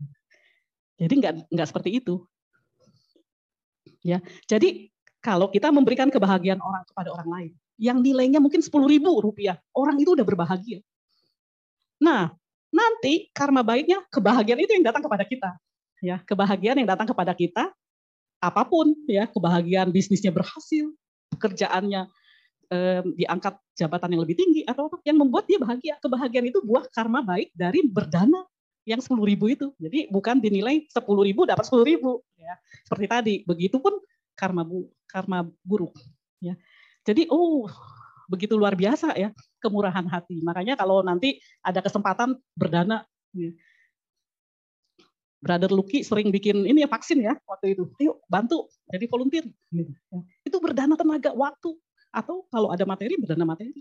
Jadi 1.00 1.14
nggak 1.16 1.32
nggak 1.48 1.68
seperti 1.68 1.96
itu. 1.96 2.20
Ya, 4.04 4.20
jadi 4.48 4.92
kalau 5.20 5.48
kita 5.52 5.68
memberikan 5.72 6.08
kebahagiaan 6.08 6.60
orang 6.60 6.84
kepada 6.88 7.12
orang 7.12 7.28
lain, 7.28 7.52
yang 7.76 8.00
nilainya 8.00 8.40
mungkin 8.40 8.60
10 8.64 8.72
ribu 8.88 9.20
rupiah, 9.20 9.60
orang 9.76 9.96
itu 10.00 10.16
udah 10.16 10.24
berbahagia. 10.24 10.80
Nah, 12.00 12.32
nanti 12.72 13.28
karma 13.32 13.60
baiknya 13.60 14.00
kebahagiaan 14.08 14.60
itu 14.60 14.72
yang 14.72 14.84
datang 14.88 15.04
kepada 15.04 15.24
kita. 15.28 15.50
Ya, 16.00 16.20
kebahagiaan 16.24 16.80
yang 16.80 16.88
datang 16.88 17.08
kepada 17.12 17.36
kita, 17.36 17.72
apa 18.40 18.62
pun 18.64 18.96
ya, 19.04 19.28
kebahagiaan 19.28 19.92
bisnisnya 19.92 20.32
berhasil, 20.32 20.92
pekerjaannya 21.36 22.08
diangkat 23.18 23.58
jabatan 23.74 24.14
yang 24.16 24.22
lebih 24.24 24.38
tinggi 24.38 24.62
atau 24.64 24.86
apa 24.88 25.02
yang 25.04 25.18
membuat 25.20 25.44
dia 25.44 25.58
bahagia. 25.60 25.98
Kebahagiaan 26.00 26.48
itu 26.48 26.64
buah 26.64 26.88
karma 26.88 27.20
baik 27.20 27.52
dari 27.52 27.84
berdana 27.84 28.46
yang 28.90 28.98
sepuluh 28.98 29.22
ribu 29.22 29.46
itu. 29.46 29.70
Jadi 29.78 30.10
bukan 30.10 30.42
dinilai 30.42 30.90
sepuluh 30.90 31.22
ribu 31.22 31.46
dapat 31.46 31.62
sepuluh 31.62 31.86
ribu. 31.86 32.26
Ya. 32.34 32.58
Seperti 32.82 33.06
tadi, 33.06 33.34
begitupun 33.46 34.02
karma 34.34 34.66
bu, 34.66 34.90
karma 35.06 35.46
buruk. 35.62 35.94
Ya. 36.42 36.58
Jadi 37.06 37.30
oh 37.30 37.70
begitu 38.26 38.58
luar 38.58 38.74
biasa 38.74 39.14
ya 39.14 39.30
kemurahan 39.62 40.06
hati. 40.10 40.42
Makanya 40.42 40.74
kalau 40.74 41.06
nanti 41.06 41.38
ada 41.62 41.78
kesempatan 41.78 42.34
berdana, 42.58 43.06
ya. 43.30 43.54
Brother 45.40 45.72
Lucky 45.72 46.04
sering 46.04 46.28
bikin 46.28 46.68
ini 46.68 46.84
ya 46.84 46.88
vaksin 46.90 47.24
ya 47.24 47.32
waktu 47.48 47.72
itu. 47.72 47.88
Ayo 47.96 48.20
bantu 48.28 48.68
jadi 48.92 49.08
volunteer. 49.08 49.46
Gitu. 49.72 49.92
Ya. 50.12 50.20
Itu 50.44 50.60
berdana 50.60 50.98
tenaga, 50.98 51.32
waktu. 51.32 51.78
Atau 52.10 52.44
kalau 52.50 52.68
ada 52.74 52.84
materi, 52.84 53.16
berdana 53.16 53.46
materi. 53.46 53.80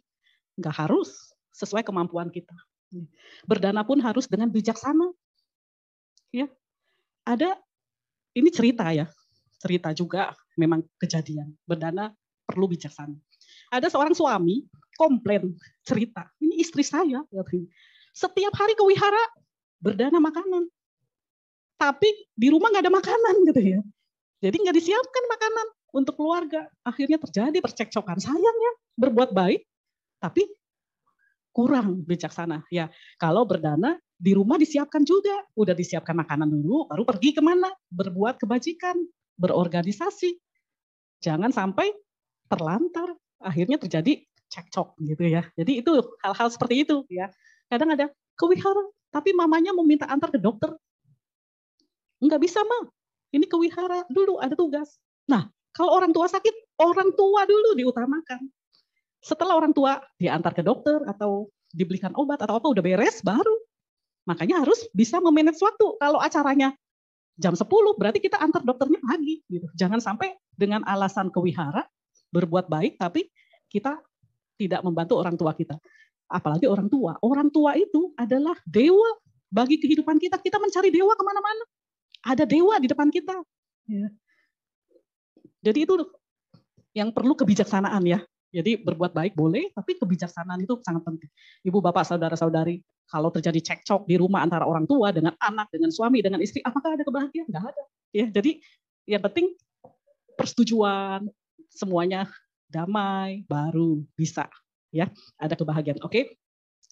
Enggak 0.56 0.76
harus 0.86 1.34
sesuai 1.52 1.84
kemampuan 1.84 2.32
kita. 2.32 2.56
Berdana 3.46 3.86
pun 3.86 4.02
harus 4.02 4.26
dengan 4.26 4.50
bijaksana. 4.50 5.14
Ya. 6.34 6.50
Ada 7.26 7.58
ini 8.34 8.50
cerita 8.50 8.90
ya. 8.90 9.06
Cerita 9.60 9.94
juga 9.94 10.34
memang 10.58 10.82
kejadian. 10.98 11.54
Berdana 11.68 12.14
perlu 12.50 12.72
bijaksana. 12.72 13.14
Ada 13.70 13.94
seorang 13.94 14.18
suami 14.18 14.66
komplain 14.98 15.54
cerita, 15.86 16.28
ini 16.44 16.60
istri 16.60 16.84
saya. 16.84 17.24
Setiap 18.12 18.54
hari 18.58 18.74
ke 18.74 18.84
wihara 18.84 19.24
berdana 19.80 20.20
makanan. 20.20 20.68
Tapi 21.80 22.10
di 22.36 22.52
rumah 22.52 22.74
nggak 22.74 22.84
ada 22.84 22.94
makanan 22.94 23.36
gitu 23.48 23.62
ya. 23.64 23.80
Jadi 24.44 24.56
nggak 24.60 24.76
disiapkan 24.76 25.24
makanan 25.32 25.68
untuk 25.96 26.20
keluarga. 26.20 26.68
Akhirnya 26.84 27.16
terjadi 27.16 27.64
percekcokan. 27.64 28.20
Sayang 28.20 28.58
ya, 28.60 28.74
berbuat 29.00 29.32
baik, 29.32 29.64
tapi 30.20 30.44
kurang 31.54 32.06
bijaksana. 32.06 32.64
Ya, 32.70 32.90
kalau 33.18 33.44
berdana 33.44 33.98
di 34.20 34.36
rumah 34.36 34.60
disiapkan 34.60 35.04
juga, 35.08 35.48
udah 35.56 35.72
disiapkan 35.72 36.14
makanan 36.14 36.52
dulu, 36.52 36.88
baru 36.92 37.04
pergi 37.08 37.36
ke 37.36 37.42
mana? 37.42 37.72
Berbuat 37.88 38.40
kebajikan, 38.40 39.00
berorganisasi. 39.40 40.36
Jangan 41.24 41.52
sampai 41.52 41.92
terlantar, 42.52 43.16
akhirnya 43.40 43.80
terjadi 43.80 44.20
cekcok 44.50 44.98
gitu 45.06 45.24
ya. 45.30 45.46
Jadi 45.56 45.80
itu 45.86 45.92
hal-hal 46.26 46.50
seperti 46.52 46.84
itu 46.84 47.06
ya. 47.08 47.32
Kadang 47.70 47.96
ada 47.96 48.10
kewihara, 48.36 48.84
tapi 49.14 49.32
mamanya 49.32 49.72
meminta 49.72 50.10
antar 50.10 50.34
ke 50.34 50.40
dokter. 50.42 50.74
Enggak 52.20 52.44
bisa, 52.44 52.60
Ma. 52.66 52.90
Ini 53.30 53.46
kewihara 53.46 54.10
dulu 54.10 54.42
ada 54.42 54.58
tugas. 54.58 54.98
Nah, 55.30 55.48
kalau 55.72 55.94
orang 55.96 56.12
tua 56.12 56.26
sakit, 56.26 56.82
orang 56.82 57.14
tua 57.14 57.46
dulu 57.46 57.78
diutamakan. 57.78 58.42
Setelah 59.20 59.60
orang 59.60 59.76
tua 59.76 60.00
diantar 60.16 60.56
ke 60.56 60.64
dokter 60.64 61.04
atau 61.04 61.52
dibelikan 61.70 62.16
obat 62.18 62.42
atau 62.42 62.58
apa 62.58 62.68
udah 62.72 62.84
beres 62.84 63.22
baru. 63.22 63.56
Makanya 64.26 64.64
harus 64.64 64.90
bisa 64.96 65.22
memanage 65.22 65.60
waktu. 65.62 65.98
Kalau 66.00 66.20
acaranya 66.22 66.74
jam 67.40 67.56
10 67.56 67.66
berarti 67.96 68.20
kita 68.20 68.38
antar 68.40 68.64
dokternya 68.64 69.00
pagi 69.02 69.42
gitu. 69.48 69.68
Jangan 69.76 70.00
sampai 70.04 70.36
dengan 70.54 70.84
alasan 70.86 71.32
kewihara 71.32 71.88
berbuat 72.30 72.70
baik 72.70 73.00
tapi 73.00 73.32
kita 73.72 73.98
tidak 74.60 74.82
membantu 74.84 75.18
orang 75.18 75.40
tua 75.40 75.56
kita. 75.56 75.80
Apalagi 76.30 76.70
orang 76.70 76.92
tua. 76.92 77.18
Orang 77.26 77.50
tua 77.50 77.74
itu 77.74 78.14
adalah 78.20 78.54
dewa 78.68 79.18
bagi 79.50 79.82
kehidupan 79.82 80.22
kita. 80.22 80.38
Kita 80.38 80.62
mencari 80.62 80.94
dewa 80.94 81.16
ke 81.18 81.24
mana-mana. 81.26 81.64
Ada 82.22 82.44
dewa 82.46 82.78
di 82.78 82.88
depan 82.92 83.10
kita. 83.10 83.34
Ya. 83.90 84.08
Jadi 85.64 85.80
itu 85.88 85.94
yang 86.94 87.10
perlu 87.10 87.34
kebijaksanaan 87.34 88.04
ya. 88.06 88.20
Jadi 88.50 88.82
berbuat 88.82 89.14
baik 89.14 89.38
boleh, 89.38 89.70
tapi 89.78 89.94
kebijaksanaan 90.02 90.66
itu 90.66 90.82
sangat 90.82 91.06
penting. 91.06 91.30
Ibu, 91.62 91.86
bapak, 91.86 92.02
saudara-saudari, 92.02 92.82
kalau 93.06 93.30
terjadi 93.30 93.62
cekcok 93.62 94.10
di 94.10 94.18
rumah 94.18 94.42
antara 94.42 94.66
orang 94.66 94.90
tua 94.90 95.14
dengan 95.14 95.38
anak, 95.38 95.70
dengan 95.70 95.94
suami, 95.94 96.26
dengan 96.26 96.42
istri, 96.42 96.62
apakah 96.66 96.98
ada 96.98 97.06
kebahagiaan? 97.06 97.46
Enggak 97.46 97.74
ada. 97.74 97.84
Ya, 98.10 98.26
jadi 98.26 98.58
yang 99.06 99.22
penting 99.22 99.54
persetujuan, 100.34 101.30
semuanya 101.70 102.26
damai, 102.70 103.46
baru 103.46 104.02
bisa 104.18 104.50
ya 104.90 105.10
ada 105.38 105.54
kebahagiaan. 105.54 106.02
Oke, 106.02 106.38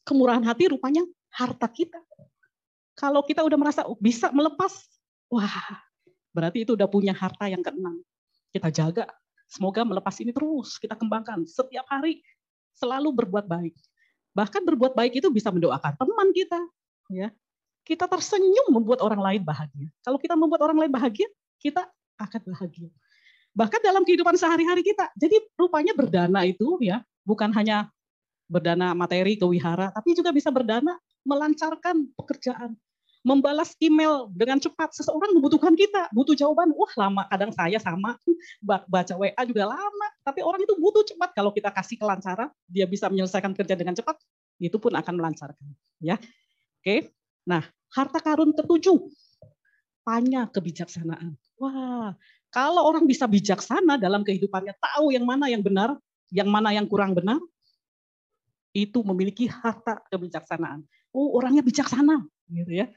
kemurahan 0.05 0.41
hati 0.45 0.69
rupanya 0.69 1.05
harta 1.33 1.69
kita. 1.69 2.01
Kalau 2.97 3.21
kita 3.21 3.45
udah 3.45 3.57
merasa 3.57 3.81
bisa 4.01 4.33
melepas, 4.33 4.73
wah, 5.29 5.81
berarti 6.33 6.65
itu 6.65 6.73
udah 6.73 6.89
punya 6.89 7.13
harta 7.13 7.45
yang 7.45 7.61
keenam. 7.61 8.01
Kita 8.49 8.73
jaga 8.73 9.05
Semoga 9.47 9.87
melepas 9.87 10.13
ini 10.19 10.35
terus 10.35 10.75
kita 10.75 10.93
kembangkan 10.99 11.47
setiap 11.47 11.87
hari 11.87 12.19
selalu 12.75 13.15
berbuat 13.23 13.47
baik. 13.47 13.73
Bahkan 14.35 14.61
berbuat 14.67 14.93
baik 14.93 15.23
itu 15.23 15.27
bisa 15.33 15.49
mendoakan 15.49 15.97
teman 15.97 16.29
kita, 16.35 16.59
ya. 17.09 17.33
Kita 17.87 18.05
tersenyum 18.05 18.75
membuat 18.75 18.99
orang 18.99 19.23
lain 19.23 19.41
bahagia. 19.47 19.87
Kalau 20.03 20.19
kita 20.19 20.35
membuat 20.35 20.67
orang 20.67 20.85
lain 20.85 20.91
bahagia, 20.91 21.25
kita 21.57 21.87
akan 22.19 22.41
bahagia. 22.51 22.91
Bahkan 23.55 23.79
dalam 23.81 24.03
kehidupan 24.03 24.35
sehari-hari 24.35 24.83
kita. 24.83 25.09
Jadi 25.17 25.39
rupanya 25.55 25.95
berdana 25.95 26.43
itu 26.43 26.77
ya, 26.83 27.01
bukan 27.23 27.49
hanya 27.55 27.89
berdana 28.45 28.91
materi 28.91 29.39
ke 29.39 29.47
wihara, 29.47 29.89
tapi 29.95 30.13
juga 30.13 30.35
bisa 30.35 30.51
berdana 30.51 30.99
melancarkan 31.27 32.07
pekerjaan, 32.15 32.75
membalas 33.27 33.75
email 33.83 34.31
dengan 34.31 34.55
cepat. 34.63 34.95
Seseorang 34.95 35.35
membutuhkan 35.35 35.75
kita, 35.75 36.07
butuh 36.15 36.31
jawaban. 36.31 36.71
Wah 36.71 36.93
lama, 36.95 37.27
kadang 37.27 37.51
saya 37.51 37.75
sama, 37.83 38.15
baca 38.63 39.13
WA 39.19 39.41
juga 39.43 39.67
lama. 39.67 40.07
Tapi 40.23 40.39
orang 40.39 40.63
itu 40.63 40.71
butuh 40.79 41.03
cepat. 41.03 41.35
Kalau 41.35 41.51
kita 41.51 41.75
kasih 41.75 41.99
kelancaran, 41.99 42.47
dia 42.71 42.87
bisa 42.87 43.11
menyelesaikan 43.11 43.51
kerja 43.51 43.75
dengan 43.75 43.99
cepat, 43.99 44.15
itu 44.63 44.79
pun 44.79 44.95
akan 44.95 45.13
melancarkan. 45.19 45.67
Ya, 45.99 46.15
Oke, 46.87 47.11
nah 47.43 47.67
harta 47.91 48.23
karun 48.23 48.55
ketujuh, 48.55 49.11
panya 50.07 50.47
kebijaksanaan. 50.47 51.35
Wah, 51.59 52.15
kalau 52.47 52.85
orang 52.87 53.03
bisa 53.03 53.27
bijaksana 53.27 53.99
dalam 53.99 54.23
kehidupannya, 54.23 54.71
tahu 54.79 55.11
yang 55.11 55.27
mana 55.27 55.51
yang 55.51 55.59
benar, 55.59 55.99
yang 56.31 56.47
mana 56.47 56.71
yang 56.71 56.87
kurang 56.87 57.11
benar, 57.11 57.43
itu 58.71 59.03
memiliki 59.03 59.51
harta 59.51 59.99
kebijaksanaan. 60.07 60.85
Oh, 61.11 61.35
orangnya 61.35 61.65
bijaksana, 61.65 62.23
gitu 62.53 62.71
ya. 62.71 62.87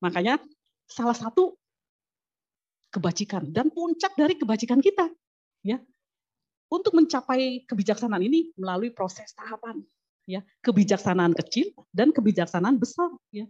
Makanya 0.00 0.40
salah 0.88 1.14
satu 1.14 1.60
kebajikan 2.90 3.52
dan 3.54 3.70
puncak 3.70 4.16
dari 4.16 4.34
kebajikan 4.34 4.80
kita 4.82 5.06
ya. 5.62 5.78
Untuk 6.70 6.94
mencapai 6.94 7.66
kebijaksanaan 7.66 8.22
ini 8.22 8.54
melalui 8.54 8.94
proses 8.94 9.34
tahapan 9.34 9.82
ya, 10.24 10.40
kebijaksanaan 10.62 11.34
kecil 11.34 11.74
dan 11.90 12.14
kebijaksanaan 12.14 12.78
besar 12.78 13.10
ya. 13.34 13.46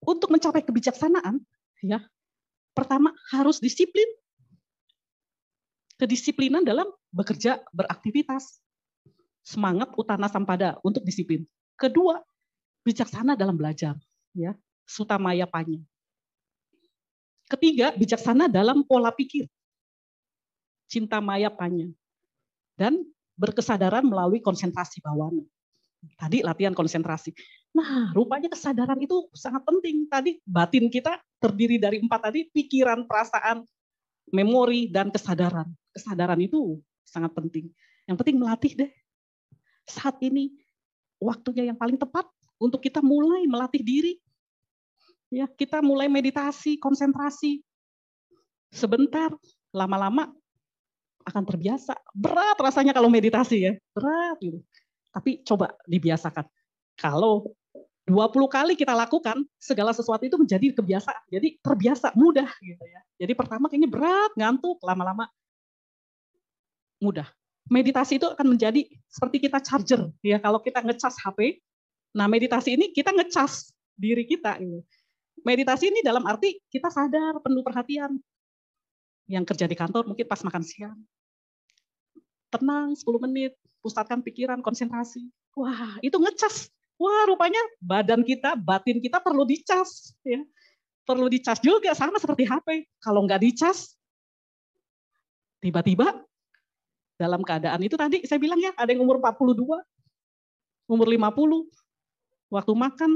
Untuk 0.00 0.32
mencapai 0.32 0.64
kebijaksanaan 0.64 1.44
ya, 1.84 2.00
pertama 2.72 3.12
harus 3.30 3.60
disiplin. 3.60 4.08
Kedisiplinan 6.00 6.64
dalam 6.64 6.88
bekerja, 7.12 7.60
beraktivitas. 7.76 8.64
Semangat 9.44 9.92
utana 10.00 10.28
sampada 10.32 10.80
untuk 10.80 11.04
disiplin. 11.04 11.44
Kedua, 11.76 12.16
bijaksana 12.84 13.36
dalam 13.36 13.60
belajar 13.60 13.96
ya 14.32 14.56
sutamaya 14.90 15.46
panya. 15.46 15.78
Ketiga, 17.46 17.94
bijaksana 17.94 18.50
dalam 18.50 18.82
pola 18.82 19.14
pikir. 19.14 19.46
Cinta 20.90 21.22
maya 21.22 21.50
panya. 21.50 21.86
Dan 22.74 23.06
berkesadaran 23.38 24.02
melalui 24.02 24.42
konsentrasi 24.42 24.98
bawana. 24.98 25.46
Tadi 26.18 26.42
latihan 26.42 26.74
konsentrasi. 26.74 27.30
Nah, 27.70 28.10
rupanya 28.10 28.50
kesadaran 28.50 28.98
itu 28.98 29.30
sangat 29.30 29.62
penting. 29.62 30.10
Tadi 30.10 30.42
batin 30.42 30.90
kita 30.90 31.22
terdiri 31.38 31.78
dari 31.78 32.02
empat 32.02 32.30
tadi, 32.30 32.50
pikiran, 32.50 33.06
perasaan, 33.06 33.62
memori, 34.34 34.90
dan 34.90 35.14
kesadaran. 35.14 35.70
Kesadaran 35.94 36.40
itu 36.42 36.82
sangat 37.06 37.30
penting. 37.34 37.70
Yang 38.10 38.16
penting 38.24 38.36
melatih 38.42 38.72
deh. 38.74 38.90
Saat 39.86 40.18
ini 40.22 40.54
waktunya 41.18 41.70
yang 41.70 41.78
paling 41.78 41.98
tepat 41.98 42.26
untuk 42.62 42.80
kita 42.80 43.02
mulai 43.04 43.44
melatih 43.44 43.82
diri 43.82 44.18
Ya, 45.30 45.46
kita 45.46 45.78
mulai 45.78 46.10
meditasi, 46.10 46.74
konsentrasi. 46.76 47.62
Sebentar, 48.74 49.30
lama-lama 49.70 50.30
akan 51.26 51.42
terbiasa. 51.46 51.94
Berat 52.10 52.58
rasanya 52.58 52.90
kalau 52.90 53.06
meditasi 53.06 53.70
ya, 53.70 53.72
berat 53.94 54.36
gitu. 54.42 54.58
Tapi 55.14 55.42
coba 55.46 55.74
dibiasakan. 55.86 56.46
Kalau 56.98 57.54
20 58.10 58.50
kali 58.50 58.74
kita 58.74 58.90
lakukan, 58.90 59.46
segala 59.62 59.94
sesuatu 59.94 60.26
itu 60.26 60.34
menjadi 60.34 60.74
kebiasaan. 60.74 61.22
Jadi 61.30 61.62
terbiasa, 61.62 62.10
mudah 62.18 62.50
gitu 62.58 62.82
ya. 62.82 63.00
Jadi 63.22 63.32
pertama 63.38 63.70
kayaknya 63.70 63.90
berat, 63.90 64.34
ngantuk, 64.34 64.82
lama-lama 64.82 65.30
mudah. 66.98 67.26
Meditasi 67.70 68.18
itu 68.18 68.26
akan 68.26 68.58
menjadi 68.58 68.82
seperti 69.06 69.46
kita 69.46 69.62
charger 69.62 70.10
ya. 70.26 70.42
Kalau 70.42 70.58
kita 70.58 70.82
ngecas 70.82 71.22
HP, 71.22 71.62
nah 72.18 72.26
meditasi 72.26 72.74
ini 72.74 72.90
kita 72.90 73.14
ngecas 73.14 73.70
diri 73.94 74.26
kita. 74.26 74.58
Gitu. 74.58 74.82
Meditasi 75.40 75.88
ini 75.88 76.00
dalam 76.04 76.24
arti 76.28 76.60
kita 76.68 76.92
sadar, 76.92 77.40
penuh 77.40 77.64
perhatian. 77.64 78.20
Yang 79.30 79.44
kerja 79.54 79.66
di 79.70 79.76
kantor 79.78 80.10
mungkin 80.10 80.26
pas 80.28 80.42
makan 80.44 80.62
siang. 80.64 80.98
Tenang 82.50 82.98
10 82.98 83.06
menit, 83.24 83.54
pusatkan 83.80 84.20
pikiran, 84.20 84.60
konsentrasi. 84.60 85.30
Wah, 85.56 85.96
itu 86.04 86.18
ngecas. 86.18 86.68
Wah, 87.00 87.24
rupanya 87.30 87.62
badan 87.80 88.20
kita, 88.26 88.58
batin 88.58 89.00
kita 89.00 89.22
perlu 89.22 89.48
dicas. 89.48 90.12
Ya. 90.26 90.44
Perlu 91.08 91.32
dicas 91.32 91.56
juga, 91.62 91.96
sama 91.96 92.20
seperti 92.20 92.44
HP. 92.44 92.84
Kalau 93.00 93.24
nggak 93.24 93.40
dicas, 93.40 93.96
tiba-tiba 95.64 96.24
dalam 97.16 97.44
keadaan 97.44 97.80
itu 97.84 97.96
tadi 97.96 98.24
saya 98.24 98.40
bilang 98.40 98.60
ya, 98.60 98.72
ada 98.76 98.92
yang 98.92 99.04
umur 99.04 99.20
42, 99.20 99.56
umur 100.88 101.06
50, 101.08 101.68
waktu 102.52 102.72
makan, 102.74 103.10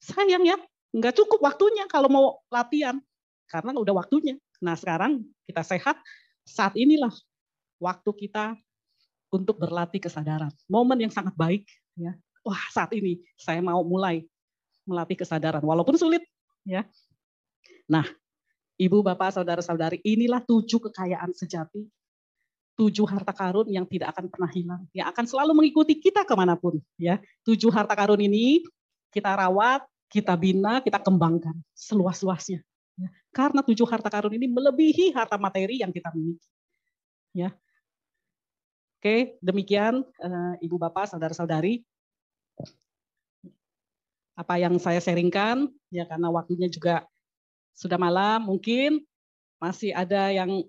sayang 0.00 0.44
ya, 0.44 0.56
nggak 0.92 1.14
cukup 1.16 1.40
waktunya 1.40 1.88
kalau 1.88 2.08
mau 2.08 2.26
latihan, 2.52 3.00
karena 3.48 3.76
udah 3.76 3.94
waktunya. 3.96 4.36
Nah 4.60 4.76
sekarang 4.76 5.24
kita 5.48 5.64
sehat, 5.64 5.96
saat 6.44 6.76
inilah 6.76 7.12
waktu 7.82 8.10
kita 8.14 8.54
untuk 9.32 9.56
berlatih 9.58 9.98
kesadaran. 9.98 10.52
Momen 10.68 11.08
yang 11.08 11.12
sangat 11.12 11.32
baik. 11.34 11.64
ya. 11.96 12.12
Wah 12.44 12.62
saat 12.70 12.92
ini 12.92 13.24
saya 13.40 13.64
mau 13.64 13.80
mulai 13.82 14.22
melatih 14.84 15.24
kesadaran, 15.24 15.62
walaupun 15.62 15.94
sulit. 15.96 16.22
ya. 16.66 16.86
Nah, 17.86 18.06
ibu, 18.78 19.02
bapak, 19.02 19.34
saudara-saudari, 19.34 20.02
inilah 20.02 20.42
tujuh 20.42 20.78
kekayaan 20.90 21.30
sejati, 21.34 21.86
tujuh 22.78 23.06
harta 23.06 23.30
karun 23.30 23.70
yang 23.70 23.86
tidak 23.86 24.14
akan 24.16 24.26
pernah 24.26 24.50
hilang, 24.50 24.82
yang 24.90 25.06
akan 25.10 25.24
selalu 25.26 25.52
mengikuti 25.54 25.98
kita 25.98 26.26
ke 26.26 26.34
mana 26.34 26.58
pun. 26.58 26.78
Ya, 26.98 27.22
tujuh 27.46 27.70
harta 27.70 27.94
karun 27.94 28.22
ini 28.22 28.66
kita 29.14 29.28
rawat, 29.28 29.86
kita 30.12 30.36
bina, 30.36 30.84
kita 30.84 31.00
kembangkan 31.00 31.56
seluas-luasnya. 31.72 32.60
Ya. 33.00 33.08
Karena 33.32 33.64
tujuh 33.64 33.88
harta 33.88 34.12
karun 34.12 34.36
ini 34.36 34.44
melebihi 34.44 35.16
harta 35.16 35.40
materi 35.40 35.80
yang 35.80 35.88
kita 35.88 36.12
miliki. 36.12 36.44
Ya. 37.32 37.56
Oke, 39.00 39.40
demikian 39.40 40.04
uh, 40.04 40.54
Ibu 40.60 40.76
Bapak, 40.76 41.08
Saudara-saudari. 41.10 41.80
Apa 44.36 44.60
yang 44.60 44.76
saya 44.76 45.00
sharingkan, 45.00 45.72
ya 45.88 46.04
karena 46.04 46.28
waktunya 46.28 46.68
juga 46.68 47.08
sudah 47.72 47.96
malam, 47.96 48.44
mungkin 48.44 49.00
masih 49.58 49.96
ada 49.96 50.28
yang 50.28 50.62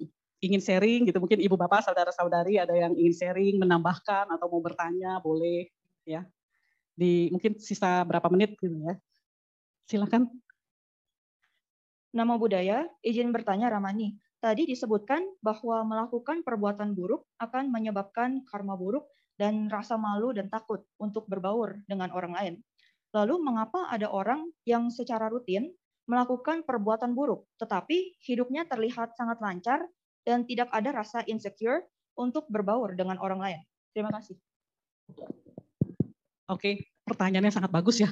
ingin 0.43 0.59
sharing 0.63 1.07
gitu, 1.07 1.19
mungkin 1.19 1.43
Ibu 1.43 1.59
Bapak, 1.59 1.83
Saudara-saudari 1.83 2.57
ada 2.57 2.73
yang 2.73 2.95
ingin 2.95 3.13
sharing, 3.13 3.59
menambahkan 3.59 4.31
atau 4.31 4.47
mau 4.47 4.63
bertanya, 4.63 5.19
boleh 5.19 5.67
ya. 6.07 6.23
Di 6.95 7.27
mungkin 7.29 7.59
sisa 7.59 8.01
berapa 8.07 8.27
menit 8.31 8.55
gitu 8.57 8.73
ya. 8.81 8.95
Silakan. 9.87 10.31
Nama 12.13 12.33
budaya, 12.37 12.85
izin 13.01 13.33
bertanya 13.33 13.73
Ramani. 13.73 14.13
Tadi 14.37 14.67
disebutkan 14.67 15.23
bahwa 15.39 15.81
melakukan 15.87 16.43
perbuatan 16.43 16.93
buruk 16.93 17.25
akan 17.39 17.71
menyebabkan 17.71 18.43
karma 18.45 18.75
buruk 18.75 19.07
dan 19.39 19.71
rasa 19.71 19.95
malu 19.95 20.35
dan 20.35 20.51
takut 20.51 20.83
untuk 20.99 21.25
berbaur 21.31 21.79
dengan 21.87 22.11
orang 22.11 22.35
lain. 22.35 22.55
Lalu 23.15 23.39
mengapa 23.41 23.87
ada 23.89 24.11
orang 24.11 24.45
yang 24.67 24.91
secara 24.91 25.31
rutin 25.31 25.71
melakukan 26.05 26.67
perbuatan 26.67 27.15
buruk, 27.15 27.47
tetapi 27.55 28.19
hidupnya 28.19 28.67
terlihat 28.67 29.15
sangat 29.15 29.39
lancar 29.39 29.87
dan 30.27 30.43
tidak 30.43 30.67
ada 30.75 30.91
rasa 30.91 31.23
insecure 31.25 31.87
untuk 32.19 32.45
berbaur 32.51 32.93
dengan 32.93 33.17
orang 33.23 33.39
lain? 33.39 33.59
Terima 33.95 34.11
kasih. 34.13 34.37
Oke, 36.51 36.91
pertanyaannya 37.07 37.53
sangat 37.53 37.71
bagus 37.71 38.03
ya. 38.03 38.11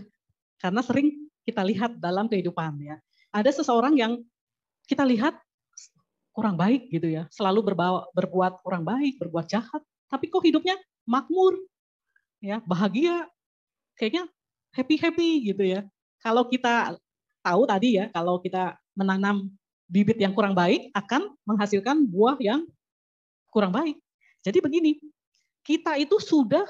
Karena 0.57 0.79
sering 0.79 1.20
kita 1.47 1.61
lihat 1.65 1.97
dalam 1.97 2.29
kehidupan 2.29 2.77
ya 2.81 2.97
ada 3.31 3.49
seseorang 3.49 3.95
yang 3.95 4.19
kita 4.85 5.07
lihat 5.07 5.39
kurang 6.31 6.55
baik 6.55 6.87
gitu 6.91 7.11
ya, 7.11 7.27
selalu 7.31 7.71
berbawa, 7.71 8.07
berbuat 8.15 8.63
kurang 8.63 8.87
baik, 8.87 9.19
berbuat 9.19 9.47
jahat, 9.51 9.83
tapi 10.07 10.31
kok 10.31 10.43
hidupnya 10.43 10.79
makmur, 11.03 11.59
ya 12.39 12.63
bahagia, 12.63 13.27
kayaknya 13.99 14.27
happy 14.71 14.95
happy 14.95 15.51
gitu 15.51 15.63
ya. 15.63 15.83
Kalau 16.23 16.47
kita 16.47 16.95
tahu 17.43 17.61
tadi 17.67 17.99
ya, 17.99 18.07
kalau 18.15 18.39
kita 18.39 18.79
menanam 18.95 19.51
bibit 19.91 20.19
yang 20.19 20.31
kurang 20.31 20.55
baik 20.55 20.87
akan 20.95 21.35
menghasilkan 21.43 22.07
buah 22.07 22.39
yang 22.39 22.63
kurang 23.51 23.75
baik. 23.75 23.99
Jadi 24.43 24.63
begini, 24.63 25.03
kita 25.67 25.99
itu 25.99 26.15
sudah 26.19 26.63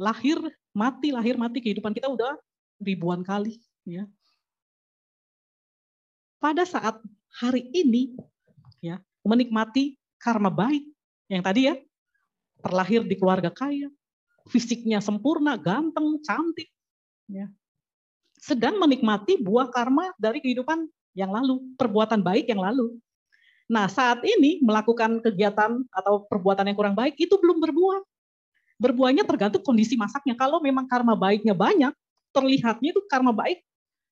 lahir 0.00 0.40
mati 0.72 1.12
lahir 1.12 1.36
mati 1.36 1.60
kehidupan 1.60 1.92
kita 1.92 2.08
udah 2.08 2.32
ribuan 2.80 3.20
kali 3.20 3.60
ya 3.84 4.08
pada 6.40 6.64
saat 6.64 6.98
hari 7.36 7.68
ini 7.76 8.16
ya 8.80 8.98
menikmati 9.22 10.00
karma 10.16 10.48
baik 10.48 10.88
yang 11.30 11.44
tadi 11.44 11.70
ya 11.70 11.76
terlahir 12.60 13.02
di 13.04 13.16
keluarga 13.16 13.48
kaya, 13.48 13.88
fisiknya 14.48 15.00
sempurna, 15.00 15.56
ganteng, 15.56 16.20
cantik, 16.20 16.68
ya. 17.26 17.48
sedang 18.40 18.76
menikmati 18.80 19.40
buah 19.40 19.68
karma 19.72 20.12
dari 20.16 20.40
kehidupan 20.40 20.88
yang 21.16 21.32
lalu, 21.32 21.60
perbuatan 21.76 22.20
baik 22.20 22.48
yang 22.48 22.60
lalu. 22.60 22.96
Nah 23.70 23.86
saat 23.88 24.20
ini 24.24 24.60
melakukan 24.60 25.22
kegiatan 25.22 25.84
atau 25.94 26.26
perbuatan 26.26 26.68
yang 26.68 26.76
kurang 26.76 26.96
baik 26.96 27.16
itu 27.16 27.34
belum 27.38 27.62
berbuah. 27.62 28.00
Berbuahnya 28.80 29.28
tergantung 29.28 29.60
kondisi 29.60 29.92
masaknya. 29.94 30.32
Kalau 30.32 30.58
memang 30.58 30.88
karma 30.88 31.12
baiknya 31.12 31.52
banyak, 31.52 31.92
terlihatnya 32.30 32.94
itu 32.94 33.00
karma 33.06 33.34
baik, 33.34 33.62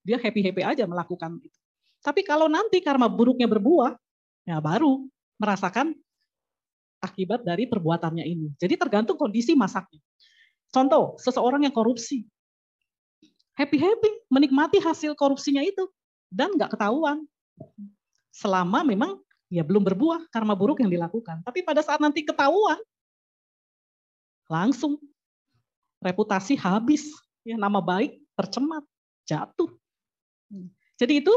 dia 0.03 0.17
happy-happy 0.19 0.63
aja 0.63 0.83
melakukan 0.87 1.39
itu. 1.43 1.57
Tapi 1.99 2.23
kalau 2.23 2.47
nanti 2.47 2.79
karma 2.79 3.11
buruknya 3.11 3.47
berbuah, 3.47 3.95
ya 4.47 4.57
baru 4.63 5.03
merasakan 5.39 5.95
akibat 6.99 7.43
dari 7.43 7.67
perbuatannya 7.67 8.23
ini. 8.23 8.55
Jadi 8.59 8.75
tergantung 8.75 9.15
kondisi 9.15 9.55
masaknya. 9.55 9.99
Contoh, 10.69 11.17
seseorang 11.17 11.65
yang 11.65 11.73
korupsi. 11.73 12.27
Happy-happy, 13.57 14.31
menikmati 14.31 14.79
hasil 14.79 15.17
korupsinya 15.17 15.63
itu. 15.63 15.87
Dan 16.29 16.55
nggak 16.55 16.77
ketahuan. 16.77 17.25
Selama 18.29 18.85
memang 18.85 19.19
ya 19.49 19.65
belum 19.65 19.81
berbuah 19.81 20.29
karma 20.29 20.53
buruk 20.53 20.79
yang 20.79 20.93
dilakukan. 20.93 21.41
Tapi 21.43 21.65
pada 21.65 21.81
saat 21.81 21.99
nanti 21.99 22.21
ketahuan, 22.23 22.77
langsung 24.47 25.01
reputasi 25.99 26.55
habis. 26.55 27.11
Ya 27.43 27.55
Nama 27.55 27.79
baik 27.79 28.19
tercemar, 28.35 28.83
jatuh. 29.27 29.71
Jadi 30.99 31.23
itu 31.23 31.33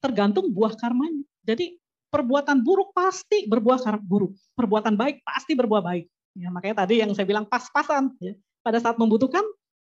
tergantung 0.00 0.52
buah 0.52 0.76
karmanya. 0.76 1.24
Jadi 1.44 1.76
perbuatan 2.12 2.62
buruk 2.64 2.94
pasti 2.96 3.44
berbuah 3.44 3.80
buruk, 4.00 4.32
perbuatan 4.56 4.94
baik 4.94 5.20
pasti 5.26 5.52
berbuah 5.52 5.82
baik. 5.82 6.06
Ya, 6.36 6.52
makanya 6.52 6.84
tadi 6.84 7.00
yang 7.00 7.10
saya 7.16 7.24
bilang 7.24 7.48
pas-pasan. 7.48 8.12
Ya. 8.20 8.36
Pada 8.60 8.76
saat 8.76 9.00
membutuhkan 9.00 9.42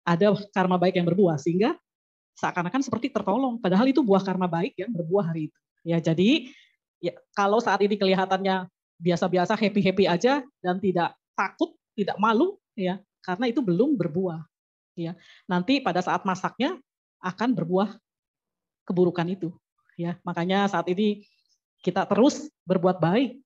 ada 0.05 0.37
karma 0.53 0.77
baik 0.77 1.01
yang 1.01 1.07
berbuah 1.09 1.41
sehingga 1.41 1.73
seakan-akan 2.37 2.85
seperti 2.85 3.09
tertolong. 3.09 3.57
Padahal 3.57 3.89
itu 3.89 4.05
buah 4.05 4.21
karma 4.21 4.45
baik 4.45 4.77
yang 4.77 4.93
berbuah 4.93 5.33
hari 5.33 5.49
itu. 5.49 5.59
Ya 5.85 5.97
jadi 5.97 6.49
ya, 7.01 7.13
kalau 7.33 7.57
saat 7.57 7.81
ini 7.81 7.97
kelihatannya 7.97 8.69
biasa-biasa 9.01 9.57
happy-happy 9.57 10.05
aja 10.05 10.45
dan 10.61 10.77
tidak 10.77 11.17
takut, 11.33 11.73
tidak 11.97 12.15
malu, 12.21 12.57
ya 12.77 13.01
karena 13.25 13.49
itu 13.49 13.59
belum 13.65 13.97
berbuah. 13.97 14.45
Ya 14.95 15.13
nanti 15.45 15.83
pada 15.83 15.99
saat 15.99 16.23
masaknya 16.23 16.79
akan 17.19 17.51
berbuah 17.51 17.99
keburukan 18.87 19.27
itu. 19.27 19.51
Ya, 19.95 20.19
makanya 20.27 20.67
saat 20.67 20.87
ini 20.91 21.23
kita 21.79 22.03
terus 22.07 22.51
berbuat 22.67 22.99
baik. 22.99 23.39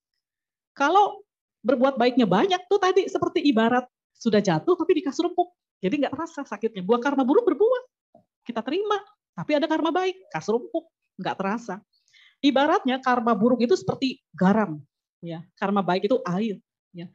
Kalau 0.74 1.22
berbuat 1.62 2.00
baiknya 2.00 2.26
banyak 2.26 2.62
tuh 2.72 2.80
tadi 2.80 3.06
seperti 3.06 3.44
ibarat 3.46 3.86
sudah 4.16 4.40
jatuh 4.40 4.76
tapi 4.76 4.92
dikasih 5.02 5.30
rempuk. 5.30 5.54
Jadi 5.80 6.06
nggak 6.06 6.14
terasa 6.14 6.42
sakitnya. 6.44 6.84
Buah 6.84 7.00
karma 7.00 7.24
buruk 7.24 7.48
berbuah. 7.48 7.82
Kita 8.44 8.60
terima. 8.66 9.00
Tapi 9.38 9.56
ada 9.56 9.72
karma 9.72 9.96
baik, 9.96 10.28
kasih 10.36 10.60
rempuk, 10.60 10.92
nggak 11.16 11.36
terasa. 11.40 11.80
Ibaratnya 12.44 13.00
karma 13.00 13.32
buruk 13.32 13.64
itu 13.64 13.76
seperti 13.80 14.20
garam, 14.36 14.84
ya. 15.24 15.40
Karma 15.56 15.80
baik 15.80 16.12
itu 16.12 16.20
air, 16.28 16.60
ya. 16.92 17.08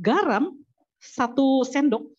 Garam 0.00 0.56
satu 0.96 1.68
sendok 1.68 2.15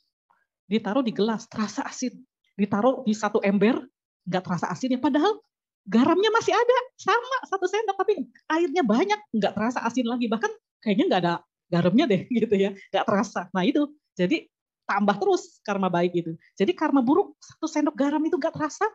ditaruh 0.68 1.02
di 1.02 1.16
gelas 1.16 1.48
terasa 1.48 1.84
asin, 1.88 2.14
ditaruh 2.60 3.08
di 3.08 3.16
satu 3.16 3.40
ember 3.42 3.82
nggak 4.28 4.44
terasa 4.44 4.68
asinnya. 4.68 5.00
Padahal 5.00 5.40
garamnya 5.88 6.30
masih 6.36 6.52
ada, 6.52 6.78
sama 7.00 7.38
satu 7.48 7.66
sendok, 7.66 7.96
tapi 7.96 8.28
airnya 8.52 8.84
banyak, 8.84 9.20
nggak 9.32 9.54
terasa 9.56 9.80
asin 9.88 10.06
lagi. 10.06 10.28
Bahkan 10.28 10.52
kayaknya 10.84 11.06
nggak 11.08 11.22
ada 11.24 11.34
garamnya 11.72 12.06
deh 12.12 12.22
gitu 12.44 12.56
ya, 12.60 12.76
nggak 12.92 13.06
terasa. 13.08 13.48
Nah 13.56 13.64
itu, 13.64 13.88
jadi 14.20 14.46
tambah 14.84 15.16
terus 15.20 15.64
karma 15.64 15.88
baik 15.88 16.14
itu. 16.14 16.32
Jadi 16.60 16.76
karma 16.76 17.00
buruk 17.00 17.40
satu 17.40 17.66
sendok 17.68 17.96
garam 17.96 18.22
itu 18.28 18.36
nggak 18.36 18.54
terasa, 18.54 18.86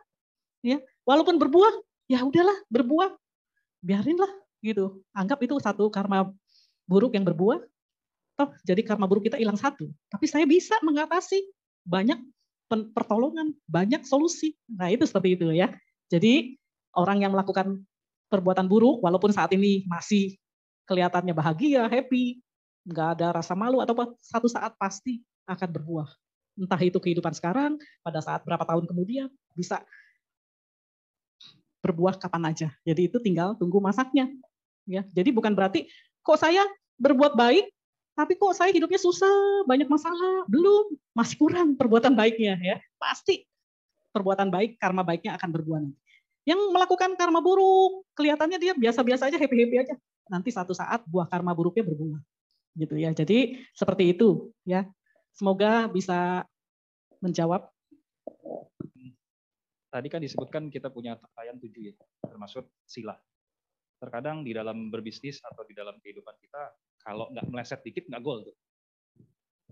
ya 0.61 0.77
walaupun 1.03 1.41
berbuah, 1.41 1.73
ya 2.05 2.21
udahlah 2.21 2.55
berbuah, 2.69 3.17
biarinlah 3.81 4.29
gitu. 4.61 5.01
Anggap 5.17 5.41
itu 5.41 5.57
satu 5.57 5.89
karma 5.89 6.29
buruk 6.85 7.17
yang 7.17 7.25
berbuah, 7.25 7.61
toh 8.37 8.49
jadi 8.61 8.85
karma 8.85 9.09
buruk 9.09 9.25
kita 9.25 9.41
hilang 9.41 9.57
satu. 9.57 9.89
Tapi 10.13 10.25
saya 10.29 10.45
bisa 10.45 10.77
mengatasi 10.85 11.41
banyak 11.83 12.19
pertolongan, 12.95 13.53
banyak 13.69 14.01
solusi. 14.07 14.57
Nah 14.71 14.89
itu 14.89 15.05
seperti 15.05 15.37
itu 15.37 15.53
ya. 15.53 15.69
Jadi 16.09 16.57
orang 16.97 17.21
yang 17.21 17.31
melakukan 17.35 17.85
perbuatan 18.31 18.65
buruk, 18.65 19.03
walaupun 19.05 19.29
saat 19.29 19.53
ini 19.53 19.85
masih 19.85 20.35
kelihatannya 20.89 21.37
bahagia, 21.37 21.85
happy, 21.85 22.41
nggak 22.87 23.19
ada 23.19 23.27
rasa 23.37 23.53
malu 23.53 23.79
atau 23.79 23.93
satu 24.19 24.49
saat 24.49 24.73
pasti 24.75 25.21
akan 25.45 25.69
berbuah. 25.69 26.09
Entah 26.57 26.81
itu 26.81 26.97
kehidupan 26.97 27.33
sekarang, 27.33 27.77
pada 28.01 28.19
saat 28.21 28.41
berapa 28.45 28.65
tahun 28.65 28.85
kemudian 28.89 29.29
bisa 29.53 29.81
berbuah 31.83 32.15
kapan 32.17 32.53
aja. 32.53 32.69
Jadi 32.87 33.11
itu 33.11 33.17
tinggal 33.19 33.53
tunggu 33.59 33.77
masaknya. 33.83 34.31
Ya, 34.83 35.03
jadi 35.15 35.31
bukan 35.31 35.55
berarti 35.55 35.87
kok 36.23 36.39
saya 36.39 36.63
berbuat 36.99 37.35
baik, 37.35 37.71
tapi 38.13 38.37
kok 38.37 38.53
saya 38.53 38.69
hidupnya 38.69 39.01
susah, 39.01 39.65
banyak 39.65 39.89
masalah, 39.89 40.45
belum, 40.45 40.93
masih 41.17 41.35
kurang 41.41 41.73
perbuatan 41.73 42.13
baiknya 42.13 42.53
ya. 42.61 42.77
Pasti 43.01 43.49
perbuatan 44.13 44.53
baik, 44.53 44.77
karma 44.77 45.01
baiknya 45.01 45.33
akan 45.33 45.49
berbuah 45.49 45.79
nanti. 45.81 45.97
Yang 46.45 46.61
melakukan 46.69 47.17
karma 47.17 47.41
buruk, 47.41 48.05
kelihatannya 48.13 48.61
dia 48.61 48.77
biasa-biasa 48.77 49.33
aja, 49.33 49.37
happy-happy 49.41 49.77
aja. 49.81 49.95
Nanti 50.29 50.53
satu 50.53 50.77
saat 50.77 51.01
buah 51.09 51.25
karma 51.25 51.57
buruknya 51.57 51.81
berbuah. 51.89 52.21
Gitu 52.77 52.95
ya. 53.01 53.09
Jadi 53.15 53.65
seperti 53.73 54.13
itu 54.13 54.53
ya. 54.61 54.85
Semoga 55.33 55.89
bisa 55.89 56.45
menjawab. 57.17 57.65
Tadi 59.89 60.07
kan 60.09 60.21
disebutkan 60.21 60.69
kita 60.69 60.89
punya 60.89 61.17
takayan 61.17 61.57
tujuh 61.57 61.93
ya, 61.93 61.93
termasuk 62.21 62.65
sila. 62.85 63.17
Terkadang 63.97 64.45
di 64.45 64.53
dalam 64.53 64.89
berbisnis 64.89 65.41
atau 65.41 65.65
di 65.65 65.73
dalam 65.77 65.97
kehidupan 66.01 66.33
kita, 66.41 66.61
kalau 67.03 67.29
nggak 67.31 67.45
meleset 67.51 67.79
dikit 67.83 68.07
nggak 68.07 68.23
gol 68.23 68.47
tuh. 68.47 68.55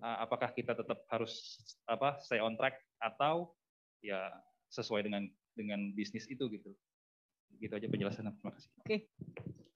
Apakah 0.02 0.52
kita 0.52 0.74
tetap 0.74 1.06
harus 1.08 1.62
apa 1.86 2.18
stay 2.26 2.42
on 2.42 2.58
track 2.58 2.76
atau 2.98 3.54
ya 4.02 4.34
sesuai 4.74 5.06
dengan 5.08 5.28
dengan 5.56 5.80
bisnis 5.96 6.28
itu 6.28 6.48
gitu. 6.52 6.72
Gitu 7.60 7.72
aja 7.72 7.88
penjelasan. 7.88 8.32
Terima 8.32 8.52
kasih. 8.52 8.70
Oke. 8.82 8.98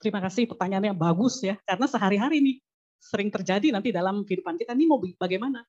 Terima 0.01 0.20
kasih 0.22 0.43
pertanyaannya 0.49 0.93
bagus 0.97 1.41
ya. 1.45 1.56
Karena 1.64 1.86
sehari-hari 1.86 2.41
nih 2.41 2.58
sering 2.99 3.30
terjadi 3.30 3.70
nanti 3.70 3.93
dalam 3.93 4.26
kehidupan 4.26 4.58
kita 4.58 4.74
ini 4.74 4.86
mau 4.89 4.97
bagaimana. 4.97 5.62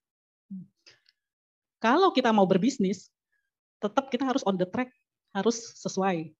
Kalau 1.76 2.10
kita 2.10 2.32
mau 2.32 2.48
berbisnis, 2.48 3.12
tetap 3.76 4.08
kita 4.08 4.24
harus 4.24 4.40
on 4.48 4.56
the 4.56 4.64
track, 4.64 4.88
harus 5.36 5.76
sesuai. 5.76 6.32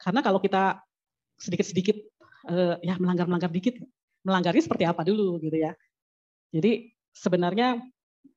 Karena 0.00 0.24
kalau 0.24 0.40
kita 0.40 0.80
sedikit-sedikit 1.36 1.96
uh, 2.48 2.80
ya 2.80 2.96
melanggar-melanggar 2.96 3.52
dikit, 3.52 3.76
melanggarnya 4.28 4.60
seperti 4.60 4.84
apa 4.84 5.00
dulu 5.02 5.40
gitu 5.40 5.56
ya. 5.56 5.72
Jadi 6.52 6.92
sebenarnya 7.16 7.80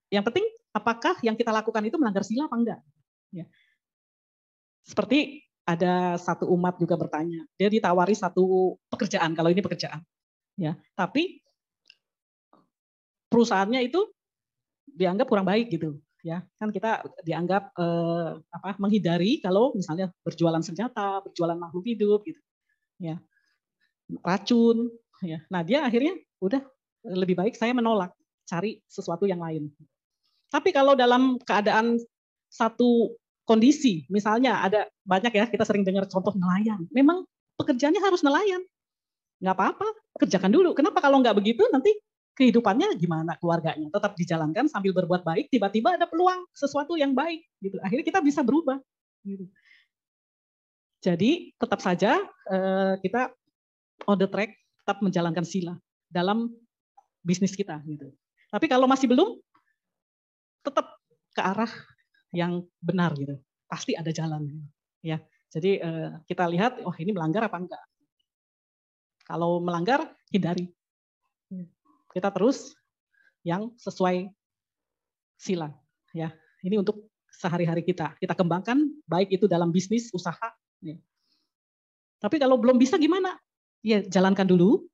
yang 0.08 0.24
penting 0.24 0.48
apakah 0.72 1.20
yang 1.20 1.36
kita 1.36 1.52
lakukan 1.52 1.84
itu 1.84 2.00
melanggar 2.00 2.24
sila 2.24 2.48
apa 2.48 2.56
enggak. 2.56 2.80
Ya. 3.36 3.46
Seperti 4.88 5.44
ada 5.68 6.18
satu 6.18 6.50
umat 6.52 6.82
juga 6.82 6.98
bertanya, 6.98 7.46
dia 7.54 7.70
ditawari 7.70 8.18
satu 8.18 8.76
pekerjaan, 8.90 9.38
kalau 9.38 9.54
ini 9.54 9.62
pekerjaan. 9.62 10.02
ya. 10.58 10.74
Tapi 10.98 11.40
perusahaannya 13.32 13.88
itu 13.88 14.04
dianggap 14.92 15.28
kurang 15.32 15.48
baik 15.48 15.72
gitu 15.72 16.02
ya 16.22 16.46
kan 16.62 16.70
kita 16.70 17.02
dianggap 17.26 17.74
eh, 17.74 18.32
apa 18.54 18.78
menghindari 18.78 19.42
kalau 19.42 19.74
misalnya 19.74 20.14
berjualan 20.22 20.62
senjata 20.62 21.26
berjualan 21.26 21.58
makhluk 21.58 21.86
hidup 21.90 22.22
gitu 22.30 22.42
ya 23.02 23.18
racun 24.22 24.94
ya 25.22 25.40
nah 25.48 25.62
dia 25.62 25.86
akhirnya 25.86 26.18
udah 26.42 26.62
lebih 27.06 27.38
baik 27.38 27.58
saya 27.58 27.74
menolak 27.74 28.14
cari 28.46 28.82
sesuatu 28.90 29.26
yang 29.26 29.42
lain 29.42 29.70
tapi 30.52 30.76
kalau 30.76 30.94
dalam 30.94 31.40
keadaan 31.40 31.98
satu 32.52 33.16
kondisi. 33.52 34.06
Misalnya 34.12 34.62
ada 34.62 34.88
banyak 35.08 35.34
ya 35.36 35.46
kita 35.48 35.64
sering 35.68 35.88
dengar 35.88 36.06
contoh 36.08 36.32
nelayan. 36.36 36.86
Memang 36.96 37.28
pekerjaannya 37.58 38.00
harus 38.04 38.22
nelayan. 38.22 38.62
Nggak 39.42 39.56
apa-apa, 39.58 39.88
kerjakan 40.22 40.52
dulu. 40.54 40.72
Kenapa 40.72 41.02
kalau 41.02 41.24
nggak 41.24 41.36
begitu 41.36 41.66
nanti 41.74 41.96
kehidupannya 42.32 42.96
gimana 42.96 43.36
keluarganya 43.36 43.92
tetap 43.92 44.16
dijalankan 44.16 44.66
sambil 44.72 44.96
berbuat 44.96 45.28
baik 45.28 45.52
tiba-tiba 45.52 46.00
ada 46.00 46.08
peluang 46.08 46.48
sesuatu 46.56 46.96
yang 46.96 47.12
baik 47.12 47.44
gitu 47.60 47.76
akhirnya 47.84 48.08
kita 48.08 48.24
bisa 48.24 48.40
berubah 48.40 48.80
gitu. 49.28 49.52
jadi 51.04 51.52
tetap 51.60 51.84
saja 51.84 52.24
eh, 52.48 52.94
kita 53.04 53.36
on 54.08 54.16
the 54.16 54.32
track 54.32 54.61
tetap 54.82 54.98
menjalankan 55.06 55.46
sila 55.46 55.78
dalam 56.10 56.50
bisnis 57.22 57.54
kita 57.54 57.78
gitu 57.86 58.10
tapi 58.52 58.68
kalau 58.68 58.84
masih 58.84 59.08
belum 59.08 59.40
tetap 60.62 61.00
ke 61.32 61.42
arah 61.42 61.72
yang 62.36 62.68
benar 62.84 63.16
gitu. 63.16 63.40
Pasti 63.72 63.96
ada 63.96 64.12
jalan 64.12 64.68
ya. 65.00 65.24
Jadi 65.52 65.80
eh, 65.80 66.10
kita 66.28 66.48
lihat 66.52 66.84
oh 66.84 66.96
ini 67.00 67.16
melanggar 67.16 67.48
apa 67.48 67.58
enggak. 67.60 67.84
Kalau 69.24 69.64
melanggar 69.64 70.12
hindari. 70.32 70.68
Kita 72.12 72.28
terus 72.36 72.76
yang 73.48 73.72
sesuai 73.80 74.28
sila 75.40 75.72
ya. 76.12 76.36
Ini 76.60 76.76
untuk 76.84 77.08
sehari-hari 77.32 77.88
kita. 77.88 78.20
Kita 78.20 78.36
kembangkan 78.36 78.84
baik 79.08 79.32
itu 79.32 79.48
dalam 79.48 79.72
bisnis, 79.72 80.12
usaha. 80.12 80.52
Ya. 80.84 81.00
Tapi 82.20 82.36
kalau 82.36 82.60
belum 82.60 82.76
bisa 82.76 83.00
gimana? 83.00 83.40
Ya 83.82 84.06
jalankan 84.06 84.46
dulu, 84.46 84.86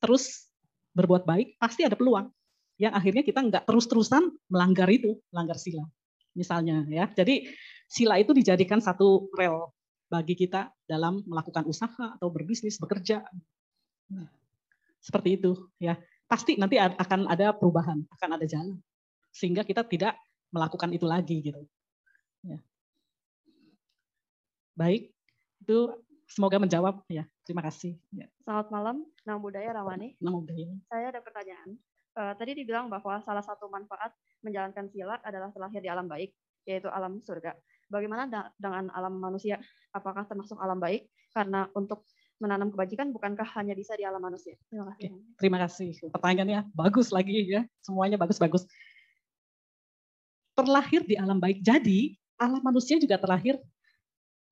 terus 0.00 0.48
berbuat 0.96 1.28
baik, 1.28 1.60
pasti 1.60 1.84
ada 1.84 1.94
peluang. 1.94 2.32
Yang 2.80 2.92
akhirnya 2.96 3.22
kita 3.24 3.40
nggak 3.44 3.64
terus-terusan 3.68 4.32
melanggar 4.48 4.88
itu, 4.88 5.20
melanggar 5.28 5.60
sila 5.60 5.84
misalnya 6.34 6.86
ya. 6.86 7.10
Jadi 7.10 7.50
sila 7.90 8.18
itu 8.18 8.30
dijadikan 8.30 8.78
satu 8.78 9.30
rel 9.34 9.70
bagi 10.10 10.34
kita 10.34 10.70
dalam 10.86 11.22
melakukan 11.26 11.66
usaha 11.66 12.18
atau 12.18 12.28
berbisnis, 12.30 12.78
bekerja. 12.78 13.22
Nah, 14.10 14.26
seperti 14.98 15.38
itu 15.38 15.70
ya. 15.78 15.98
Pasti 16.30 16.54
nanti 16.54 16.78
akan 16.78 17.26
ada 17.26 17.50
perubahan, 17.50 18.06
akan 18.06 18.30
ada 18.38 18.46
jalan. 18.46 18.78
Sehingga 19.34 19.66
kita 19.66 19.82
tidak 19.86 20.14
melakukan 20.54 20.90
itu 20.94 21.06
lagi 21.06 21.42
gitu. 21.42 21.62
Ya. 22.46 22.58
Baik, 24.78 25.10
itu 25.62 25.78
semoga 26.30 26.62
menjawab 26.62 27.02
ya. 27.10 27.26
Terima 27.50 27.66
kasih. 27.66 27.98
Ya. 28.14 28.30
Selamat 28.46 28.70
malam, 28.70 28.96
Nama 29.26 29.38
Budaya 29.42 29.74
Rawani. 29.74 30.14
Nama 30.22 30.38
Budaya. 30.38 30.70
Saya 30.86 31.10
ada 31.10 31.18
pertanyaan. 31.18 31.74
Uh, 32.14 32.30
tadi 32.38 32.54
dibilang 32.54 32.86
bahwa 32.86 33.18
salah 33.26 33.42
satu 33.42 33.66
manfaat 33.66 34.14
menjalankan 34.46 34.86
silat 34.94 35.18
adalah 35.26 35.50
terlahir 35.50 35.82
di 35.82 35.90
alam 35.90 36.06
baik, 36.06 36.30
yaitu 36.62 36.86
alam 36.86 37.18
surga. 37.18 37.58
Bagaimana 37.90 38.30
dengan 38.54 38.86
alam 38.94 39.18
manusia? 39.18 39.58
Apakah 39.90 40.30
termasuk 40.30 40.62
alam 40.62 40.78
baik? 40.78 41.10
Karena 41.34 41.66
untuk 41.74 42.06
menanam 42.38 42.70
kebajikan 42.70 43.10
bukankah 43.10 43.50
hanya 43.58 43.74
bisa 43.74 43.98
di 43.98 44.06
alam 44.06 44.22
manusia? 44.22 44.54
Terima 44.70 44.94
kasih. 44.94 45.10
Terima 45.34 45.58
kasih. 45.66 45.90
Pertanyaannya 46.14 46.70
bagus 46.70 47.10
lagi 47.10 47.50
ya. 47.50 47.66
Semuanya 47.82 48.14
bagus-bagus. 48.14 48.62
Terlahir 50.54 51.02
di 51.02 51.18
alam 51.18 51.42
baik. 51.42 51.66
Jadi 51.66 52.14
alam 52.38 52.62
manusia 52.62 52.94
juga 53.02 53.18
terlahir 53.18 53.58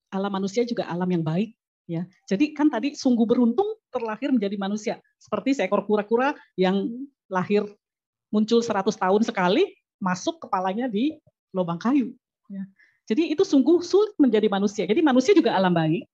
alam 0.08 0.32
manusia 0.32 0.64
juga 0.64 0.88
alam 0.88 1.08
yang 1.08 1.20
baik 1.20 1.57
ya. 1.88 2.04
Jadi 2.28 2.52
kan 2.52 2.68
tadi 2.68 2.92
sungguh 2.94 3.24
beruntung 3.24 3.66
terlahir 3.88 4.30
menjadi 4.30 4.54
manusia. 4.60 4.94
Seperti 5.16 5.56
seekor 5.56 5.88
kura-kura 5.88 6.36
yang 6.54 6.86
lahir 7.32 7.64
muncul 8.28 8.60
100 8.60 8.92
tahun 8.92 9.22
sekali 9.24 9.72
masuk 9.98 10.44
kepalanya 10.46 10.86
di 10.86 11.16
lubang 11.50 11.80
kayu. 11.80 12.12
Ya. 12.52 12.62
Jadi 13.08 13.32
itu 13.32 13.40
sungguh 13.40 13.80
sulit 13.80 14.12
menjadi 14.20 14.52
manusia. 14.52 14.84
Jadi 14.84 15.00
manusia 15.00 15.32
juga 15.32 15.56
alam 15.56 15.72
baik, 15.72 16.04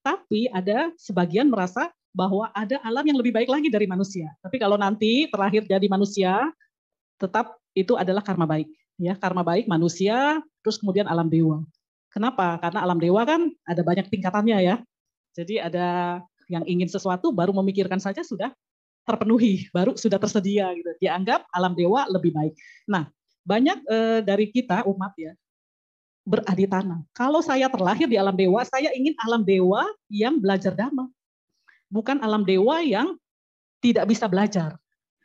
tapi 0.00 0.48
ada 0.48 0.88
sebagian 0.96 1.52
merasa 1.52 1.92
bahwa 2.16 2.48
ada 2.56 2.80
alam 2.80 3.04
yang 3.04 3.20
lebih 3.20 3.36
baik 3.36 3.52
lagi 3.52 3.68
dari 3.68 3.84
manusia. 3.84 4.32
Tapi 4.40 4.56
kalau 4.56 4.80
nanti 4.80 5.28
terlahir 5.28 5.68
jadi 5.68 5.86
manusia, 5.92 6.48
tetap 7.20 7.60
itu 7.76 7.94
adalah 8.00 8.24
karma 8.24 8.48
baik. 8.48 8.68
Ya, 8.98 9.14
karma 9.14 9.44
baik 9.44 9.68
manusia, 9.68 10.40
terus 10.64 10.80
kemudian 10.80 11.06
alam 11.06 11.28
dewa. 11.28 11.62
Kenapa? 12.08 12.56
Karena 12.58 12.82
alam 12.82 12.98
dewa 12.98 13.22
kan 13.28 13.52
ada 13.68 13.84
banyak 13.84 14.08
tingkatannya 14.08 14.58
ya. 14.64 14.76
Jadi 15.38 15.62
ada 15.62 16.18
yang 16.50 16.66
ingin 16.66 16.90
sesuatu 16.90 17.30
baru 17.30 17.54
memikirkan 17.54 18.02
saja 18.02 18.26
sudah 18.26 18.50
terpenuhi, 19.06 19.70
baru 19.70 19.94
sudah 19.94 20.18
tersedia 20.18 20.74
gitu. 20.74 20.90
Dianggap 20.98 21.46
alam 21.54 21.78
dewa 21.78 22.10
lebih 22.10 22.34
baik. 22.34 22.58
Nah, 22.90 23.06
banyak 23.46 23.78
eh, 23.86 24.20
dari 24.26 24.50
kita 24.50 24.82
umat 24.90 25.14
ya 25.14 25.32
beraditana. 26.28 27.00
Kalau 27.16 27.40
saya 27.40 27.72
terlahir 27.72 28.04
di 28.04 28.20
alam 28.20 28.36
dewa, 28.36 28.60
saya 28.68 28.92
ingin 28.92 29.16
alam 29.24 29.40
dewa 29.40 29.88
yang 30.12 30.36
belajar 30.36 30.76
dhamma. 30.76 31.08
bukan 31.88 32.20
alam 32.20 32.44
dewa 32.44 32.84
yang 32.84 33.16
tidak 33.80 34.04
bisa 34.12 34.28
belajar. 34.28 34.76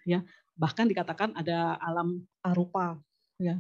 Ya, 0.08 0.24
bahkan 0.56 0.88
dikatakan 0.88 1.36
ada 1.36 1.76
alam 1.84 2.24
arupa, 2.40 2.96
ya, 3.36 3.60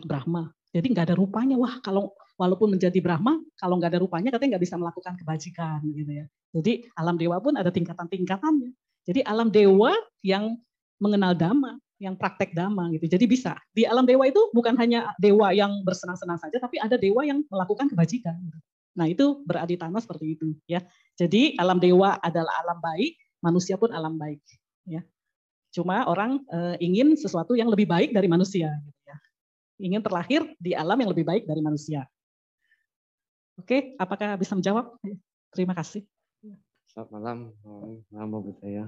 Brahma. 0.00 0.48
Jadi 0.72 0.96
nggak 0.96 1.12
ada 1.12 1.16
rupanya. 1.16 1.60
Wah, 1.60 1.76
kalau 1.84 2.16
walaupun 2.38 2.78
menjadi 2.78 2.96
Brahma, 3.02 3.42
kalau 3.58 3.76
nggak 3.76 3.92
ada 3.92 4.00
rupanya 4.00 4.30
katanya 4.30 4.56
nggak 4.56 4.64
bisa 4.64 4.76
melakukan 4.78 5.18
kebajikan, 5.18 5.82
gitu 5.90 6.24
ya. 6.24 6.26
Jadi 6.54 6.86
alam 6.96 7.18
dewa 7.18 7.36
pun 7.42 7.58
ada 7.58 7.68
tingkatan-tingkatannya. 7.68 8.72
Jadi 9.04 9.20
alam 9.26 9.50
dewa 9.50 9.92
yang 10.22 10.56
mengenal 11.02 11.34
dhamma, 11.34 11.76
yang 11.98 12.14
praktek 12.14 12.54
dhamma 12.54 12.88
gitu. 12.94 13.10
Jadi 13.10 13.26
bisa. 13.26 13.58
Di 13.74 13.84
alam 13.84 14.06
dewa 14.06 14.24
itu 14.24 14.38
bukan 14.54 14.78
hanya 14.78 15.12
dewa 15.18 15.50
yang 15.50 15.82
bersenang-senang 15.82 16.38
saja, 16.38 16.56
tapi 16.62 16.78
ada 16.78 16.94
dewa 16.94 17.26
yang 17.26 17.42
melakukan 17.50 17.90
kebajikan. 17.90 18.38
Gitu. 18.38 18.58
Nah 18.98 19.06
itu 19.10 19.42
berarti 19.46 19.78
tanah 19.78 20.02
seperti 20.02 20.38
itu 20.38 20.54
ya. 20.66 20.82
Jadi 21.18 21.58
alam 21.58 21.78
dewa 21.78 22.18
adalah 22.22 22.54
alam 22.66 22.78
baik, 22.78 23.18
manusia 23.42 23.78
pun 23.78 23.90
alam 23.94 24.18
baik. 24.18 24.42
Ya. 24.86 25.02
Cuma 25.74 26.06
orang 26.10 26.42
e, 26.48 26.58
ingin 26.82 27.14
sesuatu 27.14 27.54
yang 27.54 27.70
lebih 27.70 27.86
baik 27.86 28.10
dari 28.10 28.26
manusia. 28.26 28.70
Gitu 28.72 29.00
ya. 29.06 29.16
Ingin 29.78 30.00
terlahir 30.02 30.42
di 30.58 30.74
alam 30.74 30.98
yang 30.98 31.10
lebih 31.14 31.26
baik 31.26 31.46
dari 31.46 31.62
manusia. 31.62 32.06
Oke, 33.58 33.98
apakah 33.98 34.38
bisa 34.38 34.54
menjawab? 34.54 34.94
Terima 35.50 35.74
kasih. 35.74 36.06
Selamat 36.86 37.10
malam, 37.10 37.38
malam 38.06 38.38
Bu 38.38 38.54
saya. 38.62 38.86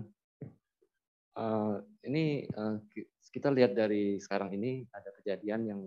Uh, 1.35 1.83
ini 2.07 2.47
uh, 2.55 2.79
kita 3.35 3.51
lihat 3.51 3.75
dari 3.75 4.23
sekarang 4.23 4.55
ini 4.55 4.87
ada 4.95 5.11
kejadian 5.18 5.66
yang 5.66 5.81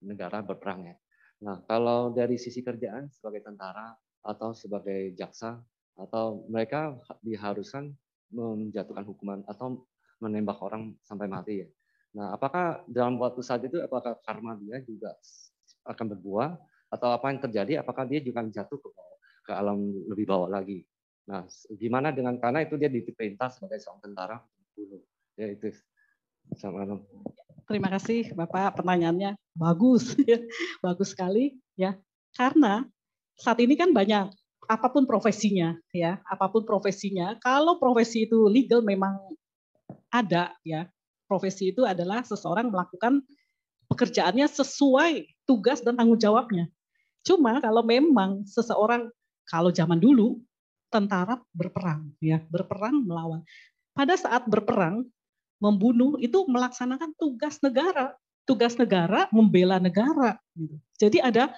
negara 0.00 0.40
berperang 0.40 0.88
ya. 0.88 0.96
Nah, 1.44 1.60
kalau 1.68 2.08
dari 2.08 2.40
sisi 2.40 2.64
kerjaan 2.64 3.12
sebagai 3.12 3.44
tentara 3.44 3.92
atau 4.24 4.56
sebagai 4.56 5.12
jaksa 5.12 5.60
atau 6.00 6.48
mereka 6.48 6.96
diharuskan 7.20 7.92
menjatuhkan 8.32 9.04
hukuman 9.04 9.44
atau 9.44 9.84
menembak 10.24 10.56
orang 10.64 10.96
sampai 11.04 11.28
mati 11.28 11.64
ya. 11.64 11.68
Nah, 12.16 12.32
apakah 12.32 12.80
dalam 12.88 13.20
waktu 13.20 13.44
saat 13.44 13.60
itu 13.68 13.76
apakah 13.84 14.16
karma 14.24 14.56
dia 14.56 14.80
juga 14.88 15.12
akan 15.84 16.16
berbuah 16.16 16.56
atau 16.90 17.10
apa 17.10 17.32
yang 17.34 17.40
terjadi 17.42 17.72
apakah 17.82 18.06
dia 18.06 18.22
juga 18.22 18.46
jatuh 18.46 18.78
ke 18.78 18.88
bawah, 18.90 19.18
ke 19.42 19.52
alam 19.52 19.78
lebih 20.10 20.26
bawah 20.26 20.48
lagi. 20.50 20.86
Nah, 21.26 21.42
gimana 21.74 22.14
dengan 22.14 22.38
karena 22.38 22.62
itu 22.62 22.78
dia 22.78 22.86
diperintah 22.86 23.50
sebagai 23.50 23.82
seorang 23.82 24.02
tentara. 24.06 24.38
Ya 25.34 25.50
itu. 25.50 25.74
Selamat 26.54 27.02
Terima 27.66 27.90
kasih 27.90 28.30
Bapak 28.38 28.78
pertanyaannya 28.78 29.34
bagus 29.58 30.14
ya. 30.30 30.38
bagus 30.78 31.10
sekali 31.10 31.58
ya. 31.74 31.98
Karena 32.38 32.86
saat 33.34 33.58
ini 33.58 33.74
kan 33.74 33.90
banyak 33.90 34.30
apa 34.66 34.86
pun 34.90 35.02
profesinya 35.06 35.74
ya, 35.90 36.22
apa 36.26 36.46
pun 36.50 36.62
profesinya, 36.62 37.38
kalau 37.42 37.78
profesi 37.82 38.26
itu 38.26 38.46
legal 38.46 38.86
memang 38.86 39.18
ada 40.14 40.54
ya. 40.62 40.86
Profesi 41.26 41.74
itu 41.74 41.82
adalah 41.82 42.22
seseorang 42.22 42.70
melakukan 42.70 43.18
pekerjaannya 43.90 44.46
sesuai 44.46 45.26
tugas 45.42 45.82
dan 45.82 45.98
tanggung 45.98 46.22
jawabnya. 46.22 46.70
Cuma 47.26 47.58
kalau 47.58 47.82
memang 47.82 48.46
seseorang 48.46 49.10
kalau 49.50 49.74
zaman 49.74 49.98
dulu 49.98 50.38
tentara 50.86 51.42
berperang 51.50 52.14
ya, 52.22 52.38
berperang 52.46 53.02
melawan 53.02 53.42
pada 53.96 54.12
saat 54.12 54.44
berperang, 54.44 55.08
membunuh 55.56 56.20
itu 56.20 56.44
melaksanakan 56.44 57.16
tugas 57.16 57.56
negara. 57.64 58.12
Tugas 58.44 58.76
negara 58.76 59.26
membela 59.32 59.80
negara. 59.80 60.36
Gitu. 60.52 60.76
Jadi 61.00 61.18
ada 61.24 61.50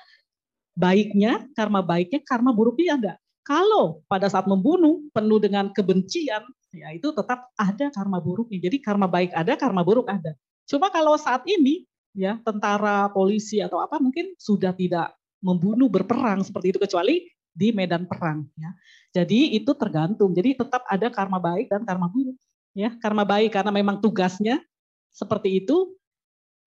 baiknya, 0.78 1.50
karma 1.58 1.82
baiknya, 1.82 2.22
karma 2.22 2.54
buruknya 2.54 2.94
ada. 2.94 3.12
Kalau 3.42 4.06
pada 4.06 4.30
saat 4.30 4.46
membunuh 4.46 5.02
penuh 5.10 5.42
dengan 5.42 5.74
kebencian, 5.74 6.46
ya 6.70 6.88
itu 6.94 7.10
tetap 7.10 7.50
ada 7.58 7.90
karma 7.90 8.22
buruknya. 8.22 8.70
Jadi 8.70 8.78
karma 8.80 9.10
baik 9.10 9.34
ada, 9.34 9.58
karma 9.58 9.82
buruk 9.82 10.06
ada. 10.06 10.32
Cuma 10.64 10.88
kalau 10.94 11.18
saat 11.18 11.42
ini, 11.44 11.84
ya 12.14 12.38
tentara, 12.46 13.10
polisi 13.10 13.58
atau 13.58 13.82
apa 13.82 13.98
mungkin 13.98 14.32
sudah 14.38 14.72
tidak 14.78 15.10
membunuh 15.38 15.86
berperang 15.86 16.42
seperti 16.42 16.74
itu 16.74 16.78
kecuali 16.78 17.26
di 17.54 17.74
medan 17.74 18.06
perang 18.06 18.46
ya. 18.54 18.70
Jadi 19.10 19.58
itu 19.58 19.74
tergantung. 19.74 20.30
Jadi 20.30 20.58
tetap 20.58 20.86
ada 20.86 21.10
karma 21.10 21.42
baik 21.42 21.72
dan 21.72 21.82
karma 21.82 22.06
buruk. 22.06 22.38
Ya, 22.76 22.94
karma 23.02 23.26
baik 23.26 23.50
karena 23.50 23.74
memang 23.74 23.98
tugasnya 23.98 24.62
seperti 25.10 25.64
itu 25.64 25.98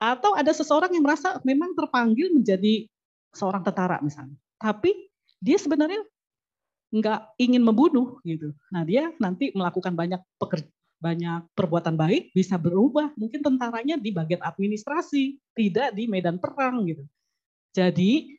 atau 0.02 0.36
ada 0.36 0.52
seseorang 0.52 0.92
yang 0.92 1.06
merasa 1.06 1.40
memang 1.46 1.72
terpanggil 1.78 2.34
menjadi 2.34 2.90
seorang 3.32 3.64
tentara 3.64 4.02
misalnya. 4.04 4.36
Tapi 4.60 4.92
dia 5.40 5.56
sebenarnya 5.56 6.04
nggak 6.92 7.40
ingin 7.40 7.64
membunuh 7.64 8.20
gitu. 8.28 8.52
Nah, 8.68 8.84
dia 8.84 9.16
nanti 9.22 9.56
melakukan 9.56 9.96
banyak 9.96 10.20
pekerja 10.36 10.68
banyak 11.02 11.50
perbuatan 11.58 11.98
baik 11.98 12.30
bisa 12.32 12.62
berubah. 12.62 13.10
Mungkin 13.18 13.42
tentaranya 13.42 13.98
di 13.98 14.14
bagian 14.14 14.46
administrasi, 14.46 15.42
tidak 15.58 15.98
di 15.98 16.06
medan 16.06 16.38
perang 16.38 16.86
gitu. 16.86 17.02
Jadi 17.74 18.38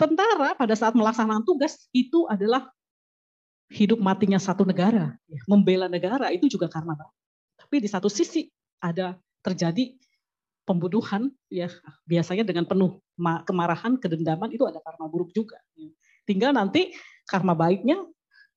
tentara 0.00 0.56
pada 0.56 0.72
saat 0.72 0.96
melaksanakan 0.96 1.44
tugas 1.44 1.84
itu 1.92 2.24
adalah 2.32 2.72
hidup 3.70 4.00
matinya 4.00 4.40
satu 4.40 4.64
negara, 4.64 5.14
ya, 5.28 5.40
membela 5.46 5.86
negara 5.86 6.32
itu 6.32 6.48
juga 6.50 6.66
karena 6.66 6.96
Tapi 7.54 7.76
di 7.78 7.86
satu 7.86 8.08
sisi 8.10 8.50
ada 8.80 9.14
terjadi 9.44 9.94
pembunuhan, 10.66 11.30
ya 11.52 11.70
biasanya 12.08 12.42
dengan 12.42 12.66
penuh 12.66 12.98
kemarahan, 13.20 14.00
kedendaman 14.00 14.50
itu 14.50 14.66
ada 14.66 14.82
karma 14.82 15.06
buruk 15.06 15.30
juga. 15.36 15.60
Ya. 15.78 15.92
Tinggal 16.26 16.56
nanti 16.56 16.96
karma 17.28 17.54
baiknya 17.54 18.00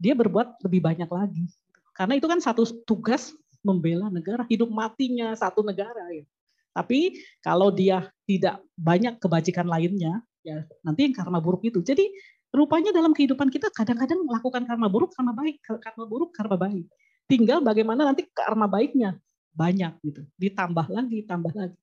dia 0.01 0.17
berbuat 0.17 0.63
lebih 0.65 0.81
banyak 0.81 1.09
lagi. 1.11 1.45
Karena 1.93 2.17
itu 2.17 2.25
kan 2.25 2.41
satu 2.41 2.65
tugas 2.89 3.37
membela 3.61 4.09
negara, 4.09 4.49
hidup 4.49 4.71
matinya 4.73 5.37
satu 5.37 5.61
negara. 5.61 6.09
Ya. 6.09 6.25
Tapi 6.73 7.21
kalau 7.45 7.69
dia 7.69 8.09
tidak 8.25 8.65
banyak 8.73 9.21
kebajikan 9.21 9.69
lainnya, 9.69 10.25
ya 10.43 10.67
nanti 10.83 11.09
yang 11.09 11.15
karma 11.15 11.39
buruk 11.39 11.63
itu. 11.65 11.79
Jadi 11.79 12.11
rupanya 12.53 12.93
dalam 12.93 13.15
kehidupan 13.15 13.49
kita 13.49 13.73
kadang-kadang 13.73 14.21
melakukan 14.27 14.63
karma 14.69 14.87
buruk, 14.91 15.15
karma 15.15 15.33
baik, 15.33 15.57
karma 15.63 16.05
buruk, 16.05 16.29
karma 16.35 16.55
baik. 16.59 16.85
Tinggal 17.25 17.63
bagaimana 17.63 18.05
nanti 18.05 18.27
karma 18.29 18.69
baiknya 18.69 19.17
banyak 19.55 19.97
gitu, 20.05 20.21
ditambah 20.37 20.85
lagi, 20.91 21.25
tambah 21.25 21.53
lagi. 21.55 21.77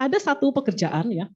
Ada 0.00 0.32
satu 0.32 0.54
pekerjaan 0.54 1.10
ya, 1.10 1.26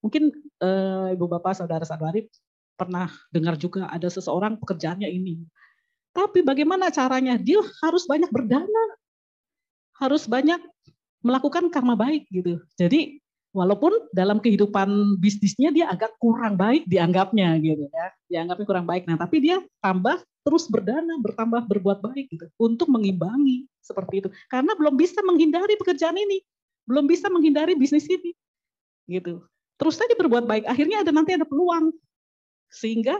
mungkin 0.00 0.30
e, 0.60 0.70
ibu 1.14 1.26
bapak 1.26 1.58
saudara-saudari 1.58 2.30
pernah 2.78 3.10
dengar 3.34 3.58
juga 3.58 3.90
ada 3.90 4.06
seseorang 4.06 4.56
pekerjaannya 4.60 5.10
ini. 5.10 5.42
Tapi 6.14 6.42
bagaimana 6.46 6.88
caranya? 6.94 7.36
Dia 7.36 7.60
harus 7.82 8.06
banyak 8.06 8.30
berdana, 8.30 8.84
harus 9.98 10.24
banyak 10.30 10.62
melakukan 11.22 11.68
karma 11.74 11.98
baik 11.98 12.30
gitu. 12.30 12.62
Jadi 12.78 13.18
walaupun 13.58 13.90
dalam 14.14 14.38
kehidupan 14.38 15.18
bisnisnya 15.18 15.74
dia 15.74 15.90
agak 15.90 16.14
kurang 16.22 16.54
baik 16.54 16.86
dianggapnya 16.86 17.58
gitu 17.58 17.90
ya. 17.90 18.06
Dianggapnya 18.30 18.66
kurang 18.70 18.86
baik. 18.86 19.10
Nah 19.10 19.18
tapi 19.18 19.42
dia 19.42 19.58
tambah 19.82 20.22
terus 20.46 20.70
berdana 20.70 21.18
bertambah 21.18 21.66
berbuat 21.66 21.98
baik 21.98 22.30
gitu. 22.30 22.46
Untuk 22.62 22.86
mengimbangi 22.86 23.66
seperti 23.82 24.22
itu. 24.22 24.28
Karena 24.46 24.78
belum 24.78 24.94
bisa 24.94 25.18
menghindari 25.26 25.74
pekerjaan 25.74 26.14
ini. 26.14 26.38
Belum 26.86 27.10
bisa 27.10 27.26
menghindari 27.26 27.74
bisnis 27.74 28.06
ini. 28.06 28.30
Gitu. 29.10 29.42
Terus 29.74 29.98
tadi 29.98 30.14
berbuat 30.14 30.46
baik. 30.46 30.64
Akhirnya 30.70 31.02
ada 31.02 31.10
nanti 31.10 31.34
ada 31.34 31.44
peluang. 31.44 31.90
Sehingga 32.70 33.18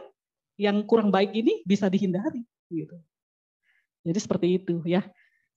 yang 0.54 0.86
kurang 0.86 1.10
baik 1.10 1.34
ini 1.34 1.66
bisa 1.66 1.90
dihindari 1.90 2.46
gitu. 2.70 2.94
Jadi 4.06 4.18
seperti 4.22 4.46
itu 4.62 4.78
ya 4.86 5.02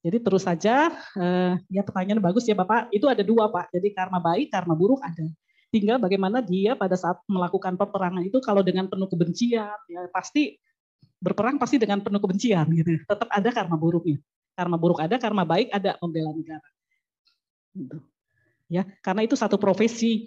jadi 0.02 0.18
terus 0.18 0.42
saja, 0.42 0.90
eh, 1.14 1.54
ya 1.70 1.86
pertanyaan 1.86 2.18
bagus 2.18 2.42
ya 2.50 2.58
Bapak, 2.58 2.90
itu 2.90 3.06
ada 3.06 3.22
dua 3.22 3.46
Pak, 3.46 3.70
jadi 3.70 3.94
karma 3.94 4.18
baik, 4.18 4.50
karma 4.50 4.74
buruk 4.74 4.98
ada. 4.98 5.30
Tinggal 5.70 6.02
bagaimana 6.02 6.42
dia 6.42 6.74
pada 6.74 6.98
saat 6.98 7.22
melakukan 7.30 7.78
peperangan 7.78 8.20
itu 8.26 8.42
kalau 8.42 8.66
dengan 8.66 8.90
penuh 8.90 9.06
kebencian, 9.06 9.78
ya 9.86 10.00
pasti 10.10 10.58
berperang 11.22 11.54
pasti 11.56 11.78
dengan 11.78 12.02
penuh 12.02 12.18
kebencian 12.18 12.66
gitu. 12.74 12.98
Tetap 13.06 13.30
ada 13.30 13.48
karma 13.54 13.78
buruknya. 13.78 14.18
Karma 14.58 14.74
buruk 14.74 14.98
ada, 14.98 15.16
karma 15.22 15.46
baik 15.46 15.70
ada 15.70 15.94
membela 16.02 16.34
negara. 16.34 16.66
Gitu. 17.72 18.02
Ya, 18.66 18.82
karena 19.06 19.22
itu 19.22 19.38
satu 19.38 19.54
profesi 19.54 20.26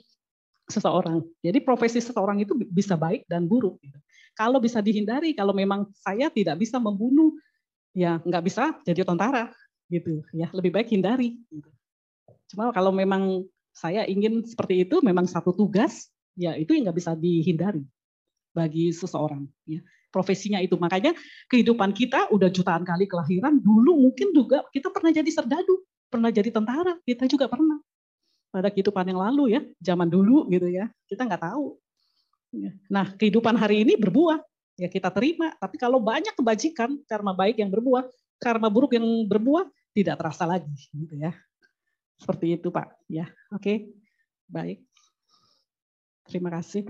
seseorang. 0.72 1.20
Jadi 1.44 1.60
profesi 1.62 2.00
seseorang 2.00 2.40
itu 2.40 2.56
bisa 2.58 2.96
baik 2.96 3.28
dan 3.28 3.44
buruk. 3.44 3.76
Gitu. 3.84 4.00
Kalau 4.40 4.64
bisa 4.64 4.80
dihindari, 4.80 5.36
kalau 5.36 5.52
memang 5.52 5.92
saya 6.00 6.32
tidak 6.32 6.64
bisa 6.64 6.80
membunuh, 6.80 7.36
ya 7.92 8.24
nggak 8.24 8.44
bisa 8.44 8.76
jadi 8.84 9.08
tentara 9.08 9.52
gitu 9.90 10.26
ya 10.34 10.50
lebih 10.54 10.74
baik 10.74 10.90
hindari 10.90 11.38
gitu. 11.50 11.70
cuma 12.54 12.74
kalau 12.74 12.90
memang 12.90 13.46
saya 13.76 14.08
ingin 14.08 14.42
seperti 14.46 14.88
itu 14.88 15.04
memang 15.04 15.30
satu 15.30 15.54
tugas 15.54 16.10
ya 16.34 16.58
itu 16.58 16.74
yang 16.74 16.90
nggak 16.90 16.98
bisa 16.98 17.12
dihindari 17.14 17.86
bagi 18.56 18.90
seseorang 18.90 19.46
ya 19.68 19.84
profesinya 20.10 20.64
itu 20.64 20.80
makanya 20.80 21.12
kehidupan 21.52 21.92
kita 21.92 22.32
udah 22.32 22.50
jutaan 22.50 22.88
kali 22.88 23.06
kelahiran 23.06 23.60
dulu 23.60 24.00
mungkin 24.00 24.32
juga 24.32 24.64
kita 24.72 24.90
pernah 24.90 25.12
jadi 25.12 25.28
serdadu 25.28 25.84
pernah 26.08 26.32
jadi 26.32 26.50
tentara 26.50 26.98
kita 27.04 27.28
juga 27.28 27.52
pernah 27.52 27.78
pada 28.50 28.72
kehidupan 28.72 29.12
yang 29.12 29.20
lalu 29.20 29.60
ya 29.60 29.62
zaman 29.84 30.08
dulu 30.08 30.48
gitu 30.48 30.72
ya 30.72 30.88
kita 31.12 31.28
nggak 31.28 31.44
tahu 31.44 31.76
ya. 32.56 32.72
nah 32.88 33.06
kehidupan 33.12 33.60
hari 33.60 33.84
ini 33.84 34.00
berbuah 34.00 34.40
ya 34.80 34.92
kita 34.92 35.10
terima. 35.12 35.56
Tapi 35.58 35.76
kalau 35.80 36.00
banyak 36.04 36.36
kebajikan, 36.36 37.00
karma 37.08 37.32
baik 37.32 37.60
yang 37.60 37.72
berbuah, 37.72 38.06
karma 38.46 38.70
buruk 38.70 38.94
yang 38.94 39.06
berbuah 39.26 39.66
tidak 39.98 40.22
terasa 40.22 40.46
lagi, 40.46 40.70
gitu 40.94 41.18
ya. 41.18 41.34
Seperti 42.22 42.62
itu 42.62 42.70
Pak. 42.70 43.10
Ya, 43.10 43.26
oke, 43.50 43.90
baik. 44.46 44.86
Terima 46.30 46.54
kasih. 46.54 46.86